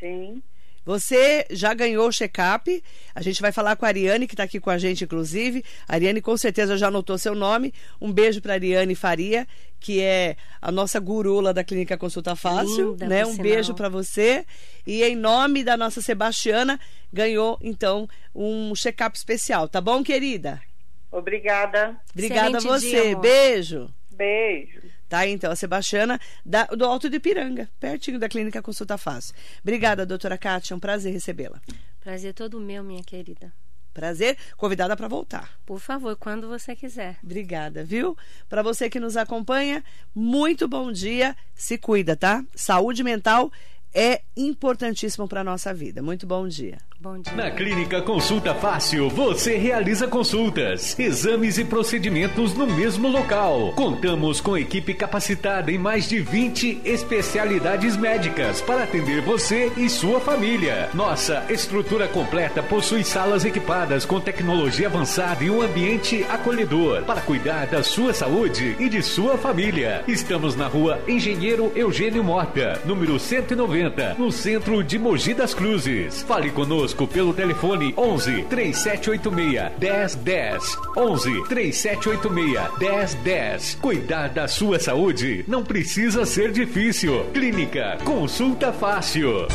Sim. 0.00 0.42
Você 0.85 1.47
já 1.51 1.72
ganhou 1.74 2.09
o 2.09 2.12
check-up. 2.12 2.83
A 3.14 3.22
gente 3.22 3.41
vai 3.41 3.53
falar 3.53 3.76
com 3.76 3.85
a 3.85 3.89
Ariane, 3.89 4.26
que 4.26 4.35
está 4.35 4.43
aqui 4.43 4.59
com 4.59 4.70
a 4.70 4.78
gente, 4.78 5.05
inclusive. 5.05 5.64
A 5.89 5.95
Ariane 5.95 6.20
com 6.20 6.37
certeza 6.37 6.76
já 6.76 6.89
anotou 6.89 7.16
seu 7.18 7.35
nome. 7.35 7.72
Um 8.01 8.12
beijo 8.12 8.41
para 8.41 8.53
a 8.53 8.57
Ariane 8.57 8.95
Faria, 8.95 9.47
que 9.78 10.01
é 10.01 10.37
a 10.61 10.72
nossa 10.72 10.99
gurula 10.99 11.55
da 11.55 11.62
Clínica 11.62 11.97
Consulta 11.97 12.35
Fácil. 12.35 12.93
Linda, 12.93 13.07
né? 13.07 13.24
Um 13.24 13.37
beijo 13.37 13.74
para 13.74 13.89
você. 13.89 14.45
E 14.87 15.03
em 15.03 15.14
nome 15.14 15.62
da 15.62 15.76
nossa 15.76 16.01
Sebastiana, 16.01 16.80
ganhou, 17.12 17.59
então, 17.62 18.09
um 18.35 18.74
check-up 18.74 19.16
especial. 19.16 19.68
Tá 19.68 19.80
bom, 19.80 20.03
querida? 20.03 20.61
Obrigada. 21.11 21.97
Obrigada 22.12 22.59
Excelente 22.59 22.66
a 22.66 22.70
você. 22.70 23.09
Dia, 23.09 23.18
beijo. 23.18 23.91
Beijo. 24.11 24.91
Tá? 25.12 25.26
Então, 25.26 25.52
a 25.52 25.56
Sebastiana 25.56 26.18
da, 26.42 26.64
do 26.64 26.86
Alto 26.86 27.10
de 27.10 27.20
Piranga, 27.20 27.68
pertinho 27.78 28.18
da 28.18 28.30
Clínica 28.30 28.62
Consulta 28.62 28.96
Fácil. 28.96 29.34
Obrigada, 29.60 30.06
doutora 30.06 30.38
Kátia. 30.38 30.72
É 30.72 30.74
um 30.74 30.80
prazer 30.80 31.12
recebê-la. 31.12 31.60
Prazer 32.00 32.32
todo 32.32 32.58
meu, 32.58 32.82
minha 32.82 33.02
querida. 33.04 33.52
Prazer, 33.92 34.38
convidada 34.56 34.96
para 34.96 35.08
voltar. 35.08 35.50
Por 35.66 35.78
favor, 35.78 36.16
quando 36.16 36.48
você 36.48 36.74
quiser. 36.74 37.18
Obrigada, 37.22 37.84
viu? 37.84 38.16
Para 38.48 38.62
você 38.62 38.88
que 38.88 38.98
nos 38.98 39.18
acompanha, 39.18 39.84
muito 40.14 40.66
bom 40.66 40.90
dia. 40.90 41.36
Se 41.54 41.76
cuida, 41.76 42.16
tá? 42.16 42.42
Saúde 42.54 43.04
mental 43.04 43.52
é 43.92 44.22
importantíssimo 44.34 45.28
para 45.28 45.42
a 45.42 45.44
nossa 45.44 45.74
vida. 45.74 46.00
Muito. 46.00 46.26
Bom 46.26 46.48
dia. 46.48 46.78
Na 47.34 47.50
Clínica 47.50 48.00
Consulta 48.00 48.55
Fácil, 48.55 49.09
você 49.09 49.57
realiza 49.57 50.07
consultas, 50.07 50.96
exames 50.96 51.59
e 51.59 51.64
procedimentos 51.64 52.55
no 52.55 52.64
mesmo 52.64 53.09
local. 53.09 53.72
Contamos 53.74 54.40
com 54.40 54.57
equipe 54.57 54.94
capacitada 54.94 55.72
em 55.72 55.78
mais 55.78 56.09
de 56.09 56.20
20 56.20 56.82
especialidades 56.84 57.96
médicas 57.96 58.61
para 58.61 58.84
atender 58.84 59.20
você 59.20 59.72
e 59.76 59.90
sua 59.90 60.20
família. 60.20 60.90
Nossa 60.94 61.44
estrutura 61.48 62.07
completa 62.07 62.62
possui 62.62 63.03
salas 63.03 63.44
equipadas 63.44 64.05
com 64.05 64.20
tecnologia 64.20 64.86
avançada 64.86 65.42
e 65.42 65.50
um 65.50 65.61
ambiente 65.61 66.24
acolhedor 66.28 67.03
para 67.03 67.20
cuidar 67.20 67.66
da 67.66 67.82
sua 67.82 68.14
saúde 68.14 68.76
e 68.78 68.88
de 68.88 69.03
sua 69.03 69.36
família. 69.36 70.05
Estamos 70.07 70.55
na 70.55 70.68
rua 70.68 71.00
Engenheiro 71.09 71.72
Eugênio 71.74 72.22
Mota, 72.22 72.80
número 72.84 73.18
190, 73.18 74.14
no 74.16 74.30
centro 74.30 74.84
de 74.84 75.00
Mogi 75.00 75.34
das 75.34 75.53
Cruzes. 75.53 76.22
Fale 76.22 76.50
conosco 76.53 76.91
conosco 76.93 77.07
pelo 77.07 77.32
telefone 77.32 77.95
11 77.97 78.45
3786 78.45 79.78
1010. 79.78 80.78
11 80.97 81.45
3786 81.49 82.78
1010. 82.78 83.74
Cuidar 83.80 84.28
da 84.28 84.47
sua 84.47 84.78
saúde 84.78 85.45
não 85.49 85.64
precisa 85.64 86.24
ser 86.24 86.53
difícil. 86.53 87.24
Clínica 87.32 87.99
Consulta 88.05 88.72
Fácil. 88.72 89.47